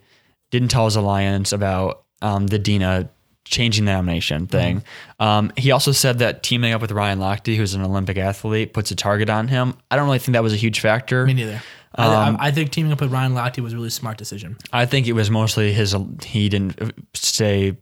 didn't 0.50 0.68
tell 0.68 0.86
his 0.86 0.96
alliance 0.96 1.52
about 1.52 2.04
um, 2.22 2.46
the 2.46 2.58
Dina 2.58 3.10
changing 3.44 3.84
the 3.84 3.92
nomination 3.92 4.46
thing. 4.46 4.82
Um, 5.20 5.52
he 5.56 5.70
also 5.70 5.92
said 5.92 6.18
that 6.18 6.42
teaming 6.42 6.72
up 6.72 6.80
with 6.80 6.90
Ryan 6.90 7.20
Lochte, 7.20 7.56
who's 7.56 7.74
an 7.74 7.82
Olympic 7.82 8.16
athlete, 8.16 8.72
puts 8.72 8.90
a 8.90 8.96
target 8.96 9.30
on 9.30 9.48
him. 9.48 9.74
I 9.90 9.96
don't 9.96 10.06
really 10.06 10.18
think 10.18 10.32
that 10.32 10.42
was 10.42 10.52
a 10.52 10.56
huge 10.56 10.80
factor. 10.80 11.26
me 11.26 11.34
neither. 11.34 11.62
I, 11.96 12.06
I, 12.06 12.26
um, 12.28 12.36
I 12.40 12.50
think 12.50 12.70
teaming 12.70 12.92
up 12.92 13.00
with 13.00 13.10
Ryan 13.12 13.32
Lochte 13.34 13.60
was 13.60 13.72
a 13.72 13.76
really 13.76 13.90
smart 13.90 14.18
decision. 14.18 14.56
I 14.72 14.86
think 14.86 15.06
it 15.06 15.12
was 15.12 15.30
mostly 15.30 15.72
his 15.72 15.94
he 16.24 16.48
didn't 16.48 16.80
uh, 16.80 16.90
stay 17.14 17.76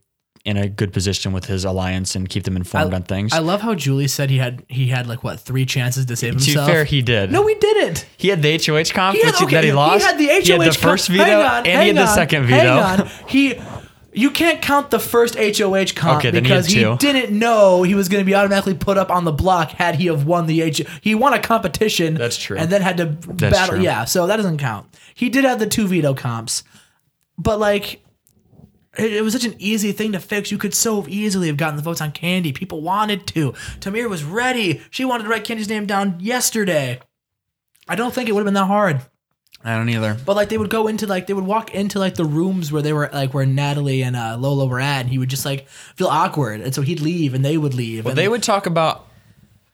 in 0.44 0.58
a 0.58 0.68
good 0.68 0.92
position 0.92 1.32
with 1.32 1.46
his 1.46 1.64
alliance 1.64 2.14
and 2.14 2.28
keep 2.28 2.44
them 2.44 2.54
informed 2.54 2.92
on 2.92 3.02
things. 3.02 3.32
I 3.32 3.38
love 3.38 3.62
how 3.62 3.74
Julie 3.74 4.08
said 4.08 4.28
he 4.28 4.36
had 4.36 4.62
he 4.68 4.88
had 4.88 5.06
like 5.06 5.24
what 5.24 5.40
three 5.40 5.64
chances 5.64 6.04
to 6.06 6.16
save 6.16 6.38
to 6.38 6.44
be 6.44 6.54
fair, 6.54 6.84
he 6.84 7.00
did. 7.00 7.32
no, 7.32 7.46
he 7.46 7.54
didn't. 7.54 8.06
he 8.18 8.28
had 8.28 8.42
the 8.42 8.52
HOH 8.52 9.12
He 9.12 9.22
had, 9.22 9.34
okay, 9.42 9.54
that 9.54 9.64
he 9.64 9.72
lost. 9.72 10.04
He 10.04 10.06
had 10.06 10.18
the 10.18 10.26
HOH. 10.26 10.40
He 10.42 10.52
had 10.52 10.60
the 10.72 10.78
first 10.78 11.08
veto, 11.08 11.24
hang 11.24 11.34
on, 11.36 11.56
and 11.56 11.66
he 11.66 11.72
hang 11.72 11.86
had 11.86 11.96
the 11.96 12.08
on, 12.08 12.14
second 12.14 12.44
hang 12.44 12.60
veto. 12.60 13.04
on. 13.04 13.10
He, 13.26 13.54
you 14.14 14.30
can't 14.30 14.62
count 14.62 14.90
the 14.90 14.98
first 15.00 15.36
HOH 15.36 15.86
comp 15.94 16.18
Okay, 16.18 16.30
then 16.30 16.44
he 16.44 16.50
had 16.50 16.62
because 16.62 16.66
he, 16.66 16.82
two. 16.82 16.96
didn't 16.98 17.36
know 17.36 17.82
he 17.82 17.94
was 17.94 18.08
going 18.08 18.22
to 18.22 18.26
be 18.26 18.34
automatically 18.34 18.74
put 18.74 18.96
up 18.96 19.10
on 19.10 19.24
the 19.24 19.32
block 19.32 19.70
had 19.70 19.96
he 19.96 20.06
have 20.06 20.24
won 20.24 20.46
the 20.46 20.62
H. 20.62 20.82
He 21.00 21.14
won 21.14 21.32
a 21.32 21.38
competition. 21.40 22.14
That's 22.14 22.36
true. 22.36 22.56
And 22.56 22.70
then 22.70 22.80
had 22.80 22.96
to 22.98 23.06
battle. 23.06 23.76
true. 23.76 23.84
Yeah, 23.84 24.04
so 24.04 24.26
that 24.26 24.36
doesn't 24.36 24.58
count. 24.58 24.86
He 25.14 25.28
did 25.28 25.44
have 25.44 25.58
the 25.58 25.66
two 25.66 25.86
veto 25.86 26.14
comps, 26.14 26.64
but 27.36 27.58
like. 27.58 28.00
It, 28.96 29.12
it 29.12 29.22
was 29.22 29.32
such 29.32 29.44
an 29.44 29.56
easy 29.58 29.90
thing 29.90 30.12
to 30.12 30.20
fix. 30.20 30.52
You 30.52 30.58
could 30.58 30.72
so 30.72 31.04
easily 31.08 31.48
have 31.48 31.56
gotten 31.56 31.74
the 31.74 31.82
votes 31.82 32.00
on 32.00 32.12
Kandi. 32.12 32.54
People 32.54 32.80
wanted 32.80 33.26
to. 33.26 33.52
Tamar 33.80 34.08
was 34.08 34.22
ready. 34.22 34.82
She 34.90 35.04
wanted 35.04 35.24
to 35.24 35.30
write 35.30 35.42
Kandi's 35.42 35.68
name 35.68 35.84
down 35.84 36.20
yesterday. 36.20 37.00
I 37.88 37.96
don't 37.96 38.14
think 38.14 38.28
it 38.28 38.32
would 38.32 38.38
have 38.42 38.46
been 38.46 38.54
that 38.54 38.66
hard. 38.66 39.00
I 39.64 39.76
don't 39.76 39.88
either. 39.88 40.16
But 40.26 40.36
like 40.36 40.50
they 40.50 40.58
would 40.58 40.70
go 40.70 40.88
into 40.88 41.06
like 41.06 41.26
they 41.26 41.32
would 41.32 41.46
walk 41.46 41.74
into 41.74 41.98
like 41.98 42.16
the 42.16 42.24
rooms 42.24 42.70
where 42.70 42.82
they 42.82 42.92
were 42.92 43.08
like 43.12 43.32
where 43.32 43.46
Natalie 43.46 44.02
and 44.02 44.14
uh, 44.14 44.36
Lolo 44.38 44.66
were 44.66 44.80
at, 44.80 45.00
and 45.00 45.08
he 45.08 45.18
would 45.18 45.30
just 45.30 45.44
like 45.46 45.68
feel 45.68 46.08
awkward, 46.08 46.60
and 46.60 46.74
so 46.74 46.82
he'd 46.82 47.00
leave, 47.00 47.32
and 47.34 47.44
they 47.44 47.56
would 47.56 47.74
leave, 47.74 48.06
and 48.06 48.16
They 48.16 48.28
would 48.28 48.42
talk 48.42 48.66
about 48.66 49.06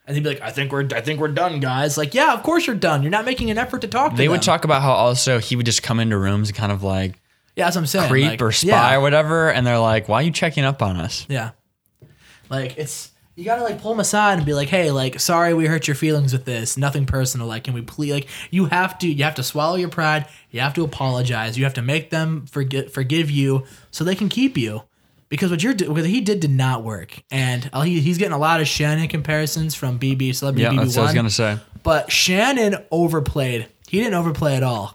and 0.06 0.16
he'd 0.16 0.24
be 0.24 0.30
like, 0.30 0.40
"I 0.42 0.50
think 0.50 0.72
we're 0.72 0.88
I 0.94 1.00
think 1.00 1.20
we're 1.20 1.28
done, 1.28 1.60
guys." 1.60 1.96
Like, 1.96 2.14
yeah, 2.14 2.34
of 2.34 2.42
course 2.42 2.66
you're 2.66 2.74
done. 2.76 3.02
You're 3.02 3.12
not 3.12 3.24
making 3.24 3.50
an 3.50 3.58
effort 3.58 3.82
to 3.82 3.88
talk. 3.88 4.10
to 4.10 4.12
me. 4.14 4.18
they 4.18 4.28
would 4.28 4.40
them. 4.40 4.44
talk 4.44 4.64
about 4.64 4.82
how 4.82 4.92
also 4.92 5.38
he 5.38 5.54
would 5.56 5.66
just 5.66 5.82
come 5.82 6.00
into 6.00 6.18
rooms 6.18 6.48
and 6.48 6.56
kind 6.56 6.72
of 6.72 6.82
like 6.82 7.14
Yeah, 7.54 7.66
that's 7.66 7.76
what 7.76 7.82
I'm 7.82 7.86
saying. 7.86 8.10
creep 8.10 8.30
like, 8.30 8.42
or 8.42 8.50
spy 8.52 8.68
yeah, 8.68 8.96
or 8.96 9.00
whatever, 9.00 9.50
and 9.50 9.66
they're 9.66 9.78
like, 9.78 10.08
"Why 10.08 10.16
are 10.16 10.22
you 10.22 10.32
checking 10.32 10.64
up 10.64 10.82
on 10.82 10.96
us?" 10.96 11.26
Yeah, 11.28 11.50
like 12.48 12.76
it's 12.76 13.10
you 13.40 13.46
gotta 13.46 13.62
like 13.62 13.80
pull 13.80 13.92
them 13.92 14.00
aside 14.00 14.36
and 14.36 14.44
be 14.44 14.52
like, 14.52 14.68
"Hey, 14.68 14.90
like, 14.90 15.18
sorry 15.18 15.54
we 15.54 15.64
hurt 15.66 15.88
your 15.88 15.94
feelings 15.94 16.32
with 16.34 16.44
this. 16.44 16.76
Nothing 16.76 17.06
personal. 17.06 17.46
Like, 17.46 17.64
can 17.64 17.72
we 17.72 17.80
please? 17.80 18.12
Like, 18.12 18.28
you 18.50 18.66
have 18.66 18.98
to 18.98 19.08
you 19.08 19.24
have 19.24 19.36
to 19.36 19.42
swallow 19.42 19.76
your 19.76 19.88
pride. 19.88 20.26
You 20.50 20.60
have 20.60 20.74
to 20.74 20.84
apologize. 20.84 21.56
You 21.56 21.64
have 21.64 21.74
to 21.74 21.82
make 21.82 22.10
them 22.10 22.44
forget 22.46 22.90
forgive 22.92 23.30
you 23.30 23.64
so 23.90 24.04
they 24.04 24.14
can 24.14 24.28
keep 24.28 24.58
you." 24.58 24.82
Because 25.30 25.50
what 25.50 25.62
you're 25.62 25.74
what 25.90 26.04
he 26.04 26.20
did 26.20 26.40
did 26.40 26.50
not 26.50 26.82
work, 26.84 27.22
and 27.30 27.70
uh, 27.72 27.80
he, 27.82 28.00
he's 28.00 28.18
getting 28.18 28.34
a 28.34 28.38
lot 28.38 28.60
of 28.60 28.68
Shannon 28.68 29.08
comparisons 29.08 29.74
from 29.74 29.98
BB 29.98 30.34
Celebrity 30.34 30.64
Yeah, 30.64 30.72
BB 30.72 30.76
that's 30.76 30.96
what 30.96 31.02
I 31.02 31.06
was 31.06 31.14
gonna 31.14 31.30
say. 31.30 31.58
But 31.82 32.12
Shannon 32.12 32.76
overplayed. 32.90 33.68
He 33.88 33.98
didn't 33.98 34.14
overplay 34.14 34.56
at 34.56 34.62
all. 34.62 34.94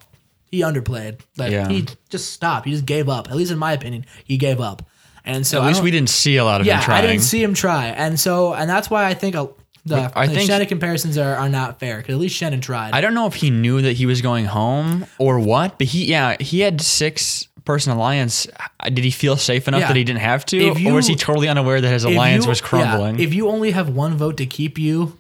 He 0.52 0.60
underplayed. 0.62 1.22
Like 1.36 1.52
Yeah. 1.52 1.68
he 1.68 1.88
just 2.10 2.32
stopped. 2.32 2.66
He 2.66 2.72
just 2.74 2.86
gave 2.86 3.10
up. 3.10 3.30
At 3.30 3.38
least 3.38 3.52
in 3.52 3.58
my 3.58 3.74
opinion, 3.74 4.06
he 4.24 4.38
gave 4.38 4.62
up. 4.62 4.84
And 5.26 5.46
so 5.46 5.62
At 5.62 5.68
least 5.68 5.82
we 5.84 5.90
didn't 5.92 6.10
see 6.10 6.38
a 6.38 6.46
lot 6.46 6.62
of 6.62 6.68
yeah, 6.68 6.78
him 6.78 6.84
trying. 6.84 7.04
I 7.04 7.08
didn't 7.08 7.24
see 7.24 7.42
him 7.42 7.54
try, 7.56 7.88
and 7.88 8.20
so 8.20 8.54
and 8.54 8.70
that's 8.70 8.90
why 8.90 9.06
I 9.06 9.16
think 9.16 9.36
uh, 9.36 9.48
the 9.86 10.12
I 10.16 10.28
the 10.28 10.36
think- 10.36 10.48
Shannon 10.50 10.68
comparisons 10.68 11.18
are, 11.18 11.36
are 11.36 11.50
not 11.50 11.80
fair 11.80 11.98
because 11.98 12.14
at 12.14 12.20
least 12.20 12.36
Shannon 12.36 12.62
tried. 12.62 12.94
I 12.94 13.02
don't 13.02 13.14
know 13.16 13.26
if 13.26 13.36
he 13.36 13.50
knew 13.50 13.82
that 13.82 13.94
he 13.94 14.06
was 14.06 14.22
going 14.22 14.46
home 14.46 15.06
or 15.18 15.40
what, 15.40 15.78
but 15.80 15.88
he 15.88 16.06
yeah 16.06 16.36
he 16.40 16.60
had 16.60 16.80
six 16.82 17.48
person 17.66 17.92
alliance. 17.92 18.46
Did 18.84 19.00
he 19.04 19.10
feel 19.10 19.36
safe 19.38 19.68
enough 19.68 19.82
Yeah. 19.82 19.88
that 19.88 19.96
he 19.96 20.04
didn't 20.04 20.20
have 20.22 20.46
to, 20.48 20.58
If 20.60 20.86
or 20.86 20.94
was 20.94 21.08
he 21.08 21.16
totally 21.16 21.48
unaware 21.48 21.82
that 21.82 21.90
his 21.92 22.04
alliance 22.04 22.46
you- 22.46 22.50
was 22.50 22.62
crumbling? 22.62 23.18
yeah, 23.18 23.26
if 23.26 23.34
you 23.34 23.48
only 23.48 23.72
have 23.72 23.90
one 23.90 24.16
vote 24.18 24.38
to 24.38 24.46
keep 24.46 24.78
you, 24.78 25.18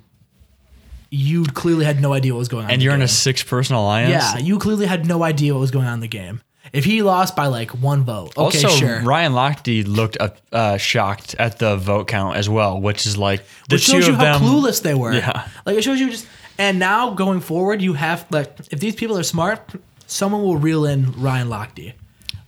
you 1.09 1.45
clearly 1.45 1.85
had 1.85 1.99
no 2.01 2.13
idea 2.13 2.33
what 2.33 2.39
was 2.39 2.47
going 2.47 2.65
on. 2.65 2.71
and 2.71 2.83
you're 2.83 2.93
in 2.93 3.01
a 3.01 3.07
six 3.07 3.41
person 3.43 3.75
alliance. 3.75 4.11
yeah, 4.11 4.37
you 4.37 4.59
clearly 4.59 4.85
had 4.85 5.05
no 5.07 5.23
idea 5.23 5.53
what 5.53 5.59
was 5.61 5.71
going 5.71 5.87
on 5.87 5.95
in 5.95 5.99
the 6.01 6.07
game. 6.07 6.41
If 6.73 6.83
he 6.83 7.01
lost 7.01 7.35
by 7.35 7.47
like 7.47 7.71
one 7.71 8.03
vote, 8.03 8.37
okay, 8.37 8.63
also, 8.63 8.69
sure. 8.69 9.01
Ryan 9.01 9.33
Lochte 9.33 9.87
looked 9.87 10.17
uh, 10.19 10.29
uh, 10.51 10.77
shocked 10.77 11.35
at 11.39 11.59
the 11.59 11.77
vote 11.77 12.07
count 12.07 12.37
as 12.37 12.49
well, 12.49 12.81
which 12.81 13.05
is 13.05 13.17
like 13.17 13.43
the 13.69 13.75
Which 13.75 13.85
two 13.85 13.93
shows 13.93 14.07
you 14.07 14.13
of 14.13 14.19
how 14.19 14.39
them. 14.39 14.41
clueless 14.41 14.81
they 14.81 14.93
were. 14.93 15.13
Yeah. 15.13 15.47
Like 15.65 15.77
it 15.77 15.83
shows 15.83 15.99
you 15.99 16.09
just 16.09 16.27
and 16.57 16.79
now 16.79 17.11
going 17.13 17.41
forward, 17.41 17.81
you 17.81 17.93
have 17.93 18.25
like 18.31 18.57
if 18.71 18.79
these 18.79 18.95
people 18.95 19.17
are 19.17 19.23
smart, 19.23 19.61
someone 20.07 20.41
will 20.43 20.57
reel 20.57 20.85
in 20.85 21.11
Ryan 21.13 21.49
Lochte. 21.49 21.93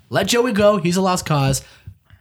Let 0.10 0.28
Joey 0.28 0.54
go, 0.54 0.78
he's 0.78 0.98
a 0.98 1.02
lost 1.02 1.26
cause. 1.26 1.64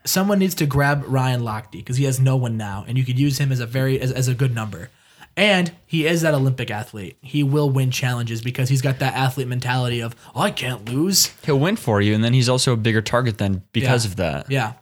Someone 0.03 0.39
needs 0.39 0.55
to 0.55 0.65
grab 0.65 1.03
Ryan 1.07 1.41
Lochte 1.41 1.71
because 1.71 1.97
he 1.97 2.05
has 2.05 2.19
no 2.19 2.35
one 2.37 2.57
now, 2.57 2.85
and 2.87 2.97
you 2.97 3.03
could 3.03 3.19
use 3.19 3.37
him 3.39 3.51
as 3.51 3.59
a 3.59 3.65
very 3.65 3.99
as, 3.99 4.11
as 4.11 4.27
a 4.27 4.33
good 4.33 4.53
number. 4.53 4.89
And 5.37 5.71
he 5.85 6.05
is 6.07 6.21
that 6.23 6.33
Olympic 6.33 6.71
athlete. 6.71 7.15
He 7.21 7.43
will 7.43 7.69
win 7.69 7.91
challenges 7.91 8.41
because 8.41 8.69
he's 8.69 8.81
got 8.81 8.97
that 8.99 9.13
athlete 9.13 9.47
mentality 9.47 9.99
of, 10.01 10.15
oh, 10.35 10.41
I 10.41 10.49
can't 10.51 10.89
lose. 10.89 11.27
He'll 11.45 11.59
win 11.59 11.75
for 11.75 12.01
you, 12.01 12.15
and 12.15 12.23
then 12.23 12.33
he's 12.33 12.49
also 12.49 12.73
a 12.73 12.77
bigger 12.77 13.03
target 13.03 13.37
then 13.37 13.61
because 13.71 14.03
Yeah. 14.03 14.09
of 14.11 14.15
that. 14.17 14.51
Yeah. 14.51 14.73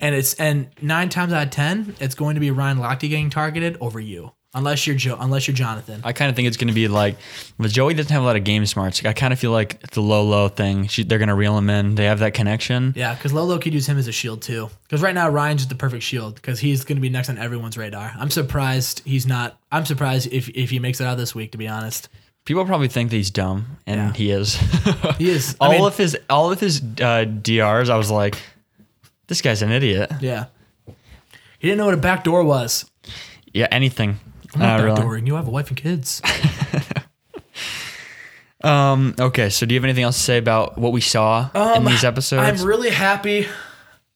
And 0.00 0.16
it's 0.16 0.34
and 0.34 0.68
nine 0.82 1.08
times 1.08 1.32
out 1.32 1.44
of 1.44 1.50
ten, 1.50 1.94
it's 2.00 2.16
going 2.16 2.34
to 2.34 2.40
be 2.40 2.50
Ryan 2.50 2.78
Lochte 2.78 3.08
getting 3.08 3.30
targeted 3.30 3.78
over 3.80 4.00
you. 4.00 4.32
Unless 4.56 4.86
you're 4.86 4.96
Joe 4.96 5.16
unless 5.20 5.46
you're 5.46 5.54
Jonathan. 5.54 6.00
I 6.02 6.12
kind 6.12 6.30
of 6.30 6.34
think 6.34 6.48
it's 6.48 6.56
going 6.56 6.68
to 6.68 6.74
be 6.74 6.88
like, 6.88 7.16
but 7.58 7.70
Joey 7.70 7.92
doesn't 7.94 8.10
have 8.10 8.22
a 8.22 8.24
lot 8.24 8.36
of 8.36 8.42
game 8.42 8.64
smarts. 8.66 9.04
I 9.04 9.12
kind 9.12 9.32
of 9.32 9.38
feel 9.38 9.50
like 9.52 9.80
the 9.90 10.00
low 10.00 10.22
low 10.24 10.48
thing. 10.48 10.86
She, 10.88 11.04
they're 11.04 11.18
going 11.18 11.28
to 11.28 11.34
reel 11.34 11.56
him 11.58 11.68
in. 11.70 11.94
They 11.94 12.06
have 12.06 12.20
that 12.20 12.32
connection. 12.34 12.94
Yeah, 12.96 13.14
because 13.14 13.32
Lolo 13.32 13.58
could 13.58 13.74
use 13.74 13.86
him 13.86 13.98
as 13.98 14.08
a 14.08 14.12
shield 14.12 14.40
too. 14.42 14.70
Because 14.84 15.02
right 15.02 15.14
now 15.14 15.28
Ryan's 15.28 15.60
just 15.60 15.68
the 15.68 15.74
perfect 15.76 16.02
shield 16.02 16.36
because 16.36 16.58
he's 16.58 16.84
going 16.84 16.96
to 16.96 17.02
be 17.02 17.10
next 17.10 17.28
on 17.28 17.36
everyone's 17.38 17.76
radar. 17.76 18.12
I'm 18.18 18.30
surprised 18.30 19.02
he's 19.04 19.26
not. 19.26 19.58
I'm 19.70 19.84
surprised 19.84 20.32
if 20.32 20.48
if 20.48 20.70
he 20.70 20.78
makes 20.78 21.00
it 21.00 21.06
out 21.06 21.16
this 21.18 21.34
week. 21.34 21.52
To 21.52 21.58
be 21.58 21.68
honest, 21.68 22.08
People 22.46 22.64
probably 22.64 22.88
think 22.88 23.10
that 23.10 23.16
he's 23.16 23.30
dumb, 23.30 23.76
and 23.86 23.98
Yeah. 24.00 24.12
he 24.14 24.30
is. 24.30 24.54
he 25.18 25.28
is. 25.30 25.54
All 25.60 25.70
mean, 25.70 25.84
of 25.84 25.96
his 25.96 26.16
all 26.30 26.50
of 26.50 26.60
his 26.60 26.80
uh, 27.02 27.24
DRs, 27.24 27.90
I 27.90 27.96
was 27.96 28.10
like, 28.10 28.38
this 29.26 29.42
guy's 29.42 29.60
an 29.62 29.70
idiot. 29.72 30.10
yeah. 30.20 30.46
He 31.58 31.68
didn't 31.68 31.78
know 31.78 31.86
what 31.86 31.94
a 31.94 31.98
back 31.98 32.22
door 32.24 32.44
was. 32.44 32.88
Yeah, 33.52 33.66
anything. 33.70 34.18
I'm 34.62 34.66
not 34.68 34.80
Uh, 34.80 34.84
really. 34.84 35.00
backdooring 35.02 35.26
you. 35.26 35.34
I 35.34 35.38
have 35.38 35.48
a 35.48 35.50
wife 35.50 35.68
and 35.68 35.76
kids. 35.76 36.20
Um. 38.64 39.14
Okay. 39.20 39.50
So, 39.50 39.66
do 39.66 39.74
you 39.74 39.78
have 39.80 39.84
anything 39.84 40.02
else 40.04 40.16
to 40.16 40.22
say 40.22 40.38
about 40.38 40.78
what 40.78 40.92
we 40.92 41.00
saw 41.00 41.50
in 41.76 41.84
these 41.84 42.02
episodes? 42.04 42.40
Um, 42.60 42.66
I'm 42.66 42.66
really 42.66 42.90
happy 42.90 43.46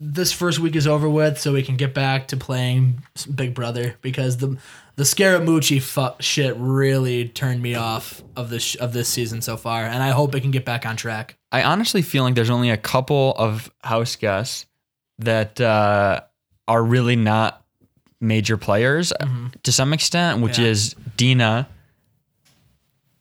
this 0.01 0.33
first 0.33 0.59
week 0.59 0.75
is 0.77 0.87
over 0.87 1.09
with, 1.09 1.39
so 1.39 1.53
we 1.53 1.63
can 1.63 1.77
get 1.77 1.93
back 1.95 2.29
to 2.29 2.37
playing 2.37 3.03
Big 3.33 3.55
Brother 3.55 3.97
because 4.01 4.39
the 4.39 4.57
the 4.97 5.05
Scaramucci 5.05 5.81
fu- 5.81 6.21
shit 6.23 6.57
really 6.57 7.29
turned 7.29 7.63
me 7.63 7.75
off 7.75 8.23
of 8.35 8.49
this 8.51 8.75
of 8.77 8.93
this 8.95 9.09
season 9.09 9.43
so 9.43 9.57
far, 9.59 9.85
and 9.85 10.03
I 10.03 10.09
hope 10.09 10.35
it 10.35 10.41
can 10.41 10.51
get 10.51 10.65
back 10.65 10.87
on 10.87 10.97
track. 10.97 11.37
I 11.53 11.63
honestly 11.63 12.01
feel 12.03 12.25
like 12.25 12.35
there's 12.35 12.51
only 12.51 12.71
a 12.71 12.79
couple 12.79 13.35
of 13.37 13.71
house 13.85 14.17
guests 14.17 14.67
that 15.19 15.61
uh, 15.61 16.23
are 16.67 16.83
really 16.83 17.17
not 17.17 17.63
major 18.21 18.57
players 18.57 19.13
uh, 19.13 19.27
to 19.63 19.73
some 19.73 19.93
extent, 19.93 20.41
which 20.43 20.55
Mm-hmm. 20.55 20.63
Yeah. 20.63 20.69
is 20.71 20.95
Dina, 21.17 21.69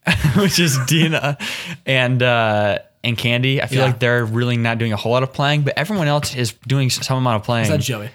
which 0.38 0.60
is 0.60 0.78
Dina, 0.88 1.38
and 1.86 2.22
uh, 2.24 2.80
and 3.04 3.18
Kandi. 3.18 3.62
I 3.62 3.68
feel 3.68 3.80
Yeah. 3.80 3.86
like 3.86 4.00
they're 4.00 4.26
really 4.26 4.58
not 4.58 4.78
doing 4.78 4.94
a 4.94 4.98
whole 4.98 5.12
lot 5.12 5.24
of 5.24 5.34
playing, 5.34 5.62
but 5.64 5.78
everyone 5.78 6.08
else 6.08 6.36
is 6.36 6.54
doing 6.68 6.90
some 6.90 7.18
amount 7.18 7.38
of 7.38 7.44
playing. 7.44 7.64
Is 7.66 7.70
that 7.70 7.80
Joey? 7.82 8.10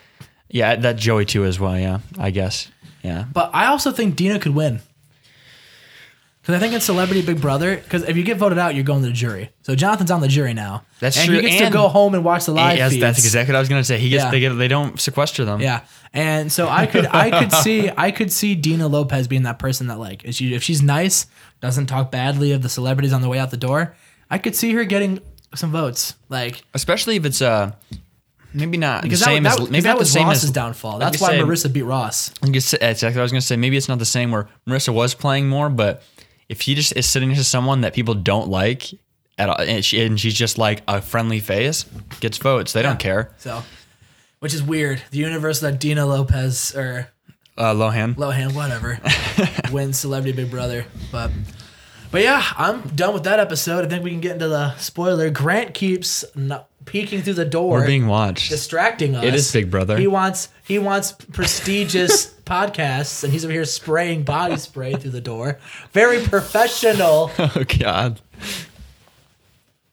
yeah, 0.48 0.76
that 0.76 0.96
Joey 0.96 1.24
too 1.24 1.44
as 1.44 1.58
well. 1.60 1.78
Yeah, 1.78 2.00
I 2.18 2.30
guess. 2.30 2.68
Yeah. 3.02 3.24
But 3.32 3.50
I 3.54 3.66
also 3.66 3.92
think 3.92 4.16
Dina 4.16 4.38
could 4.38 4.54
win. 4.54 4.80
Because 6.44 6.56
I 6.56 6.58
think 6.58 6.74
in 6.74 6.80
Celebrity 6.82 7.22
Big 7.22 7.40
Brother, 7.40 7.76
because 7.76 8.02
if 8.02 8.18
you 8.18 8.22
get 8.22 8.36
voted 8.36 8.58
out, 8.58 8.74
you're 8.74 8.84
going 8.84 9.00
to 9.00 9.06
the 9.08 9.14
jury. 9.14 9.48
So 9.62 9.74
Jonathan's 9.74 10.10
on 10.10 10.20
the 10.20 10.28
jury 10.28 10.52
now. 10.52 10.84
That's 11.00 11.16
and 11.16 11.24
true, 11.26 11.36
he 11.36 11.40
gets 11.40 11.54
and- 11.62 11.72
to 11.72 11.72
go 11.72 11.88
home 11.88 12.14
and 12.14 12.22
watch 12.22 12.44
the 12.44 12.52
live 12.52 12.76
Yes, 12.76 12.90
feeds. 12.92 13.00
that's 13.00 13.18
exactly 13.18 13.52
what 13.54 13.56
I 13.56 13.60
was 13.60 13.70
gonna 13.70 13.82
say. 13.82 13.96
He 13.98 14.10
gets 14.10 14.24
Yeah. 14.24 14.30
they 14.30 14.40
get 14.40 14.50
they 14.50 14.68
don't 14.68 15.00
sequester 15.00 15.46
them. 15.46 15.62
Yeah, 15.62 15.80
and 16.12 16.52
so 16.52 16.68
I 16.68 16.84
could 16.84 17.06
I 17.06 17.30
could 17.40 17.50
see 17.64 17.90
I 17.96 18.10
could 18.10 18.30
see 18.30 18.54
Dina 18.54 18.88
Lopez 18.88 19.26
being 19.26 19.44
that 19.44 19.58
person 19.58 19.86
that 19.86 19.98
like 19.98 20.22
if, 20.24 20.34
she, 20.34 20.52
if 20.52 20.62
she's 20.62 20.82
nice, 20.82 21.24
doesn't 21.62 21.86
talk 21.86 22.10
badly 22.10 22.52
of 22.52 22.60
the 22.60 22.68
celebrities 22.68 23.14
on 23.14 23.22
the 23.22 23.28
way 23.30 23.38
out 23.38 23.50
the 23.50 23.56
door. 23.56 23.94
I 24.30 24.36
could 24.36 24.54
see 24.54 24.72
her 24.74 24.84
getting 24.84 25.20
some 25.54 25.70
votes. 25.72 26.14
Like 26.28 26.62
especially 26.74 27.16
if 27.16 27.24
it's 27.24 27.40
uh 27.40 27.72
maybe 28.52 28.76
not 28.76 29.02
the 29.02 29.08
that, 29.08 29.16
same 29.16 29.42
that, 29.44 29.60
as 29.60 29.70
maybe 29.70 29.80
that 29.82 29.98
was 29.98 30.12
same 30.12 30.26
Ross's 30.28 30.44
as 30.44 30.50
downfall. 30.50 30.98
That's 30.98 31.20
why 31.20 31.30
say- 31.30 31.40
Marissa 31.40 31.72
beat 31.72 31.82
Ross. 31.82 32.30
That's 32.42 32.74
exactly 32.74 33.08
what 33.08 33.16
I 33.16 33.22
was 33.22 33.32
gonna 33.32 33.40
say. 33.40 33.56
Maybe 33.56 33.76
it's 33.78 33.88
not 33.88 33.98
the 33.98 34.04
same 34.04 34.30
where 34.30 34.48
Marissa 34.68 34.92
was 34.92 35.14
playing 35.14 35.48
more, 35.48 35.68
but 35.70 36.02
if 36.48 36.60
she 36.62 36.74
just 36.74 36.96
is 36.96 37.08
sitting 37.08 37.34
to 37.34 37.44
someone 37.44 37.80
that 37.82 37.94
people 37.94 38.14
don't 38.14 38.48
like 38.48 38.90
at 39.38 39.48
all, 39.48 39.60
and, 39.60 39.84
she, 39.84 40.04
and 40.04 40.18
she's 40.20 40.34
just 40.34 40.58
like 40.58 40.82
a 40.86 41.00
friendly 41.02 41.40
face, 41.40 41.84
gets 42.20 42.38
votes. 42.38 42.72
They 42.72 42.82
don't 42.82 42.98
care. 42.98 43.32
So, 43.38 43.62
which 44.40 44.54
is 44.54 44.62
weird. 44.62 45.02
The 45.10 45.18
universe 45.18 45.60
that 45.60 45.80
Dina 45.80 46.06
Lopez 46.06 46.74
or 46.76 47.08
Uh, 47.56 47.72
Lohan. 47.72 48.14
Lohan, 48.16 48.52
whatever, 48.54 48.98
wins 49.72 49.98
Celebrity 49.98 50.36
Big 50.36 50.50
Brother. 50.50 50.84
But 51.10 51.30
but 52.14 52.22
yeah, 52.22 52.44
I'm 52.56 52.80
done 52.90 53.12
with 53.12 53.24
that 53.24 53.40
episode. 53.40 53.84
I 53.84 53.88
think 53.88 54.04
we 54.04 54.12
can 54.12 54.20
get 54.20 54.34
into 54.34 54.46
the 54.46 54.76
spoiler. 54.76 55.30
Grant 55.30 55.74
keeps 55.74 56.24
not 56.36 56.68
peeking 56.84 57.22
through 57.22 57.34
the 57.34 57.44
door. 57.44 57.80
We're 57.80 57.86
being 57.86 58.06
watched. 58.06 58.50
distracting 58.50 59.16
us. 59.16 59.24
It 59.24 59.34
is 59.34 59.50
Big 59.50 59.68
Brother. 59.68 59.96
He 59.96 60.06
wants 60.06 60.48
he 60.64 60.78
wants 60.78 61.10
prestigious 61.10 62.32
podcasts, 62.46 63.24
and 63.24 63.32
he's 63.32 63.44
over 63.44 63.52
here 63.52 63.64
spraying 63.64 64.22
body 64.22 64.58
spray 64.58 64.94
through 64.94 65.10
the 65.10 65.20
door. 65.20 65.58
Very 65.90 66.22
professional. 66.22 67.32
oh 67.38 67.64
God. 67.80 68.20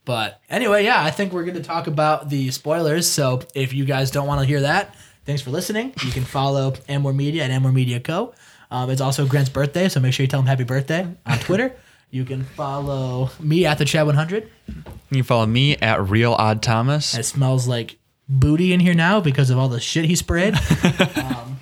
But 0.06 0.40
anyway, 0.48 0.84
yeah, 0.84 1.04
I 1.04 1.10
think 1.10 1.34
we're 1.34 1.46
going 1.46 1.56
to 1.56 1.64
talk 1.64 1.88
about 1.88 2.30
the 2.30 2.52
spoilers. 2.52 3.10
So 3.10 3.42
if 3.56 3.74
you 3.74 3.84
guys 3.84 4.12
don't 4.12 4.28
want 4.28 4.42
to 4.42 4.46
hear 4.46 4.62
that, 4.62 4.96
thanks 5.26 5.42
for 5.42 5.50
listening. 5.50 5.92
You 6.06 6.12
can 6.12 6.26
follow 6.26 6.76
Amor 6.88 7.14
Media 7.14 7.46
at 7.46 7.50
Amor 7.50 7.72
Media 7.72 8.00
Co. 8.00 8.36
Um, 8.70 8.92
it's 8.92 9.02
also 9.02 9.26
Grant's 9.26 9.50
birthday, 9.50 9.90
so 9.90 10.00
make 10.00 10.14
sure 10.14 10.24
you 10.24 10.28
tell 10.28 10.40
him 10.40 10.46
happy 10.46 10.66
birthday 10.66 11.08
on 11.26 11.40
Twitter. 11.40 11.76
You 12.12 12.26
can 12.26 12.44
follow 12.44 13.30
me 13.40 13.66
at 13.66 13.78
the 13.78 13.86
Chat 13.86 14.06
100. 14.06 14.50
You 14.68 14.74
can 15.12 15.24
follow 15.24 15.46
me 15.46 15.78
at 15.78 16.10
Real 16.10 16.34
Odd 16.34 16.62
Thomas. 16.62 17.18
It 17.18 17.24
smells 17.24 17.70
like 17.70 17.98
booty 18.28 18.74
in 18.74 18.82
here 18.82 18.94
now 18.94 19.22
because 19.22 19.50
of 19.50 19.58
all 19.58 19.70
the 19.70 19.80
shit 19.80 20.04
he 20.04 20.16
sprayed. 20.16 20.54
um, 21.16 21.62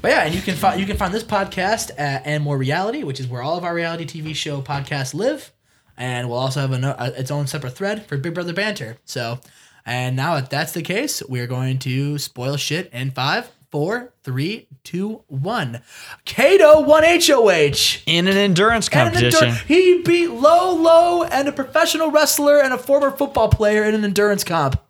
but 0.00 0.12
yeah, 0.12 0.22
and 0.26 0.34
you 0.34 0.40
can 0.40 0.54
find 0.54 0.78
you 0.78 0.86
can 0.86 0.96
find 0.96 1.12
this 1.12 1.24
podcast 1.24 1.90
at 1.98 2.24
and 2.24 2.44
more 2.44 2.56
reality, 2.56 3.02
which 3.02 3.18
is 3.18 3.26
where 3.26 3.42
all 3.42 3.58
of 3.58 3.64
our 3.64 3.74
reality 3.74 4.06
TV 4.06 4.32
show 4.32 4.62
podcasts 4.62 5.12
live, 5.12 5.52
and 5.96 6.28
we'll 6.28 6.38
also 6.38 6.60
have 6.60 6.72
a, 6.72 7.00
uh, 7.00 7.10
its 7.16 7.32
own 7.32 7.48
separate 7.48 7.72
thread 7.72 8.06
for 8.06 8.16
Big 8.16 8.34
Brother 8.34 8.52
banter. 8.52 8.98
So, 9.04 9.40
and 9.84 10.14
now 10.14 10.36
if 10.36 10.48
that's 10.48 10.70
the 10.70 10.82
case, 10.82 11.20
we're 11.28 11.48
going 11.48 11.80
to 11.80 12.16
spoil 12.18 12.56
shit 12.56 12.90
in 12.92 13.10
five, 13.10 13.50
four, 13.70 14.12
three, 14.22 14.66
two, 14.84 15.22
one. 15.28 15.82
Kato 16.24 16.80
won 16.80 17.02
HOH. 17.04 18.02
In 18.06 18.26
an 18.26 18.36
endurance 18.36 18.88
And 18.88 19.08
an 19.08 19.12
competition. 19.14 19.48
endur- 19.50 19.64
he 19.66 20.02
beat 20.02 20.30
Lolo 20.30 21.24
and 21.24 21.48
a 21.48 21.52
professional 21.52 22.10
wrestler 22.10 22.58
and 22.60 22.72
a 22.72 22.78
former 22.78 23.10
football 23.10 23.48
player 23.48 23.84
in 23.84 23.94
an 23.94 24.04
endurance 24.04 24.44
comp. 24.44 24.80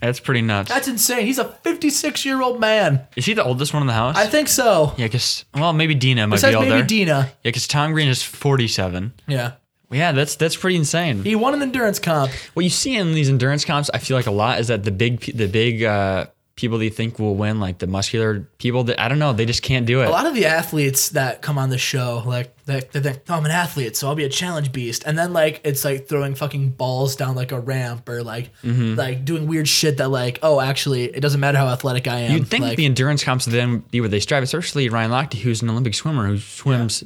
That's 0.00 0.20
pretty 0.20 0.42
nuts. 0.42 0.68
That's 0.68 0.88
insane. 0.88 1.24
He's 1.24 1.38
a 1.38 1.44
56 1.44 2.24
year 2.26 2.42
old 2.42 2.60
man. 2.60 3.06
is 3.16 3.24
he 3.26 3.32
the 3.32 3.44
oldest 3.44 3.72
one 3.72 3.82
in 3.82 3.86
the 3.86 3.92
house? 3.94 4.16
I 4.16 4.26
think 4.26 4.48
so. 4.48 4.92
yeah, 4.98 5.06
because 5.06 5.44
well, 5.54 5.72
maybe 5.72 5.94
Dina 5.94 6.26
might 6.26 6.36
Besides 6.36 6.52
be 6.52 6.56
older. 6.56 6.68
maybe 6.70 6.86
Dina. 6.86 7.12
yeah, 7.42 7.48
because 7.50 7.66
Tom 7.66 7.92
Green 7.92 8.08
is 8.08 8.22
forty-seven. 8.22 9.12
Yeah. 9.26 9.52
Yeah, 9.90 10.10
that's 10.12 10.34
that's 10.34 10.56
pretty 10.56 10.76
insane. 10.76 11.22
He 11.22 11.36
won 11.36 11.54
an 11.54 11.62
endurance 11.62 12.00
comp. 12.00 12.32
What 12.54 12.64
you 12.64 12.70
see 12.70 12.96
in 12.96 13.14
these 13.14 13.28
endurance 13.30 13.64
comps, 13.64 13.88
I 13.94 13.98
feel 13.98 14.16
like 14.16 14.26
a 14.26 14.32
lot 14.32 14.58
is 14.58 14.66
that 14.68 14.82
the 14.82 14.90
big 14.90 15.20
the 15.36 15.46
big 15.46 15.84
uh, 15.84 16.26
people 16.56 16.80
you 16.82 16.90
think 16.90 17.18
will 17.18 17.34
win, 17.34 17.58
like 17.58 17.78
the 17.78 17.86
muscular 17.86 18.48
people, 18.58 18.84
that 18.84 19.00
I 19.00 19.08
don't 19.08 19.18
know, 19.18 19.32
they 19.32 19.44
just 19.44 19.62
can't 19.62 19.86
do 19.86 20.02
it. 20.02 20.06
A 20.06 20.10
lot 20.10 20.26
of 20.26 20.34
the 20.34 20.46
athletes 20.46 21.08
that 21.10 21.42
come 21.42 21.58
on 21.58 21.70
the 21.70 21.78
show, 21.78 22.22
like 22.24 22.54
they, 22.64 22.80
they 22.92 23.00
think, 23.00 23.22
"Oh, 23.28 23.34
I'm 23.34 23.44
an 23.44 23.50
athlete, 23.50 23.96
so 23.96 24.06
I'll 24.08 24.14
be 24.14 24.24
a 24.24 24.28
challenge 24.28 24.70
beast," 24.72 25.02
and 25.04 25.18
then 25.18 25.32
like 25.32 25.60
it's 25.64 25.84
like 25.84 26.06
throwing 26.08 26.34
fucking 26.34 26.70
balls 26.70 27.16
down 27.16 27.34
like 27.34 27.50
a 27.52 27.58
ramp 27.60 28.08
or 28.08 28.22
like 28.22 28.50
Mm-hmm. 28.62 28.94
like 28.94 29.24
doing 29.24 29.46
weird 29.46 29.68
shit 29.68 29.96
that 29.98 30.08
like, 30.08 30.38
oh, 30.42 30.60
actually, 30.60 31.04
it 31.04 31.20
doesn't 31.20 31.40
matter 31.40 31.58
how 31.58 31.66
athletic 31.66 32.06
I 32.08 32.20
am. 32.20 32.32
You'd 32.32 32.48
think 32.48 32.62
like, 32.62 32.76
the 32.76 32.86
endurance 32.86 33.24
comps 33.24 33.46
would 33.46 33.52
then 33.54 33.78
be 33.90 34.00
where 34.00 34.08
they 34.08 34.20
strive, 34.20 34.42
especially 34.42 34.88
Ryan 34.88 35.10
Lochte, 35.10 35.34
who's 35.34 35.60
an 35.62 35.70
Olympic 35.70 35.94
swimmer 35.94 36.26
who 36.26 36.38
swims 36.38 37.02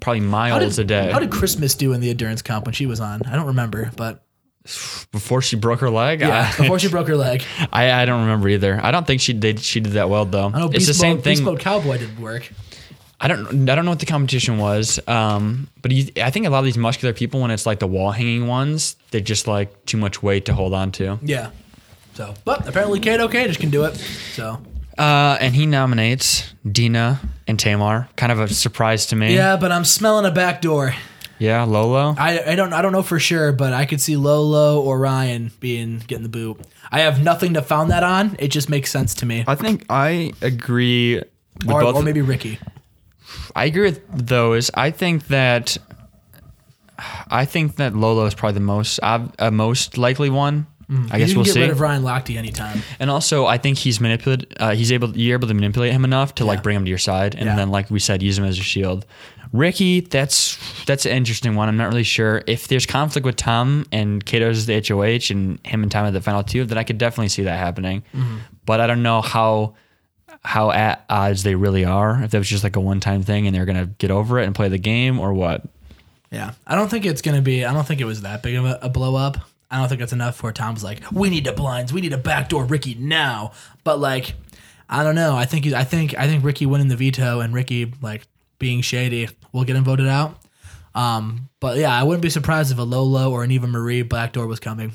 probably 0.00 0.20
miles 0.20 0.76
did, 0.76 0.84
a 0.84 0.86
day. 0.86 1.10
How 1.10 1.18
did 1.18 1.30
Christmas 1.30 1.74
do 1.74 1.92
in 1.92 2.00
the 2.00 2.10
endurance 2.10 2.40
comp 2.42 2.66
when 2.66 2.72
she 2.74 2.86
was 2.86 3.00
on? 3.00 3.22
I 3.26 3.34
don't 3.34 3.46
remember, 3.48 3.90
but 3.96 4.24
before 5.10 5.42
she 5.42 5.56
broke 5.56 5.80
her 5.80 5.90
leg, 5.90 6.20
yeah, 6.20 6.52
I, 6.54 6.56
before 6.62 6.78
she 6.78 6.88
broke 6.90 7.08
her 7.08 7.16
leg. 7.16 7.42
I, 7.72 7.90
I 8.02 8.04
don't 8.04 8.22
remember 8.22 8.48
either. 8.48 8.80
I 8.82 8.90
don't 8.90 9.06
think 9.06 9.20
she 9.20 9.32
did. 9.32 9.60
She 9.60 9.80
did 9.80 9.92
that 9.94 10.08
well 10.08 10.24
though. 10.24 10.46
I 10.54 10.58
know 10.58 10.66
it's 10.66 10.74
Beast 10.78 10.86
the 10.88 10.94
same 10.94 11.16
Mode, 11.16 11.24
thing. 11.24 11.32
Beast 11.32 11.42
Mode 11.42 11.60
Cowboy 11.60 11.98
did 11.98 12.18
work. 12.18 12.50
I 13.20 13.28
don't 13.28 13.68
I 13.68 13.74
don't 13.76 13.84
know 13.84 13.92
what 13.92 14.00
the 14.00 14.06
competition 14.06 14.58
was, 14.58 14.98
um, 15.08 15.68
but 15.80 15.92
you, 15.92 16.10
I 16.22 16.30
think 16.30 16.46
a 16.46 16.50
lot 16.50 16.58
of 16.60 16.64
these 16.64 16.76
muscular 16.78 17.12
people, 17.14 17.40
when 17.40 17.50
it's 17.52 17.66
like 17.66 17.78
the 17.78 17.86
wall 17.86 18.10
hanging 18.10 18.46
ones, 18.48 18.96
they're 19.12 19.20
just 19.20 19.46
like 19.46 19.84
too 19.86 19.96
much 19.96 20.22
weight 20.22 20.46
to 20.46 20.54
hold 20.54 20.74
on 20.74 20.90
to. 20.92 21.18
Yeah. 21.22 21.50
So, 22.14 22.34
but 22.44 22.66
apparently 22.68 22.98
Kato 23.00 23.28
Kadish 23.28 23.58
can 23.60 23.70
do 23.70 23.84
it. 23.84 23.94
So, 24.34 24.60
Uh, 24.98 25.38
and 25.40 25.54
he 25.54 25.66
nominates 25.66 26.52
Dina 26.70 27.20
and 27.46 27.58
Tamar. 27.58 28.08
Kind 28.16 28.32
of 28.32 28.40
a 28.40 28.48
surprise 28.48 29.06
to 29.06 29.16
me. 29.16 29.34
yeah, 29.34 29.56
but 29.56 29.70
I'm 29.72 29.84
smelling 29.84 30.26
a 30.26 30.30
back 30.32 30.60
door. 30.60 30.94
Yeah, 31.42 31.64
Lolo. 31.64 32.14
I, 32.16 32.52
I 32.52 32.54
don't 32.54 32.72
I 32.72 32.82
don't 32.82 32.92
know 32.92 33.02
for 33.02 33.18
sure, 33.18 33.50
but 33.52 33.72
I 33.72 33.84
could 33.84 34.00
see 34.00 34.16
Lolo 34.16 34.80
or 34.80 34.98
Ryan 35.00 35.50
being 35.58 35.98
getting 36.06 36.22
the 36.22 36.28
boot. 36.28 36.60
I 36.90 37.00
have 37.00 37.20
nothing 37.22 37.54
to 37.54 37.62
found 37.62 37.90
that 37.90 38.04
on. 38.04 38.36
It 38.38 38.48
just 38.48 38.68
makes 38.68 38.90
sense 38.92 39.14
to 39.16 39.26
me. 39.26 39.42
I 39.48 39.56
think 39.56 39.84
I 39.90 40.32
agree 40.40 41.16
with 41.16 41.70
Or, 41.70 41.80
both. 41.80 41.96
or 41.96 42.02
maybe 42.02 42.20
Ricky. 42.20 42.58
I 43.56 43.64
agree 43.64 43.82
with 43.90 44.00
those. 44.28 44.70
I 44.74 44.90
think 44.92 45.26
that 45.28 45.76
I 47.30 47.44
think 47.44 47.76
that 47.76 47.96
Lolo 47.96 48.26
is 48.26 48.34
probably 48.34 48.54
the 48.54 48.60
most 48.60 49.00
ob- 49.02 49.34
uh, 49.38 49.50
most 49.50 49.98
likely 49.98 50.30
one. 50.30 50.66
I 51.10 51.18
guess 51.18 51.28
you 51.30 51.34
can 51.34 51.36
we'll 51.36 51.44
get 51.46 51.54
see. 51.54 51.60
rid 51.62 51.70
of 51.70 51.80
Ryan 51.80 52.02
Lochte 52.02 52.36
anytime. 52.36 52.82
And 53.00 53.08
also, 53.10 53.46
I 53.46 53.56
think 53.56 53.78
he's 53.78 53.98
manipulated. 53.98 54.54
Uh, 54.60 54.74
he's 54.74 54.92
able. 54.92 55.16
You're 55.16 55.38
able 55.38 55.48
to 55.48 55.54
manipulate 55.54 55.90
him 55.92 56.04
enough 56.04 56.34
to 56.34 56.44
like 56.44 56.62
bring 56.62 56.76
him 56.76 56.84
to 56.84 56.88
your 56.90 56.98
side, 56.98 57.34
and 57.34 57.46
Yeah. 57.46 57.56
then, 57.56 57.70
like 57.70 57.90
we 57.90 57.98
said, 57.98 58.22
use 58.22 58.36
him 58.38 58.44
as 58.44 58.58
a 58.58 58.62
shield. 58.62 59.06
Ricky, 59.52 60.00
that's 60.00 60.58
that's 60.84 61.04
an 61.04 61.12
interesting 61.12 61.54
one. 61.54 61.68
I'm 61.68 61.76
not 61.76 61.88
really 61.88 62.02
sure 62.02 62.42
if 62.46 62.68
there's 62.68 62.86
conflict 62.86 63.26
with 63.26 63.36
Tom 63.36 63.84
and 63.92 64.24
Kato's 64.24 64.64
the 64.64 64.82
HOH 64.86 65.30
and 65.30 65.64
him 65.66 65.82
and 65.82 65.92
Tom 65.92 66.06
at 66.06 66.14
the 66.14 66.22
final 66.22 66.42
two. 66.42 66.64
Then 66.64 66.78
I 66.78 66.84
could 66.84 66.98
definitely 66.98 67.28
see 67.28 67.42
that 67.42 67.58
happening. 67.58 68.02
Mm-hmm. 68.14 68.38
But 68.64 68.80
I 68.80 68.86
don't 68.86 69.02
know 69.02 69.20
how 69.20 69.74
how 70.42 70.70
at 70.70 71.04
odds 71.08 71.42
they 71.42 71.54
really 71.54 71.84
are. 71.84 72.22
If 72.22 72.30
that 72.30 72.38
was 72.38 72.48
just 72.48 72.64
like 72.64 72.76
a 72.76 72.80
one 72.80 73.00
time 73.00 73.22
thing 73.22 73.46
and 73.46 73.54
they're 73.54 73.66
gonna 73.66 73.86
get 73.86 74.10
over 74.10 74.38
it 74.38 74.46
and 74.46 74.54
play 74.54 74.68
the 74.68 74.78
game, 74.78 75.20
or 75.20 75.34
what. 75.34 75.64
Yeah, 76.30 76.52
I 76.66 76.74
don't 76.74 76.90
think 76.90 77.04
it's 77.04 77.20
gonna 77.20 77.42
be. 77.42 77.64
I 77.64 77.74
don't 77.74 77.86
think 77.86 78.00
it 78.00 78.06
was 78.06 78.22
that 78.22 78.42
big 78.42 78.54
of 78.54 78.64
a, 78.64 78.78
a 78.82 78.88
blow 78.88 79.16
up. 79.16 79.36
I 79.70 79.78
don't 79.78 79.88
think 79.88 80.00
it's 80.00 80.12
enough 80.12 80.42
where 80.42 80.52
Tom's 80.52 80.82
like, 80.82 81.02
"We 81.12 81.28
need 81.28 81.44
to 81.44 81.52
blinds. 81.52 81.92
We 81.92 82.00
need 82.00 82.12
to 82.12 82.18
backdoor 82.18 82.64
Ricky 82.64 82.94
now." 82.94 83.52
But 83.84 84.00
like, 84.00 84.34
I 84.88 85.02
don't 85.02 85.14
know. 85.14 85.36
I 85.36 85.44
think 85.44 85.64
he's. 85.64 85.74
I 85.74 85.84
think. 85.84 86.16
I 86.18 86.26
think 86.26 86.42
Ricky 86.42 86.64
winning 86.64 86.88
the 86.88 86.96
veto 86.96 87.40
and 87.40 87.52
Ricky 87.52 87.92
like 88.00 88.26
being 88.62 88.80
shady 88.80 89.28
will 89.52 89.64
get 89.64 89.74
him 89.74 89.82
voted 89.82 90.06
out. 90.06 90.38
Um, 90.94 91.48
but 91.58 91.78
yeah, 91.78 91.92
I 91.92 92.04
wouldn't 92.04 92.22
be 92.22 92.30
surprised 92.30 92.70
if 92.70 92.78
a 92.78 92.82
Lolo 92.82 93.32
or 93.32 93.42
an 93.42 93.50
Eva 93.50 93.66
Marie 93.66 94.02
backdoor 94.02 94.46
was 94.46 94.60
coming. 94.60 94.92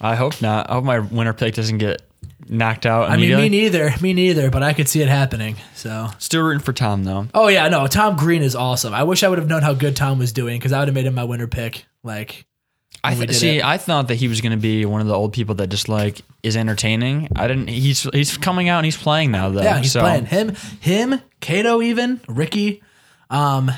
I 0.00 0.14
hope 0.14 0.40
not. 0.40 0.70
I 0.70 0.74
hope 0.74 0.84
my 0.84 0.98
winner 0.98 1.34
pick 1.34 1.54
doesn't 1.54 1.76
get 1.76 2.00
knocked 2.48 2.86
out. 2.86 3.10
I 3.10 3.18
mean, 3.18 3.36
me 3.36 3.50
neither. 3.50 3.92
Me 4.00 4.14
neither. 4.14 4.50
But 4.50 4.62
I 4.62 4.72
could 4.72 4.88
see 4.88 5.02
it 5.02 5.08
happening. 5.08 5.56
So. 5.74 6.08
Still 6.18 6.42
rooting 6.42 6.62
for 6.62 6.72
Tom 6.72 7.04
though. 7.04 7.28
Oh 7.34 7.48
yeah, 7.48 7.68
no. 7.68 7.86
Tom 7.86 8.16
Green 8.16 8.42
is 8.42 8.56
awesome. 8.56 8.94
I 8.94 9.02
wish 9.02 9.22
I 9.22 9.28
would 9.28 9.38
have 9.38 9.48
known 9.48 9.62
how 9.62 9.74
good 9.74 9.94
Tom 9.94 10.18
was 10.18 10.32
doing 10.32 10.58
because 10.58 10.72
I 10.72 10.78
would 10.78 10.88
have 10.88 10.94
made 10.94 11.06
him 11.06 11.14
my 11.14 11.24
winner 11.24 11.46
pick. 11.46 11.84
Like. 12.02 12.46
I 13.04 13.14
th- 13.14 13.34
see. 13.34 13.58
it. 13.58 13.64
I 13.64 13.76
thought 13.76 14.08
that 14.08 14.16
he 14.16 14.26
was 14.26 14.40
going 14.40 14.52
to 14.52 14.58
be 14.58 14.84
one 14.84 15.00
of 15.00 15.06
the 15.06 15.14
old 15.14 15.32
people 15.32 15.54
that 15.56 15.68
just 15.68 15.88
like 15.88 16.22
is 16.42 16.56
entertaining. 16.56 17.28
I 17.36 17.46
didn't. 17.46 17.68
He's 17.68 18.02
he's 18.02 18.36
coming 18.36 18.68
out 18.68 18.78
and 18.78 18.84
he's 18.86 18.96
playing 18.96 19.30
now 19.30 19.50
though. 19.50 19.62
Yeah, 19.62 19.78
he's 19.78 19.92
so. 19.92 20.00
playing 20.00 20.26
him, 20.26 20.56
him, 20.80 21.20
Kato, 21.40 21.82
even 21.82 22.20
Ricky, 22.26 22.82
um, 23.30 23.70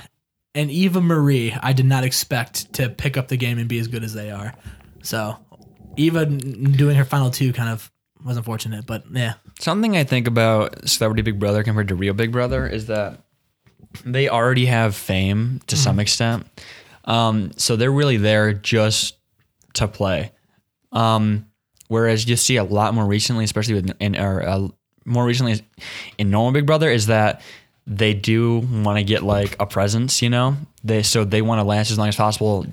and 0.54 0.70
Eva 0.70 1.00
Marie. 1.00 1.52
I 1.62 1.72
did 1.72 1.86
not 1.86 2.04
expect 2.04 2.72
to 2.74 2.88
pick 2.88 3.16
up 3.16 3.28
the 3.28 3.36
game 3.36 3.58
and 3.58 3.68
be 3.68 3.78
as 3.78 3.88
good 3.88 4.02
as 4.04 4.14
they 4.14 4.30
are. 4.30 4.54
So, 5.02 5.36
Eva 5.96 6.26
doing 6.26 6.96
her 6.96 7.04
final 7.04 7.30
two 7.30 7.52
kind 7.52 7.68
of 7.70 7.90
was 8.24 8.36
unfortunate, 8.36 8.84
but 8.86 9.04
yeah, 9.12 9.34
Something 9.60 9.96
I 9.96 10.04
think 10.04 10.26
about 10.26 10.88
Celebrity 10.88 11.22
Big 11.22 11.38
Brother 11.38 11.62
compared 11.62 11.88
to 11.88 11.94
Real 11.94 12.14
Big 12.14 12.32
Brother 12.32 12.66
is 12.66 12.86
that 12.86 13.20
they 14.04 14.28
already 14.28 14.66
have 14.66 14.94
fame 14.96 15.60
to 15.68 15.76
Mm-hmm. 15.76 15.82
some 15.82 16.00
extent. 16.00 16.46
Um, 17.04 17.52
so 17.56 17.76
they're 17.76 17.92
really 17.92 18.16
there 18.16 18.52
just 18.52 19.16
to 19.74 19.86
play. 19.88 20.32
Um, 20.92 21.46
whereas 21.88 22.28
you 22.28 22.36
see 22.36 22.56
a 22.56 22.64
lot 22.64 22.92
more 22.94 23.06
recently, 23.06 23.44
especially 23.44 23.74
with 23.74 23.96
in 24.00 24.16
or 24.16 24.42
uh, 24.42 24.68
more 25.04 25.24
recently 25.24 25.60
in 26.18 26.30
normal 26.30 26.52
Big 26.52 26.66
Brother, 26.66 26.90
is 26.90 27.06
that 27.06 27.40
they 27.88 28.12
do 28.14 28.58
want 28.60 28.98
to 28.98 29.02
get 29.04 29.22
like 29.22 29.56
a 29.58 29.66
presence. 29.66 30.20
You 30.22 30.30
know, 30.30 30.56
they 30.84 31.02
so 31.02 31.24
they 31.24 31.42
want 31.42 31.58
to 31.60 31.64
last 31.64 31.90
as 31.90 31.98
long 31.98 32.08
as 32.08 32.16
possible. 32.16 32.66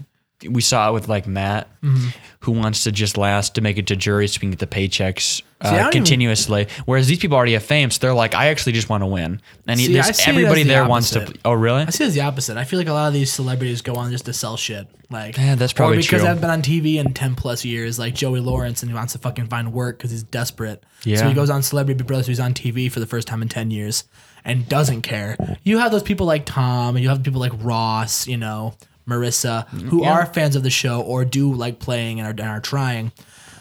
We 0.48 0.62
saw 0.62 0.90
it 0.90 0.94
with 0.94 1.08
like 1.08 1.26
Matt, 1.28 1.70
Mm-hmm. 1.82 2.08
who 2.42 2.52
wants 2.52 2.84
to 2.84 2.92
just 2.92 3.16
last 3.18 3.56
to 3.56 3.62
make 3.62 3.78
it 3.78 3.88
to 3.88 3.96
jury 3.96 4.28
so 4.28 4.38
we 4.38 4.42
can 4.42 4.50
get 4.50 4.60
the 4.60 4.68
paychecks 4.68 5.42
uh, 5.62 5.78
even- 5.80 5.92
continuously. 5.92 6.68
Whereas 6.86 7.08
these 7.08 7.20
people 7.20 7.38
already 7.38 7.54
have 7.54 7.64
fame, 7.64 7.90
so 7.92 8.00
they're 8.02 8.14
like, 8.14 8.34
I 8.36 8.48
actually 8.48 8.74
just 8.74 8.90
want 8.90 9.02
to 9.04 9.06
win. 9.08 9.40
And 9.68 9.80
See, 9.80 9.94
there's- 9.94 10.28
everybody 10.28 10.64
the 10.64 10.70
there 10.70 10.88
wants 10.88 11.12
to. 11.12 11.32
Oh, 11.46 11.54
really? 11.54 11.84
I 11.84 11.90
see 11.92 12.04
it 12.04 12.08
as 12.08 12.14
the 12.16 12.22
opposite. 12.22 12.58
I 12.58 12.64
feel 12.66 12.80
like 12.80 12.88
a 12.88 12.94
lot 12.94 13.08
of 13.08 13.14
these 13.14 13.32
celebrities 13.32 13.82
go 13.82 13.96
on 13.96 14.12
just 14.12 14.26
to 14.26 14.34
sell 14.34 14.58
shit. 14.58 14.88
Like, 15.12 15.38
Yeah, 15.38 15.54
that's 15.56 15.74
probably 15.74 15.98
because 15.98 16.22
true. 16.22 16.30
I've 16.30 16.42
been 16.42 16.50
on 16.50 16.62
TV 16.64 16.96
in 16.96 17.14
ten 17.14 17.36
plus 17.36 17.64
years, 17.64 17.98
like 18.00 18.14
Joey 18.16 18.40
Lawrence, 18.42 18.82
and 18.84 18.92
he 18.92 18.96
wants 18.96 19.14
to 19.14 19.20
fucking 19.20 19.48
find 19.48 19.72
work 19.72 19.98
because 20.00 20.12
he's 20.12 20.24
desperate. 20.24 20.84
Yeah. 21.04 21.18
So 21.18 21.28
he 21.30 21.34
goes 21.36 21.50
on 21.52 21.62
Celebrity 21.64 21.98
Big 22.00 22.08
Brother. 22.08 22.24
So 22.24 22.28
he's 22.30 22.40
on 22.40 22.54
TV 22.54 22.92
for 22.92 23.00
the 23.00 23.06
first 23.08 23.28
time 23.28 23.42
in 23.44 23.48
ten 23.48 23.70
years 23.72 24.04
and 24.46 24.70
doesn't 24.70 25.02
care. 25.02 25.36
You 25.64 25.80
have 25.80 25.92
those 25.92 26.04
people 26.04 26.26
like 26.28 26.46
Tom, 26.46 26.96
and 26.96 27.04
you 27.04 27.10
have 27.10 27.24
people 27.24 27.42
like 27.42 27.54
Ross, 27.62 28.28
you 28.28 28.38
know, 28.38 28.76
Marissa, 29.08 29.68
who 29.70 30.04
Yeah. 30.04 30.12
are 30.14 30.26
fans 30.26 30.56
of 30.56 30.64
the 30.64 30.70
show 30.70 31.02
or 31.02 31.26
do 31.26 31.54
like 31.54 31.80
playing 31.80 32.20
and 32.20 32.28
are, 32.28 32.32
and 32.44 32.50
are 32.50 32.60
trying. 32.62 33.12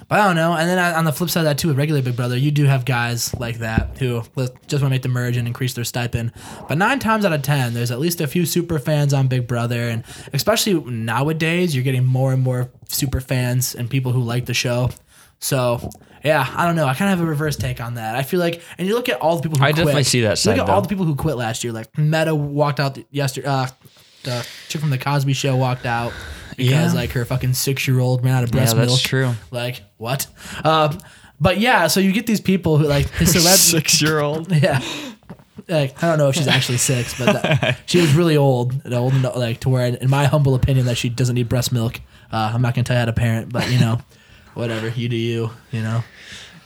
But 0.06 0.20
I 0.20 0.26
don't 0.26 0.36
know. 0.36 0.52
And 0.52 0.68
then 0.68 0.78
on 0.78 1.06
the 1.06 1.12
flip 1.12 1.30
side 1.30 1.40
of 1.40 1.44
that 1.46 1.56
too, 1.56 1.68
with 1.68 1.78
regular 1.78 2.02
Big 2.02 2.14
Brother, 2.14 2.36
you 2.36 2.50
do 2.50 2.64
have 2.66 2.84
guys 2.84 3.34
like 3.38 3.58
that 3.60 3.96
who 3.98 4.22
just 4.66 4.82
want 4.82 4.82
to 4.82 4.88
make 4.90 5.00
the 5.02 5.08
merge 5.08 5.38
and 5.38 5.46
increase 5.48 5.72
their 5.72 5.84
stipend. 5.84 6.32
But 6.68 6.76
nine 6.76 6.98
times 6.98 7.24
out 7.24 7.32
of 7.32 7.40
ten, 7.40 7.72
there's 7.72 7.90
at 7.90 7.98
least 8.00 8.20
a 8.20 8.26
few 8.26 8.44
super 8.44 8.78
fans 8.78 9.14
on 9.14 9.28
Big 9.28 9.46
Brother, 9.46 9.80
and 9.88 10.04
especially 10.34 10.74
nowadays, 10.74 11.74
you're 11.74 11.84
getting 11.84 12.04
more 12.04 12.34
and 12.34 12.42
more 12.42 12.70
super 12.88 13.20
fans 13.22 13.74
and 13.74 13.88
people 13.88 14.12
who 14.12 14.20
like 14.22 14.44
the 14.44 14.52
show. 14.54 14.90
So 15.40 15.90
yeah, 16.24 16.50
I 16.56 16.66
don't 16.66 16.74
know. 16.74 16.86
I 16.86 16.94
kind 16.94 17.12
of 17.12 17.18
have 17.18 17.26
a 17.26 17.30
reverse 17.30 17.56
take 17.56 17.80
on 17.80 17.94
that. 17.94 18.16
I 18.16 18.22
feel 18.22 18.40
like, 18.40 18.62
and 18.78 18.88
you 18.88 18.94
look 18.94 19.08
at 19.08 19.20
all 19.20 19.36
the 19.36 19.42
people 19.42 19.58
who 19.58 19.64
I 19.64 19.68
quit. 19.72 19.76
definitely 19.84 20.04
see 20.04 20.22
that 20.22 20.38
side, 20.38 20.56
Look 20.56 20.66
at 20.68 20.72
all 20.72 20.80
the 20.80 20.88
people 20.88 21.04
who 21.04 21.14
quit 21.14 21.36
last 21.36 21.62
year. 21.64 21.72
Like 21.72 21.96
Metta 21.98 22.34
walked 22.34 22.80
out 22.80 22.98
yesterday. 23.10 23.46
Uh, 23.46 23.66
the 24.24 24.46
chick 24.68 24.80
from 24.80 24.88
the 24.90 24.96
Cosby 24.98 25.34
Show 25.34 25.54
walked 25.54 25.84
out 25.84 26.12
because 26.56 26.94
Yeah. 26.94 27.00
like 27.00 27.10
her 27.12 27.24
fucking 27.26 27.52
six 27.52 27.86
year 27.86 28.00
old 28.00 28.24
ran 28.24 28.34
out 28.34 28.42
of 28.44 28.50
breast 28.50 28.74
milk. 28.74 28.88
Yeah, 28.88 28.92
that's 28.94 29.12
milk. 29.12 29.36
true. 29.36 29.46
Like 29.50 29.82
what? 29.98 30.26
Um, 30.64 30.98
but 31.40 31.58
yeah, 31.58 31.88
so 31.88 32.00
you 32.00 32.10
get 32.12 32.26
these 32.26 32.40
people 32.40 32.78
who 32.78 32.86
like 32.86 33.06
the 33.18 33.24
celeb. 33.26 33.56
Six 33.56 34.00
year 34.00 34.20
old. 34.20 34.50
yeah. 34.62 34.80
Like, 35.68 36.02
I 36.02 36.08
don't 36.08 36.18
know 36.18 36.28
if 36.28 36.34
she's 36.34 36.48
actually 36.48 36.78
six, 36.78 37.18
but 37.18 37.32
that, 37.42 37.78
she 37.86 37.98
was 38.00 38.12
really 38.14 38.36
old, 38.36 38.72
and 38.84 38.92
old 38.92 39.14
enough, 39.14 39.36
like 39.36 39.60
to 39.60 39.68
where, 39.70 39.86
in 39.86 40.10
my 40.10 40.24
humble 40.26 40.54
opinion, 40.54 40.86
that 40.86 40.96
she 40.98 41.08
doesn't 41.08 41.34
need 41.34 41.48
breast 41.48 41.72
milk. 41.72 42.00
Uh, 42.30 42.50
I'm 42.52 42.60
not 42.60 42.74
gonna 42.74 42.84
tell 42.84 42.96
you 42.96 43.00
how 43.00 43.04
to 43.06 43.12
parent, 43.14 43.50
but 43.52 43.70
you 43.70 43.78
know, 43.78 43.98
whatever 44.54 44.88
you 44.88 45.08
do, 45.08 45.16
you, 45.16 45.50
you 45.70 45.80
know. 45.80 46.02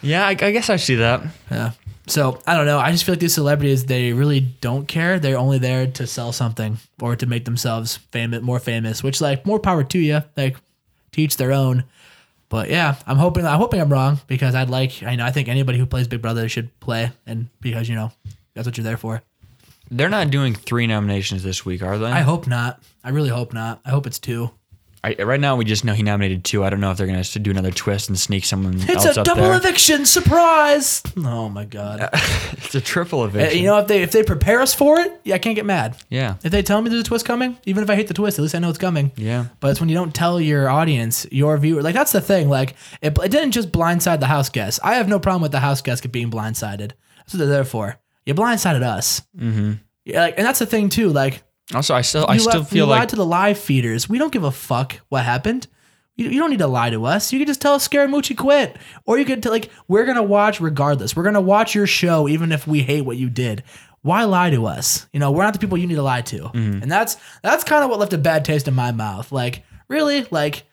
Yeah, 0.03 0.27
I, 0.27 0.31
I 0.31 0.35
guess 0.35 0.71
I 0.71 0.77
see 0.77 0.97
that. 0.97 1.23
Yeah. 1.51 1.73
So 2.07 2.41
I 2.47 2.57
don't 2.57 2.67
know. 2.67 2.79
I 2.79 2.91
just 2.91 3.05
feel 3.05 3.13
like 3.13 3.21
these 3.21 3.35
celebrities, 3.35 3.85
they 3.85 4.13
really 4.13 4.41
don't 4.41 4.89
care. 4.89 5.19
They're 5.19 5.39
only 5.39 5.59
there 5.59 5.87
to 5.87 6.07
sell 6.07 6.33
something 6.33 6.79
or 7.01 7.17
to 7.17 7.27
make 7.27 7.45
themselves 7.45 7.97
famous, 8.13 8.43
more 8.43 8.59
famous. 8.59 9.03
Which, 9.03 9.21
like, 9.21 9.45
more 9.45 9.59
power 9.59 9.85
to 9.85 9.99
you. 9.99 10.23
Like, 10.37 10.57
teach 11.13 11.37
their 11.37 11.53
own. 11.53 11.85
But 12.49 12.71
yeah, 12.71 12.97
I'm 13.07 13.19
hoping. 13.19 13.45
I'm 13.45 13.59
hoping 13.59 13.81
I'm 13.81 13.93
wrong 13.93 14.21
because 14.27 14.55
I'd 14.55 14.71
like. 14.71 15.03
I 15.03 15.17
know. 15.17 15.27
I 15.27 15.33
think 15.33 15.49
anybody 15.49 15.79
who 15.79 15.85
plays 15.85 16.09
Big 16.09 16.23
Brother 16.23 16.49
should 16.49 16.79
play, 16.81 17.13
and 17.27 17.49
because 17.61 17.91
you 17.91 17.95
know 17.95 18.11
that's 18.55 18.67
what 18.67 18.79
you're 18.79 18.85
there 18.85 18.97
for. 18.97 19.23
They're 19.91 20.09
not 20.09 20.31
doing 20.31 20.55
three 20.55 20.87
nominations 20.87 21.43
this 21.43 21.67
week, 21.67 21.83
are 21.83 21.99
they? 21.99 22.07
I 22.07 22.21
hope 22.21 22.47
not. 22.47 22.83
I 23.05 23.11
really 23.11 23.29
hope 23.29 23.53
not. 23.53 23.81
I 23.85 23.91
hope 23.91 24.07
it's 24.07 24.19
two. 24.19 24.51
I, 25.05 25.15
right 25.23 25.39
now, 25.41 25.55
we 25.57 25.65
just 25.65 25.85
know 25.85 25.93
he 25.95 26.03
nominated 26.03 26.45
two. 26.45 26.65
I 26.65 26.71
don't 26.71 26.81
know 26.81 26.91
if 26.91 26.97
they're 26.99 27.07
going 27.07 27.23
to 27.23 27.39
do 27.39 27.51
another 27.53 27.71
twist 27.71 28.09
and 28.09 28.19
sneak 28.19 28.45
someone 28.45 28.75
It's 28.81 29.05
else 29.07 29.17
a 29.17 29.23
double 29.23 29.43
there. 29.43 29.55
eviction 29.57 30.05
surprise. 30.07 31.03
Oh 31.17 31.49
my 31.49 31.65
god. 31.65 32.09
It's 32.69 32.75
a 32.75 32.81
triple 32.81 33.23
Uh, 33.23 33.27
eviction. 33.29 33.59
you 33.61 33.65
know 33.67 33.79
if 33.79 33.87
they 33.87 34.03
if 34.03 34.11
they 34.13 34.23
prepare 34.23 34.61
us 34.61 34.75
for 34.75 34.99
it, 35.01 35.21
yeah, 35.25 35.37
I 35.37 35.39
can't 35.39 35.55
get 35.57 35.65
mad. 35.65 35.97
yeah. 36.11 36.35
If 36.43 36.53
they 36.53 36.63
tell 36.63 36.83
me 36.83 36.91
there's 36.91 37.01
a 37.01 37.05
twist 37.05 37.25
coming, 37.25 37.57
even 37.65 37.83
if 37.83 37.89
I 37.89 37.95
hate 37.95 38.09
the 38.09 38.15
twist, 38.15 38.39
at 38.39 38.43
least 38.43 38.55
I 38.55 38.59
know 38.59 38.69
it's 38.69 38.77
coming. 38.79 39.11
Yeah. 39.17 39.47
But 39.61 39.71
it's 39.71 39.81
when 39.81 39.89
you 39.89 39.95
don't 39.95 40.15
tell 40.15 40.39
your 40.41 40.69
audience, 40.69 41.27
your 41.31 41.57
viewer, 41.57 41.81
like 41.83 41.95
that's 41.95 42.13
the 42.13 42.21
thing. 42.21 42.49
Like 42.51 42.75
it, 43.01 43.17
it 43.19 43.31
didn't 43.31 43.53
just 43.53 43.73
blindside 43.73 44.21
the 44.21 44.27
house 44.27 44.51
guests. 44.51 44.81
I 44.83 44.97
have 44.97 45.09
no 45.09 45.19
problem 45.19 45.41
with 45.43 45.53
the 45.53 45.61
house 45.61 45.81
guests 45.81 46.05
being 46.07 46.31
blindsided. 46.31 46.93
That's 47.19 47.33
what 47.35 47.39
they're 47.39 47.47
there 47.49 47.65
for. 47.65 47.97
You 48.27 48.35
blindsided 48.35 48.83
us. 48.83 49.23
Mm-hmm. 49.39 49.73
Yeah, 50.05 50.23
like, 50.23 50.35
and 50.37 50.47
that's 50.47 50.59
the 50.59 50.67
thing 50.67 50.89
too. 50.91 51.09
Like 51.11 51.43
Also, 51.75 51.95
I 51.95 52.01
still, 52.03 52.25
I 52.29 52.35
you, 52.35 52.41
still 52.41 52.61
left- 52.61 52.71
feel 52.71 52.87
you 52.87 52.91
like 52.91 52.99
lied 53.01 53.09
to 53.11 53.17
the 53.17 53.27
live 53.27 53.59
feeders. 53.59 54.09
We 54.09 54.19
don't 54.19 54.33
give 54.33 54.45
a 54.45 54.51
fuck 54.51 55.01
what 55.11 55.25
happened. 55.25 55.67
You, 56.17 56.31
you 56.31 56.41
don't 56.41 56.51
need 56.51 56.59
to 56.61 56.67
lie 56.67 56.91
to 56.91 57.05
us. 57.05 57.33
You 57.33 57.39
can 57.39 57.47
just 57.47 57.61
tell 57.61 57.75
us 57.75 57.87
Scaramucci 57.87 58.37
quit, 58.37 58.77
or 59.07 59.19
you 59.19 59.25
could 59.25 59.43
tell, 59.43 59.53
like 59.53 59.71
we're 59.87 60.05
gonna 60.07 60.23
watch 60.23 60.61
regardless. 60.61 61.15
We're 61.15 61.25
gonna 61.25 61.41
watch 61.41 61.75
your 61.75 61.87
show 61.87 62.27
even 62.29 62.53
if 62.53 62.67
we 62.67 62.83
hate 62.83 63.03
what 63.03 63.17
you 63.19 63.29
did. 63.31 63.63
Why 64.03 64.25
lie 64.25 64.51
to 64.51 64.65
us? 64.67 65.07
You 65.13 65.21
know, 65.21 65.31
we're 65.31 65.43
not 65.43 65.53
the 65.53 65.59
people 65.59 65.77
you 65.77 65.87
need 65.87 65.97
to 65.97 66.03
lie 66.03 66.23
to, 66.23 66.39
Mm-hmm. 66.45 66.83
and 66.83 66.91
that's 66.91 67.17
that's 67.43 67.65
kind 67.65 67.85
of 67.85 67.91
what 67.91 67.99
left 67.99 68.13
a 68.15 68.19
bad 68.19 68.45
taste 68.45 68.67
in 68.67 68.75
my 68.75 68.91
mouth. 68.93 69.31
Like 69.33 69.63
really, 69.89 70.27
like. 70.31 70.65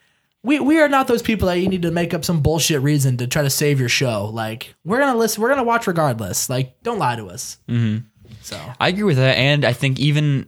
We, 0.43 0.60
we 0.60 0.77
are 0.79 0.88
not 0.88 1.08
those 1.08 1.23
people 1.23 1.47
that 1.47 1.58
you 1.58 1.67
need 1.67 1.81
to 1.81 1.89
make 1.89 2.13
up 2.13 2.23
some 2.23 2.41
bullshit 2.43 2.79
reason 2.84 3.17
to 3.17 3.25
try 3.25 3.41
to 3.41 3.49
save 3.49 3.79
your 3.79 3.89
show. 3.89 4.29
Like 4.31 4.75
we're 4.86 4.99
gonna 4.99 5.17
listen, 5.17 5.41
we're 5.41 5.49
gonna 5.49 5.63
watch 5.63 5.88
regardless. 5.88 6.51
Like 6.51 6.79
don't 6.84 6.99
lie 6.99 7.15
to 7.15 7.25
us. 7.29 7.58
Mm-hmm. 7.67 8.05
So 8.43 8.60
I 8.79 8.89
agree 8.89 9.01
with 9.01 9.17
that, 9.17 9.39
and 9.39 9.65
I 9.65 9.73
think 9.73 9.99
even, 9.99 10.47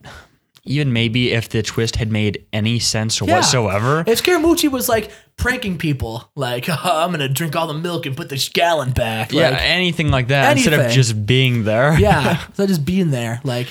even 0.68 0.94
maybe 0.94 1.32
if 1.32 1.50
the 1.50 1.64
twist 1.64 1.96
had 1.96 2.12
made 2.12 2.46
any 2.54 2.80
sense 2.80 3.22
whatsoever, 3.22 4.04
If 4.06 4.24
Scaramucci 4.24 4.70
was 4.72 4.88
like 4.88 5.12
pranking 5.38 5.78
people, 5.78 6.30
like 6.36 6.68
I'm 6.84 7.12
gonna 7.12 7.30
drink 7.30 7.56
all 7.56 7.68
the 7.68 7.74
milk 7.74 8.06
and 8.06 8.16
put 8.16 8.30
this 8.30 8.50
gallon 8.50 8.92
back, 8.92 9.32
yeah, 9.32 9.58
anything 9.60 10.10
like 10.10 10.28
that 10.28 10.58
instead 10.58 10.74
of 10.80 10.92
just 10.92 11.26
being 11.26 11.64
there. 11.64 12.00
yeah, 12.00 12.46
so 12.54 12.68
just 12.68 12.86
being 12.86 13.12
there, 13.12 13.42
like 13.44 13.68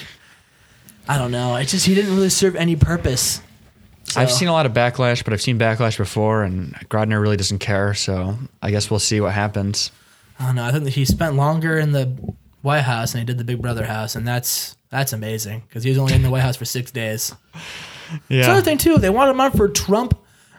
I 1.08 1.18
don't 1.18 1.30
know. 1.30 1.56
It's 1.56 1.70
just 1.70 1.86
he 1.86 1.94
didn't 1.94 2.14
really 2.14 2.30
serve 2.30 2.56
any 2.56 2.76
purpose. 2.76 3.40
I've 4.14 4.30
seen 4.30 4.48
a 4.48 4.52
lot 4.52 4.66
of 4.66 4.72
backlash, 4.72 5.24
but 5.24 5.32
I've 5.32 5.42
seen 5.42 5.58
backlash 5.58 5.98
before, 5.98 6.42
and 6.44 6.74
Grodner 6.88 7.20
really 7.20 7.36
doesn't 7.36 7.58
care. 7.58 7.92
So 7.92 8.38
I 8.62 8.70
guess 8.70 8.90
we'll 8.90 9.00
see 9.00 9.20
what 9.20 9.32
happens. 9.32 9.90
I 10.38 10.46
don't 10.46 10.54
know. 10.54 10.64
I 10.64 10.70
think 10.72 10.84
that 10.84 10.94
he 10.94 11.04
spent 11.04 11.34
longer 11.34 11.78
in 11.78 11.92
the 11.92 12.06
White 12.62 12.82
House 12.82 13.12
than 13.12 13.20
he 13.20 13.24
did 13.24 13.38
the 13.38 13.44
Big 13.44 13.60
Brother 13.60 13.84
house, 13.86 14.14
and 14.14 14.26
that's 14.26 14.75
that's 14.90 15.12
amazing 15.12 15.62
because 15.68 15.82
he 15.84 15.90
was 15.90 15.98
only 15.98 16.14
in 16.14 16.22
the 16.22 16.30
White 16.30 16.42
House 16.42 16.56
for 16.56 16.64
six 16.64 16.90
days. 16.90 17.34
Yeah, 18.28 18.38
It's 18.38 18.46
another 18.46 18.62
thing 18.62 18.78
too. 18.78 18.98
They 18.98 19.10
wanted 19.10 19.32
him 19.32 19.40
on 19.40 19.50
for 19.52 19.68
Trump, 19.68 20.14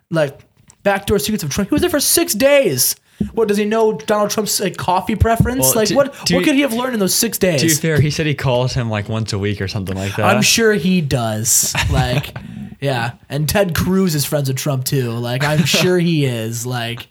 like 0.10 0.40
backdoor 0.84 1.20
secrets 1.20 1.44
of 1.44 1.50
Trump. 1.50 1.70
He 1.70 1.74
was 1.76 1.82
there 1.82 1.90
for 1.90 2.00
six 2.00 2.34
days. 2.34 2.96
What 3.34 3.48
does 3.48 3.58
he 3.58 3.66
know 3.66 3.94
Donald 3.94 4.30
Trump's 4.30 4.60
like, 4.60 4.78
coffee 4.78 5.16
preference? 5.16 5.62
Well, 5.62 5.74
like 5.76 5.88
to- 5.88 5.96
what? 5.96 6.14
to- 6.28 6.36
what 6.36 6.44
could 6.44 6.54
he 6.56 6.62
have 6.62 6.74
learned 6.74 6.94
in 6.94 7.00
those 7.00 7.16
six 7.16 7.38
days? 7.40 7.62
to 7.62 7.68
be 7.68 7.74
fair, 7.74 8.00
he 8.00 8.12
said 8.12 8.26
he 8.28 8.36
calls 8.36 8.74
him 8.74 8.90
like 8.90 9.10
once 9.10 9.34
a 9.34 9.40
week 9.40 9.60
or 9.62 9.68
something 9.68 9.96
like 9.96 10.16
that. 10.18 10.26
I'm 10.26 10.42
sure 10.44 10.74
he 10.74 11.02
does. 11.02 11.74
Like, 11.92 12.38
yeah. 12.82 13.14
And 13.30 13.50
Ted 13.50 13.74
Cruz 13.74 14.14
is 14.14 14.24
friends 14.26 14.50
with 14.50 14.58
Trump 14.58 14.86
too. 14.86 15.10
Like, 15.12 15.44
I'm 15.44 15.64
sure 15.66 15.98
he 15.98 16.26
is. 16.26 16.64
Like, 16.66 17.08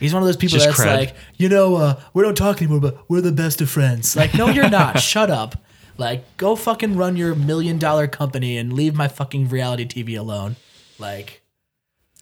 he's 0.00 0.14
one 0.14 0.22
of 0.22 0.26
those 0.26 0.36
people 0.38 0.56
Just 0.58 0.66
that's 0.68 0.80
cred. 0.80 0.96
like, 0.96 1.16
you 1.36 1.50
know, 1.50 1.74
uh, 1.76 2.00
we 2.14 2.22
don't 2.22 2.36
talk 2.36 2.62
anymore, 2.62 2.80
but 2.80 2.98
we're 3.10 3.20
the 3.20 3.32
best 3.32 3.60
of 3.60 3.68
friends. 3.68 4.16
Like, 4.16 4.32
no, 4.34 4.48
you're 4.48 4.70
not. 4.70 4.98
Shut 5.00 5.30
up. 5.30 5.56
Like, 5.96 6.36
go 6.36 6.56
fucking 6.56 6.96
run 6.96 7.16
your 7.16 7.34
million 7.34 7.78
dollar 7.78 8.06
company 8.08 8.56
and 8.58 8.72
leave 8.72 8.94
my 8.94 9.08
fucking 9.08 9.48
reality 9.48 9.86
TV 9.86 10.18
alone. 10.18 10.56
Like, 10.98 11.42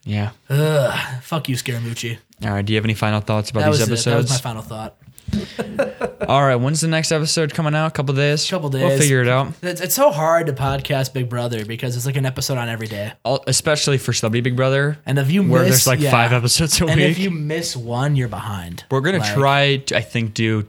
yeah. 0.05 0.31
ugh, 0.51 1.23
fuck 1.23 1.49
you, 1.49 1.57
Scaramucci. 1.57 2.19
All 2.45 2.51
right. 2.51 2.65
Do 2.65 2.73
you 2.73 2.77
have 2.77 2.85
any 2.85 2.95
final 2.95 3.21
thoughts 3.21 3.51
about 3.51 3.61
That 3.61 3.71
these 3.71 3.81
was 3.81 3.89
it. 3.89 3.93
episodes? 3.93 4.29
That 4.29 4.35
was 4.35 4.45
my 4.45 4.51
final 4.51 4.63
thought. 4.63 4.97
All 6.29 6.43
right, 6.45 6.57
when's 6.57 6.81
the 6.81 6.89
next 6.89 7.11
episode 7.13 7.55
coming 7.55 7.75
out? 7.75 7.87
A 7.87 7.91
couple 7.91 8.15
days. 8.15 8.49
Couple 8.51 8.69
days. 8.69 8.81
We'll 8.83 8.91
days. 8.91 9.01
figure 9.01 9.23
it 9.23 9.29
out. 9.29 9.53
It's, 9.63 9.81
it's 9.81 9.95
so 9.95 10.11
hard 10.11 10.47
to 10.49 10.53
podcast 10.53 11.13
Big 11.15 11.29
Brother 11.29 11.65
because 11.65 11.97
it's 11.97 12.05
like 12.05 12.17
an 12.17 12.27
episode 12.27 12.59
on 12.59 12.69
every 12.69 12.87
day. 12.89 13.13
All- 13.25 13.43
especially 13.47 13.97
for 13.99 14.13
Celebrity 14.13 14.43
Big 14.43 14.57
Brother, 14.57 14.99
And 15.07 15.19
if 15.19 15.31
you 15.31 15.43
where 15.43 15.63
miss, 15.63 15.71
there's 15.71 15.87
like 15.87 16.01
yeah. 16.01 16.11
five 16.11 16.33
episodes 16.33 16.81
a 16.81 16.87
and 16.87 16.97
week. 17.01 17.11
if 17.11 17.19
you 17.19 17.31
miss 17.31 17.77
one, 17.77 18.15
you're 18.17 18.29
behind. 18.29 18.85
We're 18.91 19.01
gonna 19.01 19.19
Like, 19.19 19.35
try, 19.35 19.77
to, 19.79 19.97
I 19.97 20.01
think, 20.03 20.35
do 20.35 20.67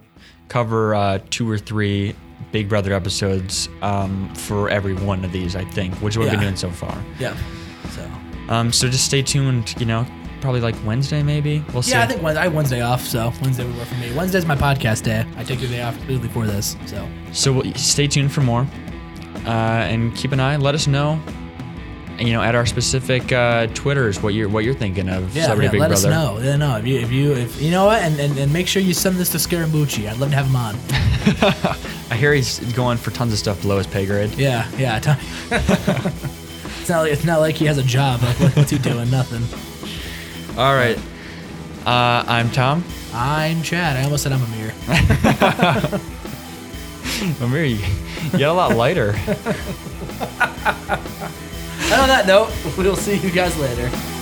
cover 0.47 0.95
uh, 0.95 1.19
two 1.29 1.49
or 1.49 1.57
three 1.57 2.15
Big 2.51 2.67
Brother 2.69 2.93
episodes 2.93 3.69
um, 3.81 4.33
for 4.35 4.69
every 4.69 4.93
one 4.93 5.23
of 5.25 5.31
these. 5.31 5.55
I 5.55 5.63
think, 5.65 5.93
which 5.95 6.13
is 6.13 6.17
what 6.17 6.23
we've 6.25 6.31
been 6.31 6.41
doing 6.41 6.55
so 6.55 6.69
far. 6.69 6.97
Yeah. 7.19 7.35
So 7.91 8.09
Um, 8.49 8.71
so 8.71 8.89
just 8.89 9.05
stay 9.05 9.21
tuned. 9.21 9.73
You 9.79 9.85
know, 9.85 10.05
probably 10.41 10.61
like 10.61 10.75
Wednesday, 10.85 11.23
maybe. 11.23 11.63
We'll 11.73 11.81
see. 11.83 11.91
yeah, 11.91 12.03
I 12.03 12.07
think 12.07 12.21
Wednesday, 12.21 12.41
I 12.41 12.43
have 12.45 12.53
Wednesday 12.53 12.81
off, 12.81 13.01
so 13.05 13.31
Wednesday 13.41 13.65
would 13.65 13.77
work 13.77 13.87
for 13.87 13.95
me. 13.95 14.13
Wednesday's 14.13 14.45
my 14.45 14.55
podcast 14.55 15.03
day. 15.03 15.25
I 15.37 15.43
take 15.43 15.59
the 15.59 15.67
day 15.67 15.81
off 15.81 15.95
completely 15.97 16.29
for 16.29 16.45
this. 16.45 16.75
So 16.85 17.07
So 17.31 17.53
we'll, 17.53 17.73
stay 17.75 18.07
tuned 18.07 18.31
for 18.31 18.41
more, 18.41 18.67
uh, 19.45 19.49
and 19.49 20.15
keep 20.15 20.31
an 20.31 20.39
eye. 20.39 20.57
Let 20.57 20.75
us 20.75 20.87
know. 20.87 21.19
You 22.19 22.31
know, 22.33 22.41
at 22.43 22.53
our 22.55 22.65
specific 22.65 23.31
uh, 23.31 23.67
Twitters, 23.73 24.21
what 24.21 24.33
you're 24.33 24.47
what 24.47 24.63
you're 24.63 24.73
thinking 24.75 25.09
of 25.09 25.35
yeah, 25.35 25.43
Celebrity 25.45 25.65
yeah 25.65 25.71
Big 25.71 25.81
let 25.81 25.89
Brother. 25.89 26.07
us 26.07 26.13
know. 26.13 26.39
Yeah, 26.39 26.55
no, 26.57 26.77
if 26.77 26.85
you 26.85 26.99
if 26.99 27.11
you 27.11 27.31
if 27.33 27.61
you 27.61 27.71
know 27.71 27.85
what, 27.85 28.01
and, 28.03 28.19
and 28.19 28.37
and 28.37 28.53
make 28.53 28.67
sure 28.67 28.81
you 28.81 28.93
send 28.93 29.15
this 29.17 29.29
to 29.31 29.37
Scaramucci. 29.39 30.07
I'd 30.07 30.17
love 30.17 30.29
to 30.29 30.35
have 30.35 30.45
him 30.45 30.55
on. 30.55 30.75
I 32.11 32.15
hear 32.15 32.33
he's 32.33 32.59
going 32.73 32.97
for 32.97 33.11
tons 33.11 33.33
of 33.33 33.39
stuff 33.39 33.61
below 33.61 33.77
his 33.77 33.87
pay 33.87 34.05
grade. 34.05 34.31
Yeah, 34.35 34.69
yeah. 34.77 34.99
T- 34.99 35.11
it's 35.51 36.89
not 36.89 37.01
like 37.01 37.11
it's 37.11 37.23
not 37.25 37.39
like 37.39 37.55
he 37.55 37.65
has 37.65 37.77
a 37.79 37.83
job. 37.83 38.21
Like 38.21 38.39
what, 38.39 38.55
what's 38.57 38.71
he 38.71 38.77
doing? 38.77 39.09
Nothing. 39.09 39.41
All 40.57 40.75
right, 40.75 40.97
uh, 41.87 42.23
I'm 42.27 42.51
Tom. 42.51 42.83
I'm 43.13 43.63
Chad. 43.63 43.97
I 43.97 44.03
almost 44.03 44.23
said 44.23 44.31
I'm 44.31 44.43
Amir. 44.43 44.71
Amir, 47.41 47.63
you 47.65 47.77
you 47.77 48.37
get 48.37 48.49
a 48.49 48.53
lot 48.53 48.75
lighter. 48.75 49.13
And 51.93 52.01
on 52.01 52.07
that 52.07 52.25
note, 52.25 52.51
we'll 52.75 52.95
see 52.95 53.17
you 53.17 53.29
guys 53.29 53.55
later. 53.59 54.12